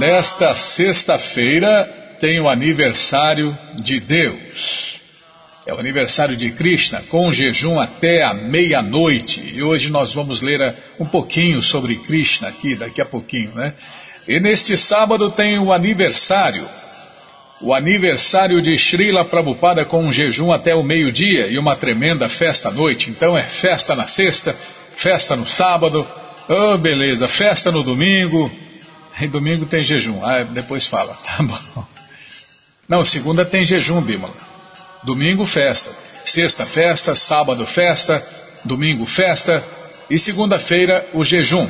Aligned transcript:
Nesta 0.00 0.52
sexta-feira 0.56 1.84
tem 2.18 2.40
o 2.40 2.48
aniversário 2.48 3.56
de 3.76 4.00
Deus. 4.00 5.00
É 5.64 5.72
o 5.72 5.78
aniversário 5.78 6.36
de 6.36 6.50
Krishna, 6.50 7.00
com 7.02 7.32
jejum 7.32 7.78
até 7.78 8.24
a 8.24 8.34
meia-noite. 8.34 9.40
E 9.54 9.62
hoje 9.62 9.88
nós 9.88 10.12
vamos 10.12 10.40
ler 10.40 10.74
um 10.98 11.06
pouquinho 11.06 11.62
sobre 11.62 11.94
Krishna 11.94 12.48
aqui, 12.48 12.74
daqui 12.74 13.00
a 13.00 13.04
pouquinho, 13.04 13.52
né? 13.54 13.72
E 14.26 14.40
neste 14.40 14.76
sábado 14.76 15.30
tem 15.30 15.60
o 15.60 15.72
aniversário. 15.72 16.68
O 17.60 17.72
aniversário 17.72 18.60
de 18.60 18.76
Srila 18.76 19.24
Prabhupada 19.24 19.84
com 19.84 20.04
um 20.04 20.10
jejum 20.10 20.50
até 20.50 20.74
o 20.74 20.82
meio-dia 20.82 21.46
e 21.46 21.56
uma 21.56 21.76
tremenda 21.76 22.28
festa 22.28 22.68
à 22.68 22.72
noite. 22.72 23.10
Então 23.10 23.38
é 23.38 23.44
festa 23.44 23.94
na 23.94 24.08
sexta, 24.08 24.56
festa 24.96 25.36
no 25.36 25.46
sábado, 25.46 26.04
oh 26.48 26.78
beleza, 26.78 27.28
festa 27.28 27.70
no 27.72 27.82
domingo, 27.82 28.50
e 29.20 29.26
domingo 29.26 29.66
tem 29.66 29.82
jejum. 29.82 30.20
Ah, 30.24 30.42
depois 30.42 30.86
fala, 30.86 31.14
tá 31.24 31.42
bom. 31.42 31.86
Não, 32.88 33.04
segunda 33.04 33.44
tem 33.44 33.64
jejum, 33.64 34.00
Bímola. 34.00 34.34
Domingo, 35.02 35.46
festa. 35.46 35.90
Sexta, 36.24 36.66
festa. 36.66 37.14
Sábado, 37.14 37.66
festa. 37.66 38.24
Domingo, 38.64 39.06
festa. 39.06 39.64
E 40.10 40.18
segunda-feira, 40.18 41.08
o 41.12 41.24
jejum. 41.24 41.68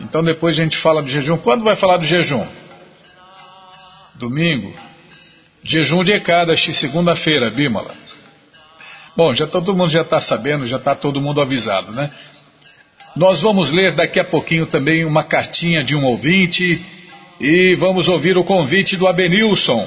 Então 0.00 0.22
depois 0.22 0.58
a 0.58 0.62
gente 0.62 0.76
fala 0.76 1.02
do 1.02 1.08
jejum. 1.08 1.36
Quando 1.36 1.62
vai 1.62 1.76
falar 1.76 1.98
do 1.98 2.06
jejum? 2.06 2.46
Domingo. 4.14 4.74
Jejum 5.62 6.02
de 6.02 6.12
Ekadashi, 6.12 6.74
segunda-feira, 6.74 7.50
Bímola. 7.50 7.94
Bom, 9.16 9.34
já 9.34 9.46
todo 9.46 9.76
mundo 9.76 9.90
já 9.90 10.02
está 10.02 10.20
sabendo, 10.20 10.66
já 10.66 10.78
está 10.78 10.94
todo 10.94 11.20
mundo 11.20 11.40
avisado, 11.40 11.92
né? 11.92 12.10
Nós 13.14 13.42
vamos 13.42 13.70
ler 13.70 13.92
daqui 13.92 14.18
a 14.18 14.24
pouquinho 14.24 14.64
também 14.64 15.04
uma 15.04 15.22
cartinha 15.22 15.84
de 15.84 15.94
um 15.94 16.04
ouvinte 16.04 16.80
e 17.38 17.74
vamos 17.74 18.08
ouvir 18.08 18.38
o 18.38 18.44
convite 18.44 18.96
do 18.96 19.06
Abenilson. 19.06 19.86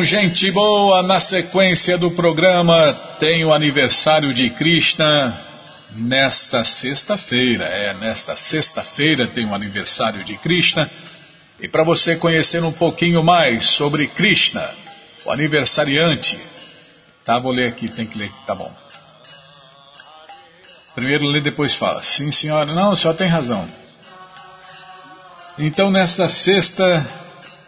Bom, 0.00 0.04
gente 0.04 0.50
boa, 0.50 1.02
na 1.02 1.20
sequência 1.20 1.98
do 1.98 2.10
programa 2.12 2.94
tem 3.18 3.44
o 3.44 3.52
aniversário 3.52 4.32
de 4.32 4.48
Krishna 4.48 5.38
nesta 5.94 6.64
sexta-feira. 6.64 7.66
É, 7.66 7.92
nesta 7.92 8.34
sexta-feira 8.34 9.26
tem 9.26 9.44
o 9.44 9.54
aniversário 9.54 10.24
de 10.24 10.38
Krishna. 10.38 10.90
E 11.60 11.68
para 11.68 11.84
você 11.84 12.16
conhecer 12.16 12.64
um 12.64 12.72
pouquinho 12.72 13.22
mais 13.22 13.72
sobre 13.72 14.06
Krishna, 14.06 14.70
o 15.26 15.30
aniversariante, 15.30 16.40
tá? 17.22 17.38
Vou 17.38 17.52
ler 17.52 17.68
aqui, 17.68 17.86
tem 17.86 18.06
que 18.06 18.16
ler, 18.16 18.32
tá 18.46 18.54
bom. 18.54 18.74
Primeiro 20.94 21.26
lê, 21.26 21.42
depois 21.42 21.74
fala. 21.74 22.02
Sim, 22.02 22.32
senhora. 22.32 22.72
Não, 22.72 22.92
o 22.92 22.96
senhor 22.96 23.12
tem 23.12 23.28
razão. 23.28 23.68
Então, 25.58 25.90
nesta 25.90 26.26
sexta 26.26 27.06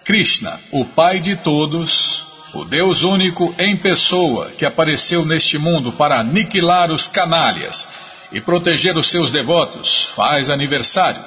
Krishna, 0.04 0.58
o 0.72 0.84
Pai 0.84 1.20
de 1.20 1.36
todos, 1.36 2.24
o 2.54 2.64
Deus 2.64 3.02
único 3.02 3.54
em 3.58 3.76
pessoa 3.76 4.50
que 4.50 4.66
apareceu 4.66 5.24
neste 5.24 5.58
mundo 5.58 5.92
para 5.92 6.18
aniquilar 6.18 6.90
os 6.90 7.08
canalhas 7.08 7.88
e 8.32 8.40
proteger 8.40 8.96
os 8.96 9.08
seus 9.08 9.30
devotos, 9.30 10.10
faz 10.16 10.50
aniversário. 10.50 11.22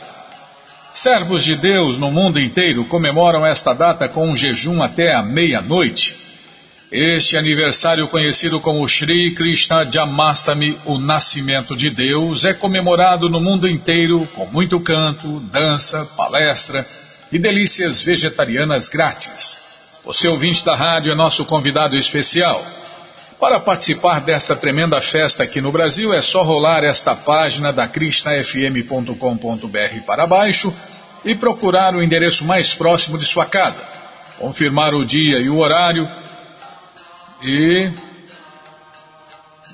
Servos 0.93 1.43
de 1.43 1.55
Deus 1.55 1.97
no 1.97 2.11
mundo 2.11 2.39
inteiro 2.39 2.85
comemoram 2.85 3.45
esta 3.45 3.73
data 3.73 4.09
com 4.09 4.29
um 4.29 4.35
jejum 4.35 4.81
até 4.81 5.13
a 5.13 5.23
meia-noite. 5.23 6.15
Este 6.91 7.37
aniversário, 7.37 8.07
conhecido 8.07 8.59
como 8.59 8.87
Sri 8.87 9.33
Krishna 9.35 9.89
Jamastami, 9.89 10.77
o 10.85 10.97
nascimento 10.97 11.75
de 11.75 11.89
Deus, 11.89 12.45
é 12.45 12.53
comemorado 12.53 13.29
no 13.29 13.41
mundo 13.41 13.67
inteiro 13.67 14.27
com 14.33 14.45
muito 14.45 14.79
canto, 14.79 15.39
dança, 15.51 16.05
palestra 16.15 16.85
e 17.31 17.39
delícias 17.39 18.01
vegetarianas 18.01 18.87
grátis. 18.87 19.57
Você 20.03 20.27
ouvinte 20.27 20.63
da 20.63 20.75
rádio 20.75 21.11
é 21.11 21.15
nosso 21.15 21.43
convidado 21.45 21.95
especial. 21.95 22.63
Para 23.39 23.59
participar 23.59 24.21
desta 24.21 24.55
tremenda 24.55 25.01
festa 25.01 25.43
aqui 25.43 25.59
no 25.59 25.71
Brasil 25.71 26.13
é 26.13 26.21
só 26.21 26.41
rolar 26.41 26.83
esta 26.83 27.15
página 27.15 27.73
da 27.73 27.87
crisnafm.com.br 27.87 30.05
para 30.05 30.25
baixo 30.25 30.73
e 31.23 31.35
procurar 31.35 31.95
o 31.95 32.03
endereço 32.03 32.45
mais 32.45 32.73
próximo 32.73 33.17
de 33.17 33.25
sua 33.25 33.45
casa. 33.45 33.83
Confirmar 34.39 34.93
o 34.93 35.03
dia 35.03 35.39
e 35.39 35.49
o 35.49 35.57
horário 35.57 36.09
e. 37.41 37.91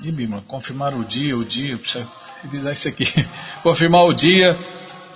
E, 0.02 0.10
Bima, 0.10 0.42
confirmar 0.48 0.94
o 0.94 1.04
dia, 1.04 1.36
o 1.36 1.44
dia, 1.44 1.78
precisa 1.78 2.08
revisar 2.42 2.72
isso 2.72 2.88
aqui. 2.88 3.06
confirmar 3.62 4.04
o 4.04 4.12
dia 4.12 4.58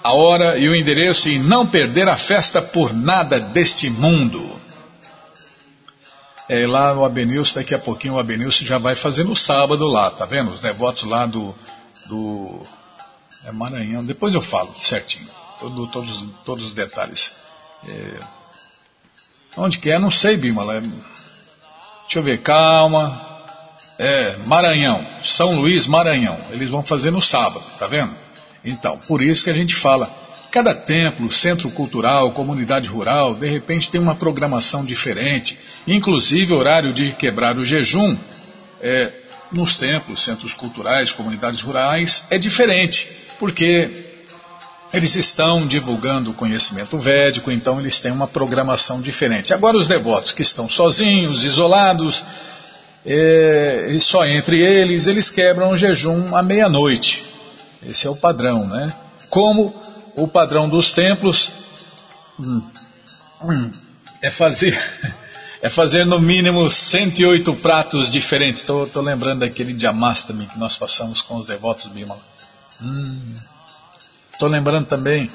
a 0.06 0.12
hora 0.12 0.56
e 0.56 0.68
o 0.68 0.74
endereço 0.74 1.28
e 1.28 1.36
não 1.36 1.66
perder 1.66 2.08
a 2.08 2.16
festa 2.16 2.62
por 2.62 2.94
nada 2.94 3.40
deste 3.40 3.90
mundo. 3.90 4.60
É, 6.48 6.64
lá 6.64 6.94
no 6.94 7.04
Abenilson, 7.04 7.56
daqui 7.56 7.74
a 7.74 7.78
pouquinho 7.78 8.14
o 8.14 8.18
Abenilson 8.18 8.64
já 8.64 8.78
vai 8.78 8.94
fazer 8.94 9.24
no 9.24 9.34
sábado 9.34 9.88
lá, 9.88 10.08
tá 10.12 10.24
vendo? 10.24 10.52
Os 10.52 10.60
devotos 10.60 11.02
lá 11.02 11.26
do, 11.26 11.52
do 12.06 12.60
é 13.44 13.50
Maranhão, 13.50 14.04
depois 14.04 14.32
eu 14.32 14.42
falo 14.42 14.72
certinho, 14.76 15.28
todo, 15.58 15.88
todos, 15.88 16.26
todos 16.44 16.66
os 16.66 16.72
detalhes. 16.72 17.32
É, 17.88 18.20
onde 19.56 19.78
que 19.78 19.90
é? 19.90 19.98
Não 19.98 20.10
sei, 20.10 20.36
Bima. 20.36 20.62
É, 20.72 20.80
deixa 20.80 22.18
eu 22.18 22.22
ver, 22.22 22.42
calma. 22.42 23.34
É, 23.98 24.36
Maranhão, 24.46 25.04
São 25.24 25.56
Luís, 25.56 25.86
Maranhão. 25.88 26.38
Eles 26.50 26.70
vão 26.70 26.84
fazer 26.84 27.10
no 27.10 27.20
sábado, 27.20 27.64
tá 27.76 27.88
vendo? 27.88 28.25
Então, 28.66 28.98
por 29.06 29.22
isso 29.22 29.44
que 29.44 29.50
a 29.50 29.54
gente 29.54 29.74
fala, 29.76 30.10
cada 30.50 30.74
templo, 30.74 31.32
centro 31.32 31.70
cultural, 31.70 32.32
comunidade 32.32 32.88
rural, 32.88 33.34
de 33.34 33.48
repente 33.48 33.90
tem 33.90 34.00
uma 34.00 34.16
programação 34.16 34.84
diferente, 34.84 35.56
inclusive 35.86 36.52
horário 36.52 36.92
de 36.92 37.12
quebrar 37.12 37.56
o 37.56 37.64
jejum 37.64 38.16
é, 38.80 39.12
nos 39.52 39.76
templos, 39.76 40.24
centros 40.24 40.52
culturais, 40.52 41.12
comunidades 41.12 41.60
rurais 41.60 42.24
é 42.28 42.38
diferente, 42.38 43.08
porque 43.38 44.04
eles 44.92 45.14
estão 45.14 45.66
divulgando 45.66 46.30
o 46.30 46.34
conhecimento 46.34 46.98
védico, 46.98 47.50
então 47.50 47.78
eles 47.78 48.00
têm 48.00 48.10
uma 48.10 48.26
programação 48.26 49.00
diferente. 49.00 49.52
Agora 49.52 49.76
os 49.76 49.86
devotos 49.86 50.32
que 50.32 50.42
estão 50.42 50.68
sozinhos, 50.68 51.44
isolados, 51.44 52.24
é, 53.04 53.88
e 53.90 54.00
só 54.00 54.26
entre 54.26 54.60
eles, 54.60 55.06
eles 55.06 55.30
quebram 55.30 55.70
o 55.70 55.76
jejum 55.76 56.34
à 56.34 56.42
meia-noite. 56.42 57.35
Esse 57.82 58.06
é 58.06 58.10
o 58.10 58.16
padrão, 58.16 58.66
né? 58.66 58.92
Como 59.30 59.74
o 60.14 60.26
padrão 60.26 60.68
dos 60.68 60.92
templos 60.92 61.50
hum, 62.38 62.62
hum, 63.42 63.70
é 64.22 64.30
fazer 64.30 64.78
é 65.60 65.68
fazer 65.68 66.06
no 66.06 66.20
mínimo 66.20 66.70
108 66.70 67.54
pratos 67.56 68.10
diferentes. 68.10 68.60
Estou 68.62 69.02
lembrando 69.02 69.40
daquele 69.40 69.78
Jamastami 69.78 70.46
que 70.46 70.58
nós 70.58 70.76
passamos 70.76 71.20
com 71.22 71.36
os 71.36 71.46
devotos 71.46 71.86
Bimala. 71.86 72.20
Estou 74.32 74.48
hum. 74.48 74.52
lembrando 74.52 74.86
também 74.86 75.30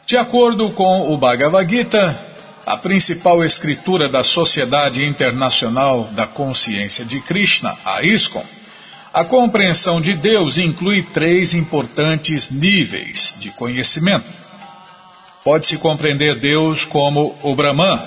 De 0.05 0.17
acordo 0.17 0.71
com 0.71 1.13
o 1.13 1.17
Bhagavad 1.17 1.69
Gita, 1.69 2.27
a 2.65 2.77
principal 2.77 3.43
escritura 3.43 4.09
da 4.09 4.23
Sociedade 4.23 5.05
Internacional 5.05 6.05
da 6.11 6.27
Consciência 6.27 7.05
de 7.05 7.21
Krishna, 7.21 7.77
a 7.85 8.01
ISKCON, 8.01 8.45
a 9.13 9.23
compreensão 9.23 9.99
de 9.99 10.13
Deus 10.13 10.57
inclui 10.57 11.03
três 11.03 11.53
importantes 11.53 12.51
níveis 12.51 13.33
de 13.39 13.49
conhecimento. 13.51 14.27
Pode-se 15.43 15.77
compreender 15.77 16.35
Deus 16.35 16.83
como 16.83 17.37
o 17.43 17.55
Brahman, 17.55 17.99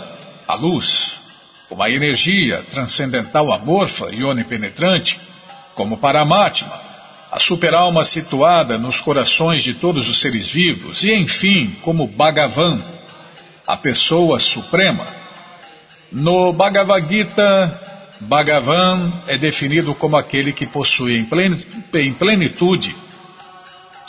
a 0.46 0.55
luz, 0.55 1.20
uma 1.70 1.88
energia 1.88 2.62
transcendental 2.70 3.50
amorfa 3.52 4.11
e 4.12 4.23
onipenetrante, 4.23 5.19
como 5.75 5.96
Paramatma, 5.96 6.70
a 7.31 7.40
superalma 7.40 8.05
situada 8.05 8.76
nos 8.76 9.00
corações 9.00 9.62
de 9.62 9.73
todos 9.75 10.08
os 10.11 10.20
seres 10.20 10.50
vivos, 10.50 11.02
e 11.02 11.14
enfim, 11.14 11.75
como 11.81 12.06
Bhagavan, 12.06 12.79
a 13.67 13.76
pessoa 13.78 14.38
suprema. 14.38 15.06
No 16.11 16.52
Bhagavad 16.52 17.08
Gita, 17.08 17.81
Bhagavan 18.20 19.23
é 19.26 19.38
definido 19.38 19.94
como 19.94 20.17
aquele 20.19 20.52
que 20.52 20.67
possui 20.67 21.17
em 21.17 22.12
plenitude 22.12 22.94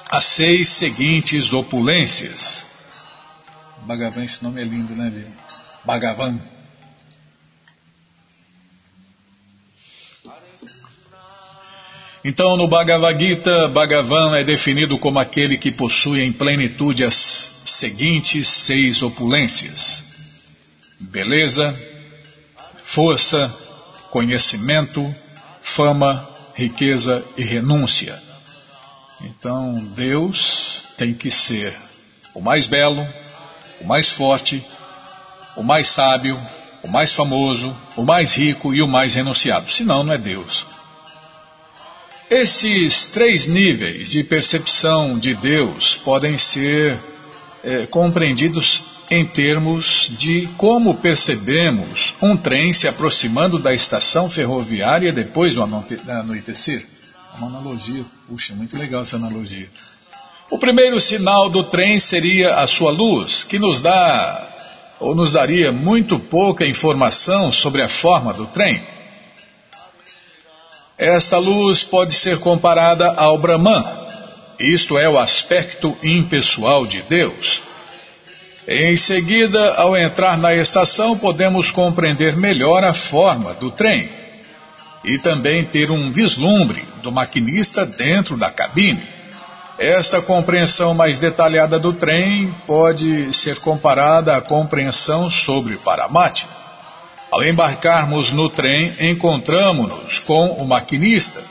as 0.10 0.26
seis 0.26 0.68
seguintes 0.68 1.54
opulências. 1.54 2.66
Bhagavan, 3.86 4.24
esse 4.24 4.44
nome 4.44 4.62
é 4.62 4.64
lindo, 4.64 4.96
né, 4.96 5.10
Bia? 5.10 5.28
Bhagavan. 5.86 6.40
Então, 12.24 12.56
no 12.56 12.68
Bhagavad 12.68 13.22
Gita, 13.22 13.68
Bhagavan 13.68 14.38
é 14.38 14.44
definido 14.44 14.98
como 14.98 15.20
aquele 15.20 15.58
que 15.58 15.72
possui 15.72 16.22
em 16.22 16.32
plenitude 16.32 17.04
as 17.04 17.16
seguintes 17.66 18.48
seis 18.48 19.02
opulências: 19.02 20.04
beleza, 21.00 21.78
força, 22.86 23.54
conhecimento, 24.10 25.14
fama, 25.62 26.30
riqueza 26.56 27.26
e 27.36 27.44
renúncia. 27.44 28.18
Então 29.22 29.74
Deus 29.96 30.84
tem 30.98 31.14
que 31.14 31.32
ser 31.32 31.76
o 32.34 32.42
mais 32.42 32.66
belo, 32.66 33.06
o 33.84 33.86
mais 33.86 34.10
forte, 34.10 34.66
o 35.58 35.62
mais 35.62 35.90
sábio, 35.90 36.40
o 36.82 36.88
mais 36.88 37.12
famoso, 37.12 37.76
o 37.96 38.04
mais 38.04 38.34
rico 38.34 38.74
e 38.74 38.82
o 38.82 38.88
mais 38.88 39.14
renunciado. 39.14 39.72
Senão, 39.72 40.04
não 40.04 40.14
é 40.14 40.18
Deus. 40.18 40.66
Estes 42.30 43.06
três 43.14 43.46
níveis 43.46 44.10
de 44.10 44.24
percepção 44.24 45.20
de 45.20 45.36
Deus 45.36 45.96
podem 45.98 46.38
ser 46.38 46.98
é, 47.64 47.86
compreendidos 47.86 48.82
em 49.12 49.26
termos 49.26 50.10
de 50.18 50.48
como 50.58 50.96
percebemos 50.96 52.16
um 52.22 52.36
trem 52.36 52.74
se 52.74 52.88
aproximando 52.88 53.60
da 53.60 53.74
estação 53.74 54.30
ferroviária 54.30 55.12
depois 55.12 55.54
do 55.54 55.62
anoitecer. 55.62 56.86
Uma 57.38 57.48
analogia, 57.48 58.06
puxa, 58.28 58.54
muito 58.56 58.78
legal 58.78 59.02
essa 59.02 59.18
analogia. 59.18 59.68
O 60.50 60.58
primeiro 60.58 61.00
sinal 61.00 61.50
do 61.50 61.64
trem 61.64 61.98
seria 62.00 62.56
a 62.56 62.68
sua 62.68 62.92
luz, 62.92 63.44
que 63.44 63.58
nos 63.58 63.82
dá 63.82 64.50
ou 65.00 65.16
nos 65.16 65.34
daria 65.34 65.72
muito 65.72 66.20
pouca 66.20 66.66
informação 66.66 67.52
sobre 67.52 67.82
a 67.82 67.90
forma 67.90 68.34
do 68.34 68.46
trem. 68.48 68.82
Esta 70.98 71.38
luz 71.38 71.84
pode 71.84 72.14
ser 72.14 72.40
comparada 72.40 73.14
ao 73.14 73.38
Brahman, 73.38 73.84
isto 74.60 74.98
é, 74.98 75.10
o 75.10 75.18
aspecto 75.18 75.98
impessoal 76.04 76.86
de 76.86 77.02
Deus. 77.02 77.62
Em 78.68 78.96
seguida, 78.96 79.74
ao 79.74 79.98
entrar 79.98 80.38
na 80.38 80.56
estação, 80.56 81.18
podemos 81.18 81.72
compreender 81.72 82.38
melhor 82.38 82.84
a 82.84 82.94
forma 82.94 83.54
do 83.56 83.72
trem 83.72 84.10
e 85.04 85.18
também 85.18 85.66
ter 85.66 85.92
um 85.92 86.12
vislumbre 86.12 86.82
do 87.02 87.12
maquinista 87.12 87.86
dentro 87.86 88.38
da 88.38 88.50
cabine. 88.50 89.13
Esta 89.78 90.22
compreensão 90.22 90.94
mais 90.94 91.18
detalhada 91.18 91.80
do 91.80 91.94
trem 91.94 92.54
pode 92.68 93.34
ser 93.34 93.60
comparada 93.60 94.38
à 94.38 94.42
compreensão 94.42 95.32
sobre 95.32 95.78
Paramatma. 95.78 96.50
Ao 97.32 97.44
embarcarmos 97.44 98.32
no 98.32 98.50
trem, 98.50 98.94
encontramos-nos 99.00 100.20
com 100.20 100.50
o 100.50 100.68
maquinista. 100.68 101.42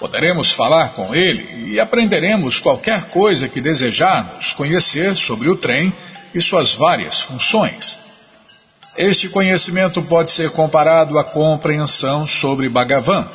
Poderemos 0.00 0.50
falar 0.50 0.94
com 0.94 1.14
ele 1.14 1.70
e 1.70 1.78
aprenderemos 1.78 2.58
qualquer 2.58 3.08
coisa 3.10 3.48
que 3.48 3.60
desejarmos 3.60 4.52
conhecer 4.52 5.16
sobre 5.16 5.48
o 5.48 5.56
trem 5.56 5.92
e 6.34 6.40
suas 6.40 6.74
várias 6.74 7.20
funções. 7.20 7.96
Este 8.96 9.28
conhecimento 9.28 10.02
pode 10.02 10.32
ser 10.32 10.50
comparado 10.50 11.16
à 11.16 11.22
compreensão 11.22 12.26
sobre 12.26 12.68
Bhagavan, 12.68 13.28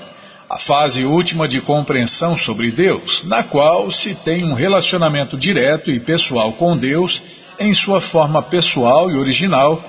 a 0.49 0.59
fase 0.59 1.03
última 1.05 1.47
de 1.47 1.61
compreensão 1.61 2.37
sobre 2.37 2.71
Deus, 2.71 3.23
na 3.23 3.43
qual 3.43 3.91
se 3.91 4.13
tem 4.15 4.43
um 4.43 4.53
relacionamento 4.53 5.37
direto 5.37 5.91
e 5.91 5.99
pessoal 5.99 6.53
com 6.53 6.77
Deus 6.77 7.21
em 7.59 7.73
sua 7.73 8.01
forma 8.01 8.41
pessoal 8.41 9.11
e 9.11 9.15
original, 9.15 9.83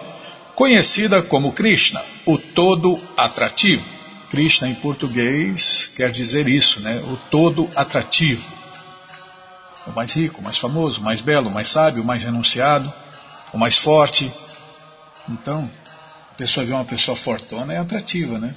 conhecida 0.55 1.23
como 1.23 1.53
Krishna, 1.53 2.03
o 2.27 2.39
todo 2.39 3.01
atrativo. 3.17 3.85
Krishna 4.31 4.69
em 4.69 4.75
português 4.75 5.91
quer 5.97 6.11
dizer 6.11 6.49
isso, 6.49 6.81
né? 6.81 7.03
O 7.11 7.17
todo 7.31 7.69
atrativo 7.75 8.43
o 9.87 9.93
mais 9.93 10.13
rico, 10.13 10.41
o 10.41 10.45
mais 10.45 10.59
famoso, 10.59 11.01
o 11.01 11.05
mais 11.05 11.21
belo, 11.21 11.49
o 11.49 11.53
mais 11.53 11.69
sábio, 11.69 12.03
o 12.03 12.07
mais 12.07 12.23
renunciado, 12.23 12.93
o 13.53 13.59
mais 13.59 13.77
forte. 13.77 14.33
Então, 15.29 15.71
a 16.33 16.35
pessoa 16.35 16.65
vê 16.65 16.73
uma 16.73 16.85
pessoa 16.85 17.17
fortona 17.17 17.73
é 17.75 17.79
atrativa, 17.79 18.39
né? 18.39 18.55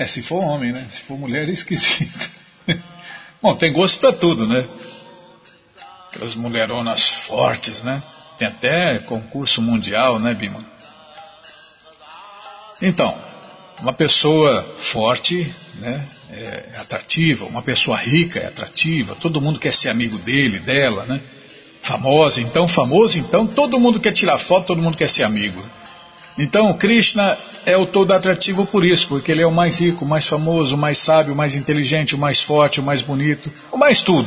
É 0.00 0.06
se 0.06 0.22
for 0.22 0.42
homem, 0.42 0.72
né? 0.72 0.86
Se 0.90 1.02
for 1.02 1.18
mulher 1.18 1.46
é 1.46 1.52
esquisito. 1.52 2.30
Bom, 3.42 3.54
tem 3.54 3.70
gosto 3.70 4.00
para 4.00 4.14
tudo, 4.14 4.46
né? 4.46 4.66
Aquelas 6.08 6.34
mulheronas 6.34 7.06
fortes, 7.26 7.82
né? 7.82 8.02
Tem 8.38 8.48
até 8.48 8.98
concurso 9.00 9.60
mundial, 9.60 10.18
né, 10.18 10.32
Bima? 10.32 10.64
Então, 12.80 13.14
uma 13.80 13.92
pessoa 13.92 14.62
forte 14.78 15.54
né, 15.74 16.08
é, 16.30 16.70
é 16.72 16.78
atrativa, 16.78 17.44
uma 17.44 17.60
pessoa 17.60 17.98
rica 17.98 18.38
é 18.38 18.46
atrativa, 18.46 19.14
todo 19.16 19.38
mundo 19.38 19.60
quer 19.60 19.74
ser 19.74 19.90
amigo 19.90 20.16
dele, 20.16 20.60
dela, 20.60 21.04
né? 21.04 21.20
Famosa, 21.82 22.40
então 22.40 22.66
famoso, 22.66 23.18
então 23.18 23.46
todo 23.46 23.78
mundo 23.78 24.00
quer 24.00 24.12
tirar 24.12 24.38
foto, 24.38 24.68
todo 24.68 24.80
mundo 24.80 24.96
quer 24.96 25.10
ser 25.10 25.24
amigo. 25.24 25.62
Então 26.40 26.72
Krishna 26.72 27.36
é 27.66 27.76
o 27.76 27.84
todo 27.84 28.12
atrativo 28.12 28.64
por 28.64 28.82
isso, 28.82 29.06
porque 29.08 29.30
ele 29.30 29.42
é 29.42 29.46
o 29.46 29.52
mais 29.52 29.78
rico, 29.78 30.06
o 30.06 30.08
mais 30.08 30.26
famoso, 30.26 30.74
o 30.74 30.78
mais 30.78 30.98
sábio, 30.98 31.34
o 31.34 31.36
mais 31.36 31.54
inteligente, 31.54 32.14
o 32.14 32.18
mais 32.18 32.40
forte, 32.40 32.80
o 32.80 32.82
mais 32.82 33.02
bonito, 33.02 33.52
o 33.70 33.76
mais 33.76 34.00
tudo. 34.00 34.26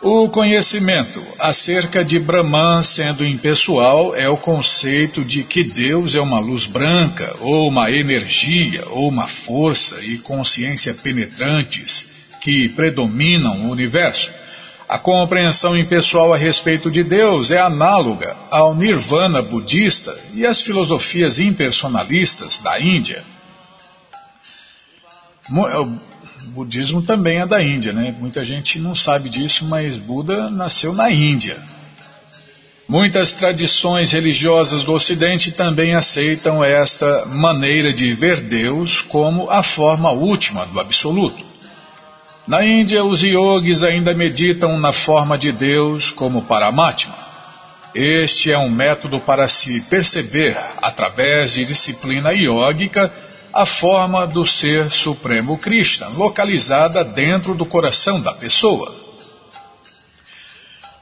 O 0.00 0.30
conhecimento 0.30 1.22
acerca 1.38 2.02
de 2.02 2.18
Brahman 2.18 2.82
sendo 2.82 3.22
impessoal 3.24 4.16
é 4.16 4.26
o 4.26 4.38
conceito 4.38 5.22
de 5.22 5.42
que 5.42 5.62
Deus 5.62 6.14
é 6.14 6.20
uma 6.22 6.40
luz 6.40 6.64
branca, 6.64 7.36
ou 7.40 7.68
uma 7.68 7.90
energia, 7.90 8.84
ou 8.88 9.08
uma 9.08 9.26
força 9.26 10.02
e 10.02 10.16
consciência 10.18 10.94
penetrantes 10.94 12.06
que 12.40 12.70
predominam 12.70 13.66
o 13.66 13.70
universo. 13.70 14.30
A 14.88 14.98
compreensão 14.98 15.76
impessoal 15.76 16.32
a 16.32 16.36
respeito 16.36 16.90
de 16.90 17.02
Deus 17.02 17.50
é 17.50 17.58
análoga 17.58 18.36
ao 18.50 18.74
nirvana 18.74 19.40
budista 19.40 20.14
e 20.34 20.46
às 20.46 20.60
filosofias 20.60 21.38
impersonalistas 21.38 22.58
da 22.58 22.78
Índia 22.78 23.24
budismo 26.54 27.02
também 27.02 27.38
é 27.38 27.46
da 27.46 27.62
Índia, 27.62 27.92
né? 27.92 28.14
Muita 28.18 28.44
gente 28.44 28.78
não 28.78 28.94
sabe 28.94 29.28
disso, 29.28 29.64
mas 29.64 29.96
Buda 29.96 30.50
nasceu 30.50 30.92
na 30.92 31.10
Índia. 31.10 31.58
Muitas 32.88 33.32
tradições 33.32 34.12
religiosas 34.12 34.84
do 34.84 34.92
Ocidente 34.92 35.52
também 35.52 35.94
aceitam 35.94 36.62
esta 36.62 37.26
maneira 37.26 37.92
de 37.92 38.12
ver 38.12 38.42
Deus 38.42 39.00
como 39.00 39.50
a 39.50 39.62
forma 39.62 40.10
última 40.10 40.66
do 40.66 40.78
absoluto. 40.78 41.53
Na 42.46 42.62
Índia, 42.62 43.02
os 43.02 43.22
yogis 43.22 43.82
ainda 43.82 44.12
meditam 44.12 44.78
na 44.78 44.92
forma 44.92 45.38
de 45.38 45.50
Deus 45.50 46.10
como 46.10 46.42
Paramatma. 46.42 47.14
Este 47.94 48.52
é 48.52 48.58
um 48.58 48.68
método 48.68 49.18
para 49.18 49.48
se 49.48 49.80
perceber, 49.82 50.54
através 50.82 51.54
de 51.54 51.64
disciplina 51.64 52.32
yógica, 52.32 53.10
a 53.50 53.64
forma 53.64 54.26
do 54.26 54.44
Ser 54.44 54.90
Supremo 54.90 55.56
Krishna, 55.56 56.08
localizada 56.08 57.02
dentro 57.02 57.54
do 57.54 57.64
coração 57.64 58.20
da 58.20 58.34
pessoa. 58.34 58.94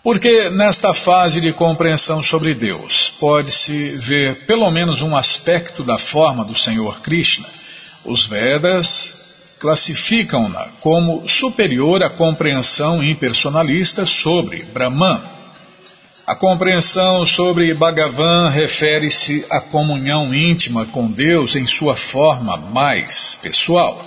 Porque 0.00 0.48
nesta 0.50 0.94
fase 0.94 1.40
de 1.40 1.52
compreensão 1.52 2.22
sobre 2.22 2.54
Deus 2.54 3.14
pode-se 3.18 3.96
ver 3.96 4.46
pelo 4.46 4.70
menos 4.70 5.02
um 5.02 5.16
aspecto 5.16 5.82
da 5.82 5.98
forma 5.98 6.44
do 6.44 6.54
Senhor 6.54 7.00
Krishna, 7.00 7.48
os 8.04 8.26
Vedas 8.26 9.21
classificam-na 9.62 10.66
como 10.80 11.28
superior 11.28 12.02
à 12.02 12.10
compreensão 12.10 13.00
impersonalista 13.00 14.04
sobre 14.04 14.64
Brahman. 14.64 15.22
A 16.26 16.34
compreensão 16.34 17.24
sobre 17.24 17.72
Bhagavan 17.72 18.48
refere-se 18.48 19.46
à 19.48 19.60
comunhão 19.60 20.34
íntima 20.34 20.86
com 20.86 21.08
Deus 21.08 21.54
em 21.54 21.64
sua 21.64 21.96
forma 21.96 22.56
mais 22.56 23.38
pessoal. 23.40 24.04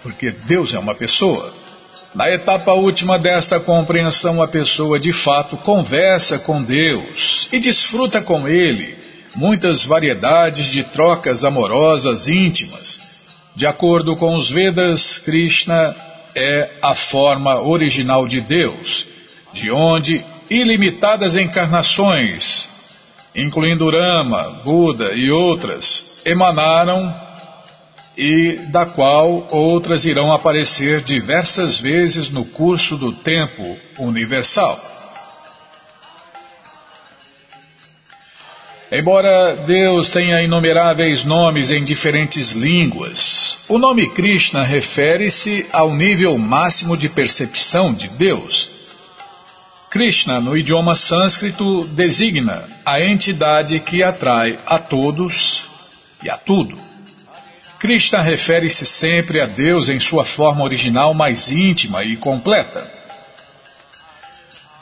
Porque 0.00 0.30
Deus 0.30 0.72
é 0.72 0.78
uma 0.78 0.94
pessoa. 0.94 1.52
Na 2.14 2.30
etapa 2.30 2.72
última 2.72 3.18
desta 3.18 3.58
compreensão, 3.58 4.40
a 4.40 4.46
pessoa 4.46 5.00
de 5.00 5.12
fato 5.12 5.56
conversa 5.56 6.38
com 6.38 6.62
Deus 6.62 7.48
e 7.50 7.58
desfruta 7.58 8.22
com 8.22 8.46
Ele 8.46 8.96
muitas 9.34 9.84
variedades 9.84 10.70
de 10.70 10.84
trocas 10.84 11.42
amorosas 11.42 12.28
íntimas. 12.28 13.05
De 13.56 13.66
acordo 13.66 14.14
com 14.16 14.36
os 14.36 14.50
Vedas, 14.50 15.16
Krishna 15.18 15.96
é 16.34 16.72
a 16.82 16.94
forma 16.94 17.62
original 17.62 18.28
de 18.28 18.38
Deus, 18.42 19.06
de 19.54 19.70
onde 19.72 20.22
ilimitadas 20.50 21.36
encarnações, 21.36 22.68
incluindo 23.34 23.88
Rama, 23.88 24.60
Buda 24.62 25.10
e 25.14 25.30
outras, 25.30 26.04
emanaram 26.26 27.14
e 28.14 28.58
da 28.68 28.84
qual 28.84 29.48
outras 29.50 30.04
irão 30.04 30.30
aparecer 30.30 31.00
diversas 31.00 31.80
vezes 31.80 32.28
no 32.28 32.44
curso 32.44 32.98
do 32.98 33.10
tempo 33.10 33.74
universal. 33.98 34.78
Embora 38.90 39.56
Deus 39.66 40.10
tenha 40.10 40.42
inumeráveis 40.42 41.24
nomes 41.24 41.70
em 41.70 41.82
diferentes 41.82 42.52
línguas, 42.52 43.58
o 43.68 43.78
nome 43.78 44.08
Krishna 44.10 44.62
refere-se 44.62 45.66
ao 45.72 45.94
nível 45.94 46.38
máximo 46.38 46.96
de 46.96 47.08
percepção 47.08 47.92
de 47.92 48.08
Deus 48.08 48.76
Krishna, 49.96 50.40
no 50.42 50.54
idioma 50.54 50.94
sânscrito, 50.94 51.86
designa 51.88 52.64
a 52.84 53.00
entidade 53.00 53.80
que 53.80 54.02
atrai 54.02 54.58
a 54.66 54.78
todos 54.78 55.62
e 56.22 56.28
a 56.28 56.36
tudo. 56.36 56.76
Krishna 57.78 58.20
refere-se 58.20 58.84
sempre 58.84 59.40
a 59.40 59.46
Deus 59.46 59.88
em 59.88 59.98
sua 59.98 60.26
forma 60.26 60.62
original 60.62 61.14
mais 61.14 61.50
íntima 61.50 62.04
e 62.04 62.14
completa. 62.14 62.95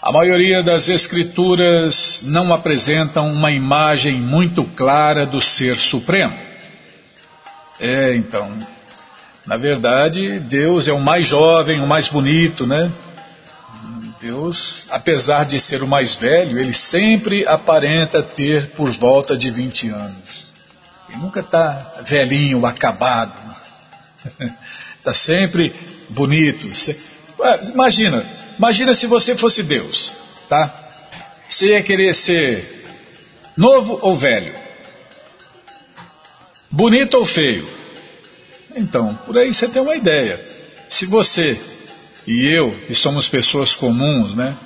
A 0.05 0.13
maioria 0.13 0.63
das 0.63 0.87
escrituras 0.87 2.21
não 2.25 2.53
apresentam 2.53 3.33
uma 3.33 3.51
imagem 3.51 4.17
muito 4.21 4.63
clara 4.63 5.25
do 5.25 5.41
Ser 5.41 5.79
Supremo. 5.79 6.37
É, 7.81 8.15
então, 8.15 8.55
na 9.47 9.57
verdade, 9.57 10.41
Deus 10.41 10.89
é 10.89 10.93
o 10.93 11.01
mais 11.01 11.27
jovem, 11.27 11.81
o 11.81 11.87
mais 11.87 12.09
bonito, 12.09 12.67
né? 12.67 12.93
Deus, 14.21 14.85
apesar 14.91 15.45
de 15.47 15.59
ser 15.59 15.83
o 15.83 15.89
mais 15.89 16.15
velho, 16.15 16.59
ele 16.59 16.75
sempre 16.75 17.47
aparenta 17.47 18.23
ter 18.23 18.73
por 18.73 18.91
volta 18.91 19.35
de 19.35 19.51
20 19.51 19.89
anos. 19.89 20.53
Ele 21.09 21.17
nunca 21.17 21.41
está 21.41 21.95
velhinho, 22.07 22.67
acabado. 22.67 23.35
Está 24.99 25.15
sempre 25.17 25.75
bonito. 26.11 26.69
Imagina, 27.73 28.44
imagina 28.59 28.95
se 28.95 29.07
você 29.07 29.37
fosse 29.37 29.63
Deus, 29.63 30.13
tá? 30.49 30.73
Você 31.49 31.69
ia 31.69 31.83
querer 31.83 32.15
ser 32.15 32.85
novo 33.57 33.99
ou 34.03 34.17
velho? 34.17 34.55
Bonito 36.71 37.15
ou 37.19 37.25
feio? 37.25 37.69
Então, 38.75 39.15
por 39.27 39.39
aí 39.39 39.55
você 39.55 39.69
tem 39.69 39.81
uma 39.81 39.95
ideia. 39.95 40.45
Se 40.89 41.07
você 41.07 41.59
e 42.27 42.47
eu, 42.47 42.71
que 42.87 42.95
somos 42.95 43.29
pessoas 43.29 43.75
comuns, 43.75 44.35
né? 44.35 44.57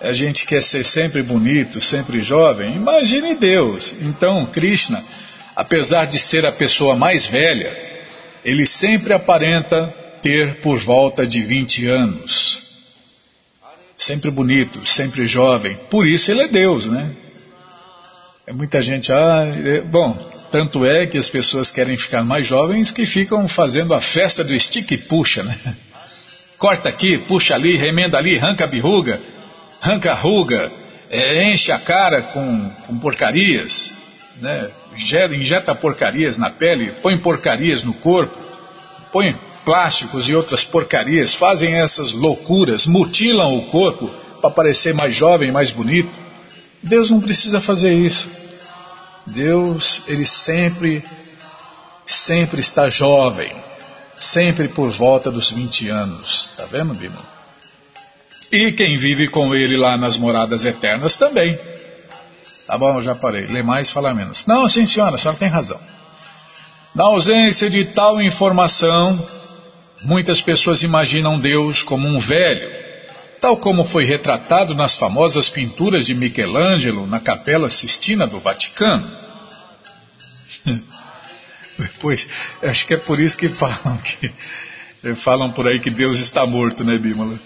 A 0.00 0.12
gente 0.12 0.44
quer 0.44 0.62
ser 0.62 0.84
sempre 0.84 1.22
bonito, 1.22 1.80
sempre 1.80 2.22
jovem. 2.22 2.74
Imagine 2.74 3.34
Deus. 3.34 3.94
Então, 4.00 4.46
Krishna, 4.46 5.02
apesar 5.54 6.06
de 6.06 6.18
ser 6.18 6.44
a 6.44 6.52
pessoa 6.52 6.96
mais 6.96 7.24
velha, 7.24 7.76
ele 8.44 8.66
sempre 8.66 9.12
aparenta 9.12 9.94
ter 10.20 10.56
por 10.56 10.78
volta 10.78 11.26
de 11.26 11.42
20 11.42 11.86
anos. 11.86 12.61
Sempre 14.02 14.32
bonito, 14.32 14.84
sempre 14.84 15.28
jovem. 15.28 15.76
Por 15.88 16.08
isso 16.08 16.28
ele 16.28 16.42
é 16.42 16.48
Deus, 16.48 16.86
né? 16.86 17.08
É 18.44 18.52
muita 18.52 18.82
gente, 18.82 19.12
ah, 19.12 19.44
é, 19.64 19.80
bom, 19.80 20.12
tanto 20.50 20.84
é 20.84 21.06
que 21.06 21.16
as 21.16 21.28
pessoas 21.28 21.70
querem 21.70 21.96
ficar 21.96 22.24
mais 22.24 22.44
jovens 22.44 22.90
que 22.90 23.06
ficam 23.06 23.46
fazendo 23.46 23.94
a 23.94 24.00
festa 24.00 24.42
do 24.42 24.58
stick 24.58 24.90
e 24.90 24.98
puxa, 24.98 25.44
né? 25.44 25.56
corta 26.58 26.88
aqui, 26.88 27.16
puxa 27.18 27.54
ali, 27.54 27.76
remenda 27.76 28.18
ali, 28.18 28.36
arranca 28.36 28.64
a 28.64 28.66
birruga, 28.66 29.20
arranca 29.80 30.10
a 30.10 30.16
ruga, 30.16 30.72
é, 31.08 31.44
enche 31.44 31.70
a 31.70 31.78
cara 31.78 32.22
com, 32.22 32.70
com 32.84 32.98
porcarias, 32.98 33.92
né? 34.40 34.68
injeta 35.32 35.76
porcarias 35.76 36.36
na 36.36 36.50
pele, 36.50 36.90
põe 37.00 37.16
porcarias 37.18 37.84
no 37.84 37.94
corpo, 37.94 38.36
põe 39.12 39.32
plásticos 39.64 40.28
e 40.28 40.34
outras 40.34 40.64
porcarias, 40.64 41.34
fazem 41.34 41.74
essas 41.74 42.12
loucuras, 42.12 42.86
mutilam 42.86 43.56
o 43.56 43.66
corpo 43.66 44.08
para 44.40 44.50
parecer 44.50 44.92
mais 44.94 45.14
jovem, 45.14 45.50
mais 45.50 45.70
bonito. 45.70 46.10
Deus 46.82 47.10
não 47.10 47.20
precisa 47.20 47.60
fazer 47.60 47.92
isso. 47.92 48.28
Deus, 49.26 50.02
ele 50.08 50.26
sempre, 50.26 51.02
sempre 52.06 52.60
está 52.60 52.90
jovem 52.90 53.62
sempre 54.22 54.68
por 54.68 54.90
volta 54.90 55.30
dos 55.30 55.50
20 55.50 55.88
anos. 55.88 56.52
Tá 56.56 56.64
vendo, 56.66 56.94
Bima? 56.94 57.20
E 58.50 58.72
quem 58.72 58.96
vive 58.96 59.28
com 59.28 59.54
ele 59.54 59.76
lá 59.76 59.96
nas 59.96 60.16
moradas 60.16 60.64
eternas 60.64 61.16
também. 61.16 61.58
Tá 62.66 62.78
bom, 62.78 63.00
já 63.02 63.14
parei. 63.14 63.46
Lê 63.46 63.62
mais, 63.62 63.90
fala 63.90 64.14
menos. 64.14 64.46
Não, 64.46 64.68
sim, 64.68 64.86
senhora, 64.86 65.16
a 65.16 65.18
senhora 65.18 65.38
tem 65.38 65.48
razão. 65.48 65.80
Na 66.94 67.04
ausência 67.04 67.68
de 67.68 67.86
tal 67.86 68.20
informação, 68.20 69.18
muitas 70.04 70.40
pessoas 70.40 70.82
imaginam 70.82 71.38
Deus 71.38 71.82
como 71.82 72.08
um 72.08 72.18
velho, 72.18 72.70
tal 73.40 73.56
como 73.56 73.84
foi 73.84 74.04
retratado 74.04 74.74
nas 74.74 74.96
famosas 74.96 75.48
pinturas 75.48 76.06
de 76.06 76.14
Michelangelo 76.14 77.06
na 77.06 77.20
Capela 77.20 77.68
Sistina 77.68 78.26
do 78.26 78.38
Vaticano. 78.38 79.10
Depois, 81.78 82.28
acho 82.62 82.86
que 82.86 82.94
é 82.94 82.98
por 82.98 83.18
isso 83.18 83.36
que 83.36 83.48
falam 83.48 83.98
que 83.98 84.32
falam 85.16 85.50
por 85.50 85.66
aí 85.66 85.80
que 85.80 85.90
Deus 85.90 86.20
está 86.20 86.46
morto, 86.46 86.84
né, 86.84 86.96
Bímola? 86.98 87.38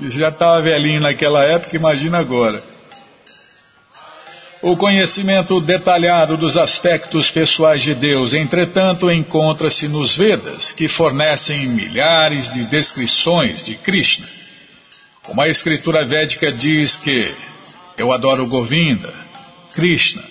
Isso 0.00 0.18
já 0.18 0.28
estava 0.28 0.60
velhinho 0.60 1.00
naquela 1.00 1.44
época, 1.44 1.76
imagina 1.76 2.18
agora. 2.18 2.62
O 4.62 4.76
conhecimento 4.76 5.58
detalhado 5.58 6.36
dos 6.36 6.54
aspectos 6.58 7.30
pessoais 7.30 7.82
de 7.82 7.94
Deus, 7.94 8.34
entretanto, 8.34 9.10
encontra-se 9.10 9.88
nos 9.88 10.14
Vedas, 10.14 10.70
que 10.72 10.86
fornecem 10.86 11.66
milhares 11.66 12.52
de 12.52 12.64
descrições 12.66 13.64
de 13.64 13.74
Krishna. 13.76 14.28
Como 15.22 15.40
a 15.40 15.48
escritura 15.48 16.04
védica 16.04 16.52
diz 16.52 16.98
que 16.98 17.34
eu 17.96 18.12
adoro 18.12 18.46
Govinda, 18.46 19.14
Krishna, 19.72 20.22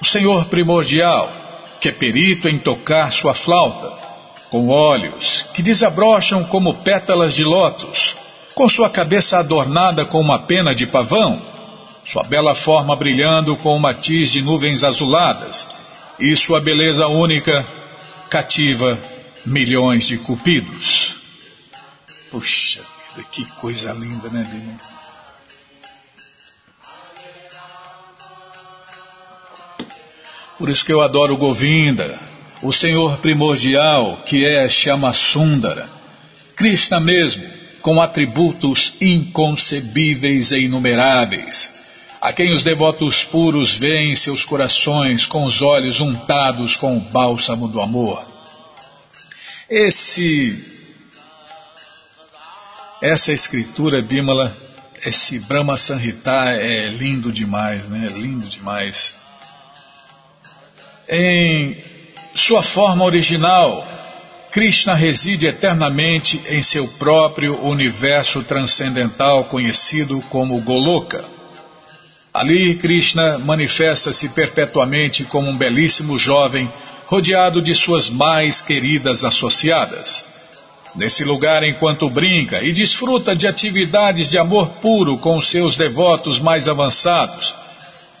o 0.00 0.04
Senhor 0.04 0.46
primordial, 0.46 1.32
que 1.80 1.88
é 1.88 1.92
perito 1.92 2.48
em 2.48 2.58
tocar 2.58 3.12
sua 3.12 3.34
flauta, 3.34 3.88
com 4.50 4.68
olhos 4.68 5.46
que 5.54 5.62
desabrocham 5.62 6.42
como 6.44 6.74
pétalas 6.74 7.36
de 7.36 7.44
lótus, 7.44 8.16
com 8.52 8.68
sua 8.68 8.90
cabeça 8.90 9.38
adornada 9.38 10.04
com 10.04 10.20
uma 10.20 10.40
pena 10.40 10.74
de 10.74 10.88
pavão, 10.88 11.40
sua 12.06 12.22
bela 12.22 12.54
forma 12.54 12.94
brilhando 12.94 13.56
com 13.56 13.76
um 13.76 13.80
matiz 13.80 14.30
de 14.30 14.40
nuvens 14.40 14.84
azuladas, 14.84 15.66
e 16.20 16.36
sua 16.36 16.60
beleza 16.60 17.06
única 17.08 17.66
cativa 18.30 18.96
milhões 19.44 20.06
de 20.06 20.16
cupidos. 20.18 21.16
Puxa 22.30 22.80
vida, 23.10 23.28
que 23.30 23.44
coisa 23.60 23.92
linda, 23.92 24.28
né, 24.28 24.48
Bima? 24.50 24.96
Por 30.58 30.70
isso 30.70 30.84
que 30.86 30.92
eu 30.92 31.02
adoro 31.02 31.34
o 31.34 31.36
Govinda, 31.36 32.18
o 32.62 32.72
Senhor 32.72 33.18
primordial, 33.18 34.22
que 34.24 34.46
é 34.46 34.68
Shyamasundara. 34.68 35.88
Krishna 36.54 36.98
mesmo, 36.98 37.44
com 37.82 38.00
atributos 38.00 38.94
inconcebíveis 39.00 40.50
e 40.52 40.60
inumeráveis, 40.60 41.75
a 42.20 42.32
quem 42.32 42.52
os 42.52 42.64
devotos 42.64 43.22
puros 43.22 43.76
veem 43.76 44.16
seus 44.16 44.44
corações 44.44 45.26
com 45.26 45.44
os 45.44 45.62
olhos 45.62 46.00
untados 46.00 46.76
com 46.76 46.96
o 46.96 47.00
bálsamo 47.00 47.68
do 47.68 47.80
amor. 47.80 48.24
Esse 49.68 50.74
essa 53.02 53.32
escritura 53.32 54.00
Bimala, 54.00 54.56
esse 55.04 55.38
Brahma 55.40 55.76
Sanhita 55.76 56.50
é 56.50 56.88
lindo 56.88 57.30
demais, 57.30 57.86
né? 57.88 58.06
É 58.06 58.10
lindo 58.10 58.46
demais. 58.46 59.14
Em 61.08 61.82
sua 62.34 62.62
forma 62.62 63.04
original, 63.04 63.86
Krishna 64.50 64.94
reside 64.94 65.46
eternamente 65.46 66.42
em 66.48 66.62
seu 66.62 66.88
próprio 66.98 67.62
universo 67.62 68.42
transcendental 68.44 69.44
conhecido 69.44 70.20
como 70.30 70.60
Goloka. 70.62 71.35
Ali, 72.36 72.74
Krishna 72.74 73.38
manifesta-se 73.38 74.28
perpetuamente 74.28 75.24
como 75.24 75.48
um 75.48 75.56
belíssimo 75.56 76.18
jovem 76.18 76.70
rodeado 77.06 77.62
de 77.62 77.74
suas 77.74 78.10
mais 78.10 78.60
queridas 78.60 79.24
associadas. 79.24 80.22
Nesse 80.94 81.24
lugar, 81.24 81.62
enquanto 81.62 82.10
brinca 82.10 82.62
e 82.62 82.74
desfruta 82.74 83.34
de 83.34 83.46
atividades 83.46 84.28
de 84.28 84.36
amor 84.36 84.68
puro 84.82 85.16
com 85.16 85.40
seus 85.40 85.78
devotos 85.78 86.38
mais 86.38 86.68
avançados, 86.68 87.54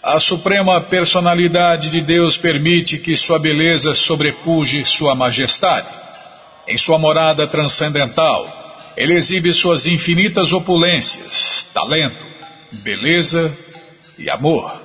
a 0.02 0.18
suprema 0.18 0.80
personalidade 0.80 1.90
de 1.90 2.00
Deus 2.00 2.38
permite 2.38 2.96
que 2.96 3.18
sua 3.18 3.38
beleza 3.38 3.92
sobrepuje 3.92 4.82
sua 4.86 5.14
majestade. 5.14 5.88
Em 6.66 6.78
sua 6.78 6.98
morada 6.98 7.46
transcendental, 7.46 8.94
ele 8.96 9.12
exibe 9.12 9.52
suas 9.52 9.84
infinitas 9.84 10.54
opulências, 10.54 11.68
talento, 11.74 12.24
beleza 12.72 13.54
e 14.18 14.30
amor. 14.30 14.82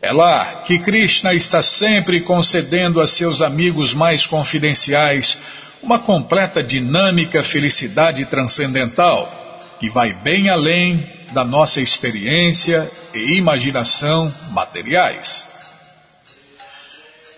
É 0.00 0.12
lá 0.12 0.62
que 0.66 0.78
Krishna 0.80 1.32
está 1.32 1.62
sempre 1.62 2.20
concedendo 2.20 3.00
a 3.00 3.06
seus 3.06 3.40
amigos 3.40 3.94
mais 3.94 4.26
confidenciais 4.26 5.38
uma 5.82 5.98
completa 5.98 6.62
dinâmica 6.62 7.42
felicidade 7.42 8.24
transcendental 8.26 9.42
que 9.78 9.88
vai 9.88 10.12
bem 10.12 10.48
além 10.48 11.08
da 11.32 11.44
nossa 11.44 11.80
experiência 11.80 12.90
e 13.14 13.38
imaginação 13.38 14.32
materiais. 14.50 15.46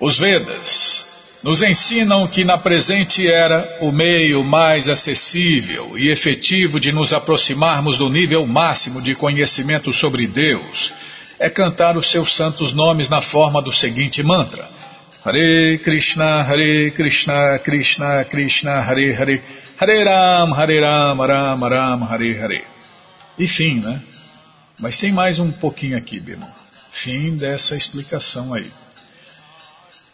Os 0.00 0.18
Vedas, 0.18 1.03
nos 1.44 1.60
ensinam 1.60 2.26
que 2.26 2.42
na 2.42 2.56
presente 2.56 3.30
era 3.30 3.76
o 3.82 3.92
meio 3.92 4.42
mais 4.42 4.88
acessível 4.88 5.98
e 5.98 6.10
efetivo 6.10 6.80
de 6.80 6.90
nos 6.90 7.12
aproximarmos 7.12 7.98
do 7.98 8.08
nível 8.08 8.46
máximo 8.46 9.02
de 9.02 9.14
conhecimento 9.14 9.92
sobre 9.92 10.26
Deus 10.26 10.90
é 11.38 11.50
cantar 11.50 11.98
os 11.98 12.10
seus 12.10 12.34
santos 12.34 12.72
nomes 12.72 13.10
na 13.10 13.20
forma 13.20 13.60
do 13.60 13.70
seguinte 13.70 14.22
mantra: 14.22 14.66
Hare 15.22 15.78
Krishna, 15.84 16.40
Hare 16.40 16.90
Krishna, 16.92 17.58
Krishna 17.58 18.24
Krishna, 18.24 18.80
Hare 18.80 19.12
Hare, 19.12 19.42
Hare 19.78 20.02
Ram, 20.02 20.54
Hare 20.54 20.80
Ram, 20.80 21.18
Ram 21.18 21.60
Ram, 21.60 22.04
Hare 22.04 22.38
Hare. 22.38 22.64
E 23.38 23.46
fim, 23.46 23.80
né? 23.80 24.00
Mas 24.80 24.96
tem 24.96 25.12
mais 25.12 25.38
um 25.38 25.52
pouquinho 25.52 25.98
aqui, 25.98 26.18
Bima. 26.18 26.48
Fim 26.90 27.36
dessa 27.36 27.76
explicação 27.76 28.54
aí. 28.54 28.70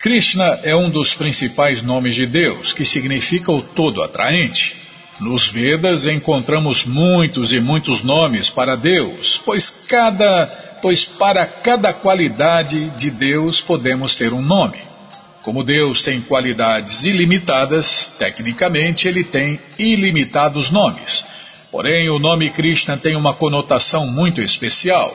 Krishna 0.00 0.61
é 0.62 0.75
um 0.75 0.88
dos 0.88 1.12
principais 1.12 1.83
nomes 1.83 2.14
de 2.14 2.25
Deus, 2.25 2.73
que 2.73 2.87
significa 2.87 3.52
o 3.52 3.61
todo 3.61 4.02
atraente. 4.02 4.75
Nos 5.21 5.49
Vedas 5.49 6.07
encontramos 6.07 6.87
muitos 6.87 7.52
e 7.52 7.61
muitos 7.61 8.02
nomes 8.02 8.49
para 8.49 8.76
Deus, 8.76 9.42
pois 9.45 9.69
cada, 9.87 10.78
pois 10.80 11.04
para 11.04 11.45
cada 11.45 11.92
qualidade 11.92 12.88
de 12.97 13.11
Deus 13.11 13.61
podemos 13.61 14.14
ter 14.14 14.33
um 14.33 14.40
nome. 14.40 14.79
Como 15.42 15.62
Deus 15.62 16.03
tem 16.03 16.22
qualidades 16.22 17.05
ilimitadas, 17.05 18.11
tecnicamente 18.18 19.07
ele 19.07 19.22
tem 19.22 19.61
ilimitados 19.79 20.70
nomes. 20.70 21.22
Porém, 21.70 22.09
o 22.09 22.18
nome 22.18 22.48
Krishna 22.48 22.96
tem 22.96 23.16
uma 23.16 23.35
conotação 23.35 24.07
muito 24.07 24.40
especial, 24.40 25.14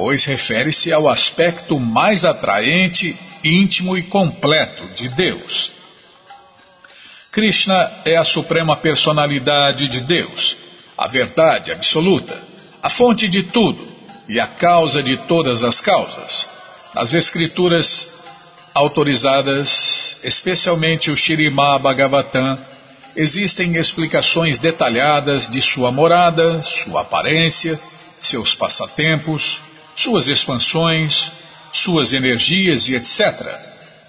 pois 0.00 0.24
refere-se 0.24 0.90
ao 0.90 1.06
aspecto 1.06 1.78
mais 1.78 2.24
atraente 2.24 3.14
íntimo 3.44 3.98
e 3.98 4.02
completo 4.02 4.86
de 4.94 5.10
Deus. 5.10 5.70
Krishna 7.30 8.00
é 8.06 8.16
a 8.16 8.24
suprema 8.24 8.74
personalidade 8.74 9.88
de 9.88 10.00
Deus, 10.00 10.56
a 10.96 11.06
verdade 11.06 11.70
absoluta, 11.70 12.42
a 12.82 12.88
fonte 12.88 13.28
de 13.28 13.42
tudo 13.42 13.86
e 14.26 14.40
a 14.40 14.46
causa 14.46 15.02
de 15.02 15.18
todas 15.18 15.62
as 15.62 15.82
causas. 15.82 16.48
Nas 16.94 17.12
escrituras 17.12 18.08
autorizadas, 18.72 20.16
especialmente 20.24 21.10
o 21.10 21.16
Shirimá 21.16 21.78
Bhagavatam, 21.78 22.58
existem 23.14 23.76
explicações 23.76 24.58
detalhadas 24.58 25.46
de 25.50 25.60
sua 25.60 25.92
morada, 25.92 26.62
sua 26.62 27.02
aparência, 27.02 27.78
seus 28.18 28.54
passatempos, 28.54 29.60
suas 29.96 30.28
expansões, 30.28 31.30
suas 31.72 32.12
energias 32.12 32.88
e 32.88 32.96
etc. 32.96 33.20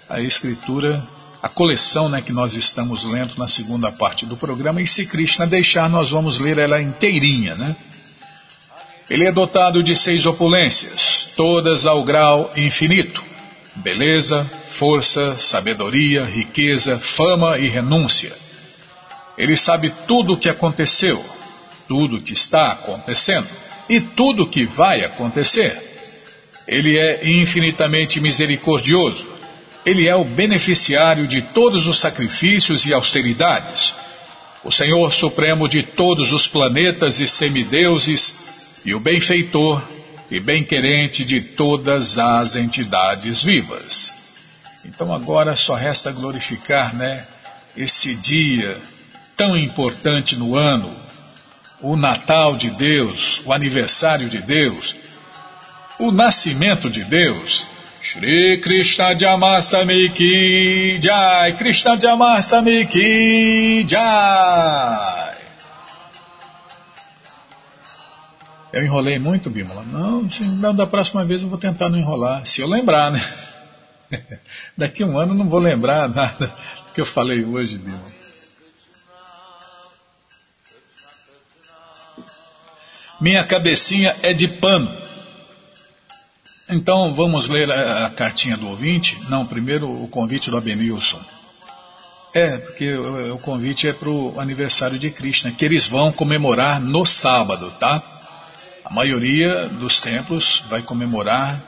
A 0.08 0.20
escritura, 0.20 1.02
a 1.42 1.48
coleção 1.48 2.08
né, 2.08 2.20
que 2.20 2.32
nós 2.32 2.54
estamos 2.54 3.04
lendo 3.04 3.36
na 3.36 3.48
segunda 3.48 3.90
parte 3.90 4.26
do 4.26 4.36
programa, 4.36 4.80
e 4.80 4.86
se 4.86 5.06
Krishna 5.06 5.46
deixar, 5.46 5.88
nós 5.88 6.10
vamos 6.10 6.38
ler 6.38 6.58
ela 6.58 6.80
inteirinha. 6.80 7.54
Né? 7.54 7.76
Ele 9.08 9.26
é 9.26 9.32
dotado 9.32 9.82
de 9.82 9.96
seis 9.96 10.26
opulências, 10.26 11.28
todas 11.36 11.86
ao 11.86 12.02
grau 12.04 12.52
infinito: 12.56 13.22
beleza, 13.76 14.48
força, 14.70 15.36
sabedoria, 15.36 16.24
riqueza, 16.24 16.98
fama 16.98 17.58
e 17.58 17.68
renúncia. 17.68 18.32
Ele 19.36 19.56
sabe 19.56 19.90
tudo 20.06 20.34
o 20.34 20.36
que 20.36 20.48
aconteceu, 20.48 21.22
tudo 21.88 22.16
o 22.16 22.22
que 22.22 22.34
está 22.34 22.72
acontecendo 22.72 23.48
e 23.88 24.00
tudo 24.00 24.44
o 24.44 24.48
que 24.48 24.64
vai 24.64 25.04
acontecer. 25.04 25.90
Ele 26.66 26.98
é 26.98 27.28
infinitamente 27.28 28.20
misericordioso. 28.20 29.26
Ele 29.84 30.08
é 30.08 30.14
o 30.14 30.24
beneficiário 30.24 31.26
de 31.26 31.42
todos 31.42 31.86
os 31.86 31.98
sacrifícios 31.98 32.86
e 32.86 32.94
austeridades. 32.94 33.92
O 34.64 34.70
Senhor 34.70 35.12
Supremo 35.12 35.68
de 35.68 35.82
todos 35.82 36.32
os 36.32 36.46
planetas 36.46 37.18
e 37.18 37.26
semideuses 37.26 38.32
e 38.84 38.94
o 38.94 39.00
benfeitor 39.00 39.82
e 40.30 40.40
bem-querente 40.40 41.24
de 41.24 41.40
todas 41.40 42.16
as 42.16 42.54
entidades 42.54 43.42
vivas. 43.42 44.12
Então 44.84 45.12
agora 45.12 45.56
só 45.56 45.74
resta 45.74 46.10
glorificar, 46.10 46.94
né, 46.94 47.26
esse 47.76 48.14
dia 48.14 48.80
tão 49.36 49.56
importante 49.56 50.36
no 50.36 50.54
ano, 50.54 50.94
o 51.82 51.96
Natal 51.96 52.56
de 52.56 52.70
Deus, 52.70 53.42
o 53.44 53.52
aniversário 53.52 54.28
de 54.28 54.38
Deus, 54.38 54.94
o 55.98 56.12
nascimento 56.12 56.88
de 56.88 57.04
Deus. 57.04 57.66
Shri 58.00 58.60
Krishna 58.60 59.16
Jamastami 59.16 60.10
Ki 60.10 60.98
Jai, 61.00 61.52
Krishna 61.56 61.96
Jamastami 62.00 62.86
Ki 62.86 63.84
Jai. 63.86 65.32
Eu 68.72 68.84
enrolei 68.84 69.18
muito, 69.18 69.50
Bímola? 69.50 69.84
Não, 69.84 70.26
não, 70.40 70.74
da 70.74 70.86
próxima 70.86 71.24
vez 71.24 71.42
eu 71.42 71.48
vou 71.48 71.58
tentar 71.58 71.90
não 71.90 71.98
enrolar, 71.98 72.44
se 72.44 72.60
eu 72.60 72.66
lembrar, 72.66 73.12
né? 73.12 73.20
Daqui 74.76 75.02
a 75.02 75.06
um 75.06 75.18
ano 75.18 75.34
não 75.34 75.48
vou 75.48 75.60
lembrar 75.60 76.08
nada 76.08 76.46
do 76.86 76.92
que 76.92 77.00
eu 77.00 77.06
falei 77.06 77.44
hoje, 77.44 77.78
Bímola. 77.78 78.21
Minha 83.22 83.44
cabecinha 83.44 84.16
é 84.20 84.32
de 84.32 84.48
pano. 84.48 84.92
Então 86.68 87.14
vamos 87.14 87.48
ler 87.48 87.70
a, 87.70 88.06
a, 88.06 88.10
cartinha 88.10 88.56
do 88.56 88.66
ouvinte. 88.66 89.16
Não, 89.28 89.46
primeiro 89.46 89.88
o 89.88 90.08
convite 90.08 90.50
do 90.50 90.56
Abenilson. 90.56 91.20
É, 92.34 92.58
porque 92.58 92.92
o, 92.92 93.36
o 93.36 93.38
convite 93.38 93.86
é 93.86 93.92
para 93.92 94.08
o 94.08 94.40
aniversário 94.40 94.98
de 94.98 95.08
Krishna, 95.08 95.52
que 95.52 95.64
eles 95.64 95.86
vão 95.86 96.10
comemorar 96.10 96.80
no 96.80 97.06
sábado, 97.06 97.70
tá? 97.78 98.02
A 98.84 98.92
maioria 98.92 99.68
dos 99.68 100.00
templos 100.00 100.64
vai 100.68 100.82
comemorar 100.82 101.62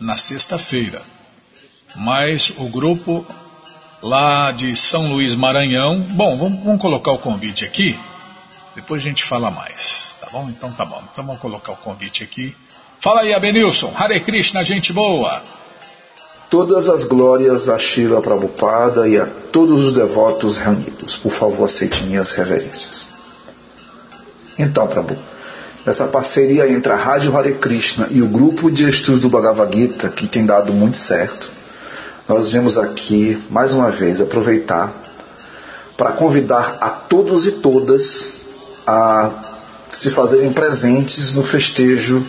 na 0.00 0.16
sexta-feira. 0.16 1.02
Mas 1.96 2.50
o 2.56 2.66
grupo 2.70 3.26
lá 4.02 4.52
de 4.52 4.74
São 4.74 5.12
Luís 5.12 5.34
Maranhão. 5.34 6.00
Bom, 6.00 6.38
vamos, 6.38 6.64
vamos 6.64 6.80
colocar 6.80 7.12
o 7.12 7.18
convite 7.18 7.66
aqui. 7.66 7.94
Depois 8.74 9.02
a 9.02 9.04
gente 9.04 9.24
fala 9.24 9.50
mais. 9.50 10.16
Tá 10.28 10.38
bom? 10.38 10.50
Então 10.50 10.70
tá 10.72 10.84
bom. 10.84 11.02
Então 11.10 11.24
vamos 11.24 11.40
colocar 11.40 11.72
o 11.72 11.76
convite 11.76 12.22
aqui. 12.22 12.54
Fala 13.00 13.22
aí, 13.22 13.32
Abenilson. 13.32 13.90
Hare 13.96 14.20
Krishna, 14.20 14.62
gente 14.62 14.92
boa. 14.92 15.40
Todas 16.50 16.86
as 16.86 17.04
glórias 17.04 17.66
a 17.68 17.78
Shila 17.78 18.20
Prabhupada 18.20 19.08
e 19.08 19.18
a 19.18 19.26
todos 19.50 19.86
os 19.86 19.92
devotos 19.94 20.58
reunidos. 20.58 21.16
Por 21.16 21.32
favor, 21.32 21.64
aceite 21.64 22.02
minhas 22.02 22.30
reverências. 22.32 23.08
Então, 24.58 24.86
Prabhu, 24.86 25.16
essa 25.86 26.06
parceria 26.08 26.70
entre 26.70 26.92
a 26.92 26.96
Rádio 26.96 27.34
Hare 27.34 27.54
Krishna 27.54 28.08
e 28.10 28.20
o 28.20 28.28
grupo 28.28 28.70
de 28.70 28.88
estudos 28.88 29.20
do 29.20 29.30
Bhagavad 29.30 29.74
Gita, 29.74 30.10
que 30.10 30.26
tem 30.26 30.44
dado 30.44 30.74
muito 30.74 30.98
certo, 30.98 31.50
nós 32.28 32.52
viemos 32.52 32.76
aqui, 32.76 33.42
mais 33.48 33.72
uma 33.72 33.90
vez, 33.90 34.20
aproveitar 34.20 34.92
para 35.96 36.12
convidar 36.12 36.76
a 36.82 36.90
todos 36.90 37.46
e 37.46 37.52
todas 37.52 38.42
a 38.86 39.48
se 39.90 40.10
fazerem 40.10 40.52
presentes 40.52 41.32
no 41.32 41.42
festejo 41.42 42.24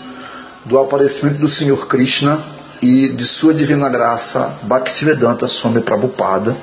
do 0.66 0.80
aparecimento 0.80 1.40
do 1.40 1.48
Senhor 1.48 1.88
Krishna 1.88 2.42
e 2.82 3.10
de 3.10 3.26
Sua 3.26 3.54
Divina 3.54 3.90
Graça 3.90 4.60
Bhaktivedanta 4.64 5.48
Swami 5.48 5.82
Prabhupada 5.82 6.56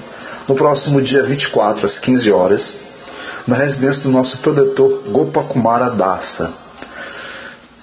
no 0.48 0.54
próximo 0.54 1.02
dia 1.02 1.22
24 1.22 1.86
às 1.86 1.98
15 1.98 2.30
horas 2.30 2.78
na 3.46 3.56
residência 3.56 4.02
do 4.02 4.10
nosso 4.10 4.38
protetor 4.38 5.02
Gopakumara 5.08 5.90
Dasa. 5.90 6.52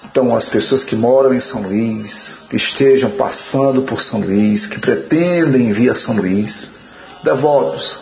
Então, 0.04 0.34
as 0.34 0.48
pessoas 0.48 0.84
que 0.84 0.94
moram 0.94 1.32
em 1.34 1.40
São 1.40 1.62
Luís, 1.62 2.38
que 2.48 2.56
estejam 2.56 3.10
passando 3.10 3.82
por 3.82 4.00
São 4.00 4.20
Luís, 4.20 4.66
que 4.66 4.78
pretendem 4.78 5.72
vir 5.72 5.90
a 5.90 5.96
São 5.96 6.14
Luís, 6.14 6.70
devotos, 7.22 7.98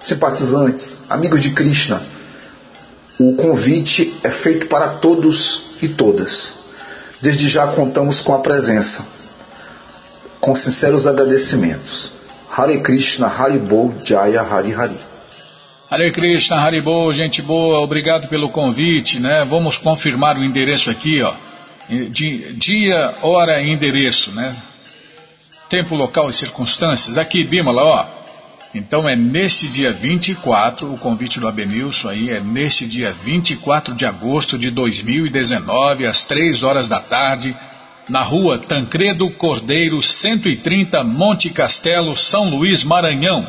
simpatizantes, 0.00 1.00
amigos 1.08 1.42
de 1.42 1.50
Krishna, 1.50 2.02
o 3.18 3.34
convite 3.34 4.14
é 4.22 4.30
feito 4.30 4.66
para 4.66 4.94
todos 4.98 5.62
e 5.80 5.88
todas. 5.88 6.52
Desde 7.20 7.48
já 7.48 7.68
contamos 7.68 8.20
com 8.20 8.34
a 8.34 8.38
presença 8.38 9.16
com 10.40 10.54
sinceros 10.54 11.06
agradecimentos. 11.08 12.12
Hare 12.48 12.80
Krishna, 12.80 13.26
Haribol, 13.26 13.94
Jaya, 14.04 14.42
Hari 14.42 14.72
Hari. 14.72 14.98
Hare 15.90 16.12
Krishna, 16.12 16.56
Haribol, 16.56 17.12
gente 17.12 17.42
boa, 17.42 17.80
obrigado 17.80 18.28
pelo 18.28 18.50
convite, 18.50 19.18
né? 19.18 19.44
Vamos 19.44 19.76
confirmar 19.78 20.38
o 20.38 20.44
endereço 20.44 20.88
aqui, 20.88 21.20
ó. 21.20 21.34
Dia, 22.10 23.14
hora 23.22 23.60
e 23.60 23.70
endereço, 23.70 24.30
né? 24.32 24.54
Tempo, 25.68 25.96
local 25.96 26.30
e 26.30 26.32
circunstâncias. 26.32 27.18
Aqui, 27.18 27.42
Bímola, 27.42 27.82
ó. 27.82 28.15
Então 28.76 29.08
é 29.08 29.16
neste 29.16 29.68
dia 29.68 29.90
24, 29.90 30.92
o 30.92 30.98
convite 30.98 31.40
do 31.40 31.48
Abenilson 31.48 32.10
aí 32.10 32.28
é 32.28 32.40
neste 32.40 32.86
dia 32.86 33.10
24 33.10 33.94
de 33.94 34.04
agosto 34.04 34.58
de 34.58 34.70
2019, 34.70 36.06
às 36.06 36.26
3 36.26 36.62
horas 36.62 36.86
da 36.86 37.00
tarde, 37.00 37.56
na 38.06 38.20
rua 38.20 38.58
Tancredo 38.58 39.30
Cordeiro, 39.30 40.02
130, 40.02 41.02
Monte 41.02 41.48
Castelo, 41.48 42.14
São 42.18 42.50
Luís, 42.50 42.84
Maranhão. 42.84 43.46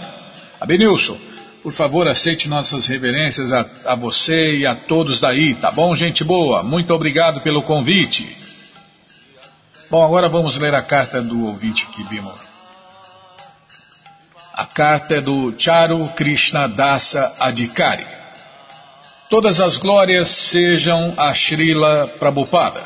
Abenilson, 0.61 1.17
por 1.61 1.73
favor, 1.73 2.07
aceite 2.07 2.47
nossas 2.47 2.85
reverências 2.85 3.51
a, 3.51 3.65
a, 3.83 3.95
você 3.95 4.59
e 4.59 4.65
a 4.65 4.75
todos 4.75 5.19
daí, 5.19 5.55
tá 5.55 5.69
bom, 5.69 5.93
gente 5.93 6.23
boa? 6.23 6.63
Muito 6.63 6.93
obrigado 6.93 7.41
pelo 7.41 7.63
convite. 7.63 8.25
Bom, 9.91 10.01
agora 10.01 10.29
vamos 10.29 10.57
ler 10.57 10.73
a 10.73 10.81
carta 10.81 11.21
do 11.21 11.47
ouvinte 11.47 11.85
aqui, 11.89 12.01
Bimo. 12.05 12.31
A 14.57 14.65
carta 14.65 15.13
é 15.17 15.21
do 15.21 15.53
Charu 15.55 16.09
Krishna 16.15 16.67
Dasa 16.67 17.31
Adhikari. 17.39 18.07
Todas 19.29 19.59
as 19.59 19.77
glórias 19.77 20.31
sejam 20.31 21.13
a 21.15 21.31
Srila 21.31 22.07
Prabhupada. 22.17 22.81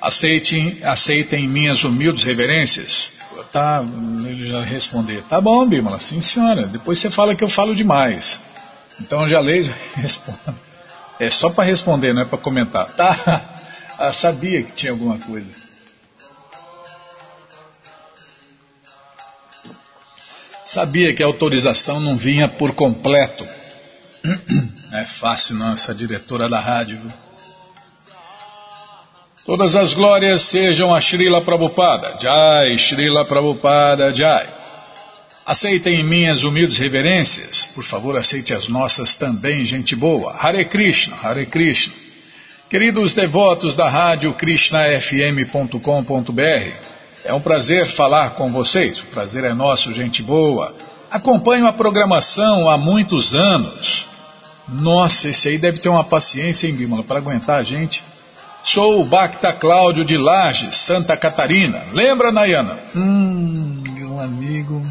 Aceitem, 0.00 0.78
aceitem 0.82 1.46
minhas 1.46 1.84
humildes 1.84 2.24
reverências. 2.24 3.10
Tá, 3.52 3.84
ele 4.24 4.48
já 4.48 4.62
responder. 4.62 5.22
Tá 5.28 5.38
bom, 5.38 5.66
Bímola, 5.66 6.00
sim 6.00 6.22
senhora. 6.22 6.62
Depois 6.66 6.98
você 6.98 7.10
fala 7.10 7.34
que 7.34 7.44
eu 7.44 7.50
falo 7.50 7.74
demais. 7.74 8.40
Então 8.98 9.28
já 9.28 9.38
leio, 9.38 9.64
já 9.64 9.74
respondo. 10.00 10.58
É 11.20 11.28
só 11.28 11.50
para 11.50 11.64
responder, 11.64 12.14
não 12.14 12.22
é 12.22 12.24
para 12.24 12.38
comentar. 12.38 12.86
Tá, 12.92 13.42
ah, 13.98 14.14
sabia 14.14 14.62
que 14.62 14.72
tinha 14.72 14.92
alguma 14.92 15.18
coisa. 15.18 15.50
Sabia 20.66 21.14
que 21.14 21.22
a 21.22 21.26
autorização 21.26 22.00
não 22.00 22.16
vinha 22.16 22.48
por 22.48 22.74
completo. 22.74 23.46
É 24.92 25.04
fácil 25.04 25.56
não, 25.56 25.72
essa 25.72 25.92
diretora 25.92 26.48
da 26.48 26.60
rádio. 26.60 26.96
Viu? 26.96 27.12
Todas 29.44 29.76
as 29.76 29.94
glórias 29.94 30.42
sejam 30.42 30.94
a 30.94 31.00
Srila 31.00 31.40
Prabhupada. 31.40 32.16
Jai, 32.20 32.78
Srila 32.78 33.24
Prabhupada, 33.24 34.14
Jai. 34.14 34.48
Aceitem 35.44 36.02
minhas 36.02 36.42
humildes 36.42 36.78
reverências. 36.78 37.70
Por 37.74 37.84
favor, 37.84 38.16
aceite 38.16 38.54
as 38.54 38.66
nossas 38.66 39.14
também, 39.14 39.64
gente 39.64 39.94
boa. 39.94 40.32
Hare 40.32 40.64
Krishna, 40.64 41.16
Hare 41.22 41.46
Krishna. 41.46 41.94
Queridos 42.68 43.12
devotos 43.12 43.76
da 43.76 43.88
rádio 43.88 44.34
krishnafm.com.br, 44.34 46.72
é 47.26 47.34
um 47.34 47.40
prazer 47.40 47.86
falar 47.86 48.30
com 48.30 48.50
vocês. 48.52 49.00
O 49.00 49.06
prazer 49.06 49.44
é 49.44 49.52
nosso, 49.52 49.92
gente 49.92 50.22
boa. 50.22 50.74
Acompanho 51.10 51.66
a 51.66 51.72
programação 51.72 52.68
há 52.68 52.78
muitos 52.78 53.34
anos. 53.34 54.06
Nossa, 54.68 55.28
esse 55.28 55.48
aí 55.48 55.58
deve 55.58 55.78
ter 55.78 55.88
uma 55.88 56.04
paciência, 56.04 56.66
hein, 56.66 56.74
Bímola, 56.74 57.02
para 57.02 57.18
aguentar 57.18 57.58
a 57.58 57.62
gente. 57.62 58.02
Sou 58.62 59.00
o 59.00 59.04
Bacta 59.04 59.52
Cláudio 59.52 60.04
de 60.04 60.16
Lages, 60.16 60.76
Santa 60.76 61.16
Catarina. 61.16 61.84
Lembra, 61.92 62.32
Nayana? 62.32 62.78
Hum, 62.94 63.82
meu 63.92 64.20
amigo, 64.20 64.82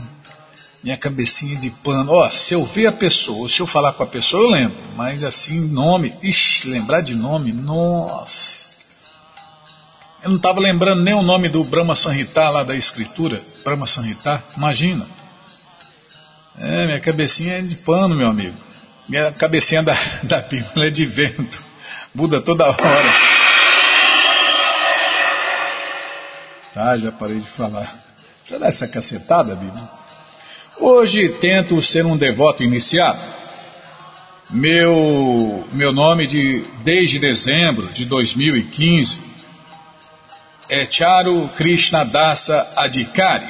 minha 0.84 0.98
cabecinha 0.98 1.58
de 1.58 1.70
pano. 1.70 2.14
Ó, 2.14 2.30
se 2.30 2.54
eu 2.54 2.64
ver 2.64 2.88
a 2.88 2.92
pessoa, 2.92 3.50
se 3.50 3.60
eu 3.60 3.68
falar 3.68 3.94
com 3.94 4.04
a 4.04 4.08
pessoa, 4.08 4.44
eu 4.44 4.50
lembro. 4.50 4.78
Mas 4.96 5.24
assim, 5.24 5.60
nome, 5.60 6.14
ixi, 6.24 6.68
lembrar 6.70 7.02
de 7.02 7.16
nome, 7.16 7.52
nossa. 7.52 8.65
Eu 10.26 10.30
não 10.30 10.38
estava 10.38 10.60
lembrando 10.60 11.04
nem 11.04 11.14
o 11.14 11.22
nome 11.22 11.50
do 11.50 11.64
Brahma 11.64 11.96
Sanhita 11.96 12.50
lá 12.50 12.64
da 12.64 12.76
escritura. 12.76 13.44
Brahma 13.64 13.86
Sanhita, 13.86 14.44
imagina. 14.58 15.06
É, 16.60 16.88
minha 16.88 17.00
cabecinha 17.00 17.60
é 17.60 17.62
de 17.62 17.76
pano, 17.76 18.16
meu 18.16 18.26
amigo. 18.26 18.58
Minha 19.08 19.32
cabecinha 19.32 19.84
da, 19.84 19.94
da 20.26 20.42
Bíblia 20.42 20.88
é 20.88 20.90
de 20.90 21.06
vento. 21.06 21.64
Muda 22.12 22.42
toda 22.42 22.66
hora. 22.66 23.14
Tá, 26.74 26.98
já 26.98 27.12
parei 27.12 27.40
de 27.40 27.48
falar. 27.48 27.88
Dá 28.50 28.66
essa 28.66 28.88
cacetada, 28.88 29.54
Bíblia? 29.54 29.88
Hoje 30.80 31.30
tento 31.40 31.80
ser 31.84 32.04
um 32.04 32.18
devoto 32.18 32.64
iniciado. 32.64 33.22
Meu, 34.50 35.68
meu 35.72 35.94
nome 35.94 36.26
de, 36.26 36.66
desde 36.84 37.20
dezembro 37.20 37.94
de 37.94 38.06
2015 38.06 39.35
é 40.70 40.84
Charu 40.90 41.50
Krishna 41.56 42.04
Dasa 42.04 42.74
Adhikari. 42.76 43.46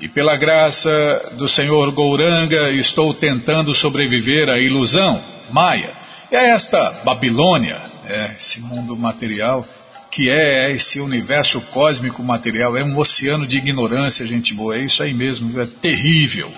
E 0.00 0.08
pela 0.08 0.36
graça 0.36 1.32
do 1.32 1.48
Senhor 1.48 1.90
Gouranga 1.90 2.70
estou 2.70 3.12
tentando 3.12 3.74
sobreviver 3.74 4.48
à 4.48 4.56
ilusão, 4.56 5.20
Maia, 5.50 5.92
e 6.30 6.36
a 6.36 6.42
esta 6.42 7.02
Babilônia, 7.04 7.80
é, 8.06 8.32
esse 8.36 8.60
mundo 8.60 8.96
material 8.96 9.66
que 10.10 10.30
é 10.30 10.72
esse 10.72 11.00
universo 11.00 11.60
cósmico 11.72 12.22
material, 12.22 12.76
é 12.76 12.82
um 12.82 12.96
oceano 12.96 13.46
de 13.46 13.58
ignorância, 13.58 14.24
gente 14.24 14.54
boa, 14.54 14.76
é 14.76 14.80
isso 14.80 15.02
aí 15.02 15.12
mesmo, 15.12 15.60
é 15.60 15.66
terrível, 15.66 16.50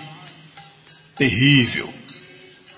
terrível. 1.17 1.93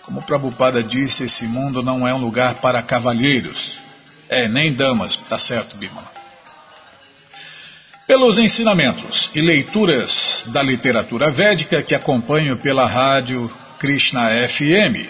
Como 0.01 0.19
o 0.19 0.23
Prabhupada 0.23 0.81
disse, 0.81 1.25
esse 1.25 1.45
mundo 1.45 1.83
não 1.83 2.07
é 2.07 2.13
um 2.13 2.19
lugar 2.19 2.55
para 2.55 2.81
cavalheiros, 2.81 3.79
é, 4.27 4.47
nem 4.47 4.73
damas, 4.73 5.15
tá 5.15 5.37
certo, 5.37 5.77
Bimala. 5.77 6.22
Pelos 8.05 8.37
ensinamentos 8.37 9.31
e 9.33 9.39
leituras 9.39 10.43
da 10.47 10.61
literatura 10.61 11.31
védica 11.31 11.81
que 11.81 11.95
acompanho 11.95 12.57
pela 12.57 12.85
rádio 12.85 13.49
Krishna 13.79 14.29
FM, 14.49 15.07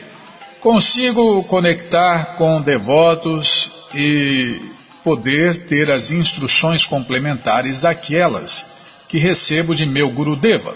consigo 0.60 1.44
conectar 1.46 2.36
com 2.36 2.62
devotos 2.62 3.72
e 3.96 4.62
poder 5.04 5.66
ter 5.66 5.92
as 5.92 6.12
instruções 6.12 6.86
complementares 6.86 7.82
daquelas 7.82 8.64
que 9.10 9.18
recebo 9.18 9.74
de 9.74 9.88
meu 9.88 10.10
Gurudeva. 10.10 10.76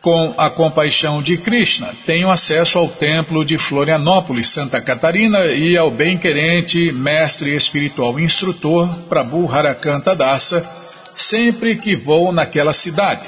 Com 0.00 0.34
a 0.38 0.48
compaixão 0.48 1.20
de 1.20 1.36
Krishna, 1.36 1.92
tenho 2.06 2.30
acesso 2.30 2.78
ao 2.78 2.88
templo 2.88 3.44
de 3.44 3.58
Florianópolis, 3.58 4.50
Santa 4.50 4.80
Catarina, 4.80 5.46
e 5.46 5.76
ao 5.76 5.90
bem-querente 5.90 6.92
mestre 6.92 7.56
espiritual 7.56 8.18
instrutor 8.20 8.88
Prabhu 9.08 9.52
Harakanta 9.52 10.14
Dasa, 10.14 10.87
sempre 11.22 11.76
que 11.76 11.96
vou 11.96 12.32
naquela 12.32 12.72
cidade, 12.72 13.26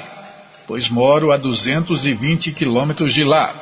pois 0.65 0.89
moro 0.89 1.31
a 1.31 1.37
220 1.37 2.51
quilômetros 2.51 3.13
de 3.13 3.23
lá. 3.23 3.53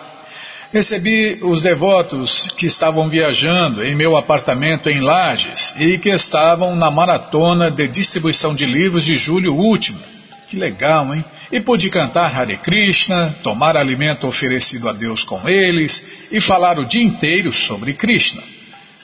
Recebi 0.72 1.39
os 1.42 1.63
devotos 1.63 2.48
que 2.56 2.68
estavam 2.68 3.10
viajando 3.10 3.84
em 3.84 3.96
meu 3.96 4.15
apartamento 4.15 4.88
em 4.88 5.00
Lages 5.00 5.74
e 5.80 5.98
que 5.98 6.10
estavam 6.10 6.76
na 6.76 6.92
maratona 6.92 7.72
de 7.72 7.88
distribuição 7.88 8.54
de 8.54 8.68
livros 8.68 9.04
de 9.04 9.18
julho 9.18 9.56
último, 9.56 10.00
Que 10.48 10.58
legal, 10.58 11.13
hein? 11.13 11.24
E 11.52 11.60
pude 11.60 11.89
cantar 11.89 12.36
Hare 12.36 12.58
Krishna, 12.58 13.36
tomar 13.44 13.78
alimento 13.78 14.28
oferecido 14.28 14.89
a 14.89 14.94
Deus 14.94 15.24
com 15.24 15.48
eles 15.48 16.04
e 16.32 16.39
falar 16.39 16.80
o 16.80 16.86
dia 16.86 17.04
inteiro 17.04 17.52
sobre 17.52 17.94
Krishna. 17.94 18.42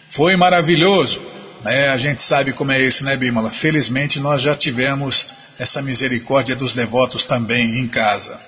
Foi 0.10 0.36
maravilhoso. 0.36 1.20
É, 1.66 1.90
a 1.90 1.98
gente 1.98 2.22
sabe 2.22 2.54
como 2.54 2.72
é 2.72 2.82
isso, 2.82 3.04
né, 3.04 3.18
Bimala? 3.18 3.52
Felizmente 3.52 4.20
nós 4.20 4.42
já 4.42 4.56
tivemos 4.56 5.26
essa 5.58 5.82
misericórdia 5.82 6.56
dos 6.56 6.76
devotos 6.76 7.26
também 7.26 7.80
em 7.80 7.88
casa. 7.88 8.40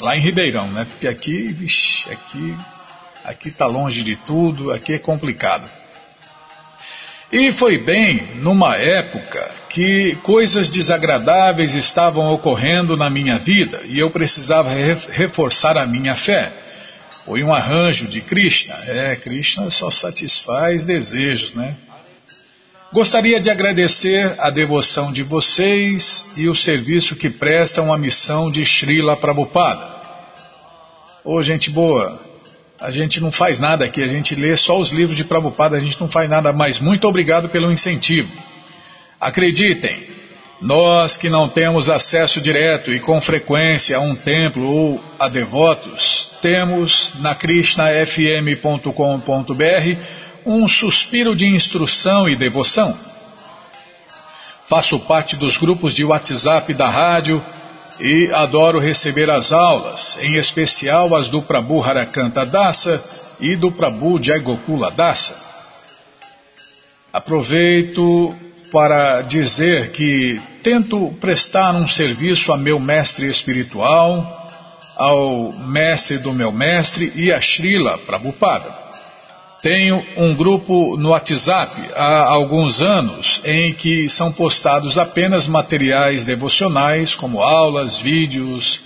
Lá 0.00 0.16
em 0.16 0.20
Ribeirão, 0.20 0.70
né? 0.72 0.84
Porque 0.84 1.06
aqui, 1.06 1.52
vixi, 1.52 2.10
aqui, 2.10 2.56
aqui 3.24 3.50
tá 3.50 3.66
longe 3.66 4.02
de 4.02 4.16
tudo, 4.16 4.72
aqui 4.72 4.94
é 4.94 4.98
complicado. 4.98 5.70
E 7.30 7.52
foi 7.52 7.78
bem 7.78 8.36
numa 8.36 8.76
época 8.76 9.50
que 9.68 10.16
coisas 10.22 10.68
desagradáveis 10.68 11.74
estavam 11.74 12.28
ocorrendo 12.32 12.96
na 12.96 13.08
minha 13.08 13.38
vida 13.38 13.82
e 13.86 13.98
eu 13.98 14.10
precisava 14.10 14.70
reforçar 15.10 15.76
a 15.76 15.86
minha 15.86 16.14
fé. 16.14 16.52
Foi 17.24 17.42
um 17.42 17.54
arranjo 17.54 18.06
de 18.06 18.20
Krishna. 18.20 18.74
É, 18.86 19.16
Krishna 19.16 19.70
só 19.70 19.90
satisfaz 19.90 20.84
desejos, 20.84 21.54
né? 21.54 21.74
Gostaria 22.94 23.40
de 23.40 23.50
agradecer 23.50 24.36
a 24.38 24.50
devoção 24.50 25.12
de 25.12 25.24
vocês 25.24 26.24
e 26.36 26.48
o 26.48 26.54
serviço 26.54 27.16
que 27.16 27.28
prestam 27.28 27.92
à 27.92 27.98
missão 27.98 28.52
de 28.52 28.64
Srila 28.64 29.16
Prabhupada. 29.16 29.84
Ô, 31.24 31.42
gente 31.42 31.70
boa, 31.70 32.22
a 32.80 32.92
gente 32.92 33.20
não 33.20 33.32
faz 33.32 33.58
nada 33.58 33.84
aqui, 33.84 34.00
a 34.00 34.06
gente 34.06 34.36
lê 34.36 34.56
só 34.56 34.78
os 34.78 34.90
livros 34.90 35.16
de 35.16 35.24
Prabhupada, 35.24 35.76
a 35.76 35.80
gente 35.80 36.00
não 36.00 36.08
faz 36.08 36.30
nada, 36.30 36.52
mas 36.52 36.78
muito 36.78 37.08
obrigado 37.08 37.48
pelo 37.48 37.72
incentivo. 37.72 38.32
Acreditem, 39.20 40.04
nós 40.60 41.16
que 41.16 41.28
não 41.28 41.48
temos 41.48 41.90
acesso 41.90 42.40
direto 42.40 42.92
e 42.92 43.00
com 43.00 43.20
frequência 43.20 43.96
a 43.96 44.00
um 44.00 44.14
templo 44.14 44.70
ou 44.70 45.04
a 45.18 45.26
devotos, 45.26 46.30
temos 46.40 47.10
na 47.18 47.34
krishnafm.com.br 47.34 50.23
um 50.44 50.68
suspiro 50.68 51.34
de 51.34 51.46
instrução 51.46 52.28
e 52.28 52.36
devoção. 52.36 52.96
Faço 54.66 54.98
parte 55.00 55.36
dos 55.36 55.56
grupos 55.56 55.94
de 55.94 56.04
WhatsApp 56.04 56.72
da 56.74 56.88
rádio 56.88 57.42
e 58.00 58.30
adoro 58.32 58.78
receber 58.78 59.30
as 59.30 59.52
aulas, 59.52 60.16
em 60.20 60.34
especial 60.34 61.14
as 61.14 61.28
do 61.28 61.42
Prabhu 61.42 61.82
Harakanta 61.82 62.44
Dasa 62.44 63.02
e 63.40 63.56
do 63.56 63.70
Prabhu 63.70 64.22
Jayagokula 64.22 64.90
Dasa. 64.90 65.36
Aproveito 67.12 68.34
para 68.72 69.22
dizer 69.22 69.92
que 69.92 70.40
tento 70.62 71.14
prestar 71.20 71.74
um 71.74 71.86
serviço 71.86 72.52
a 72.52 72.56
meu 72.56 72.80
mestre 72.80 73.30
espiritual, 73.30 74.48
ao 74.96 75.52
mestre 75.52 76.18
do 76.18 76.32
meu 76.32 76.50
mestre 76.50 77.12
e 77.14 77.32
a 77.32 77.40
Srila 77.40 77.98
Prabhupada. 77.98 78.83
Tenho 79.64 80.04
um 80.18 80.34
grupo 80.34 80.94
no 80.98 81.08
WhatsApp 81.08 81.74
há 81.94 82.26
alguns 82.34 82.82
anos 82.82 83.40
em 83.46 83.72
que 83.72 84.10
são 84.10 84.30
postados 84.30 84.98
apenas 84.98 85.46
materiais 85.46 86.26
devocionais, 86.26 87.14
como 87.14 87.40
aulas, 87.40 87.98
vídeos 87.98 88.82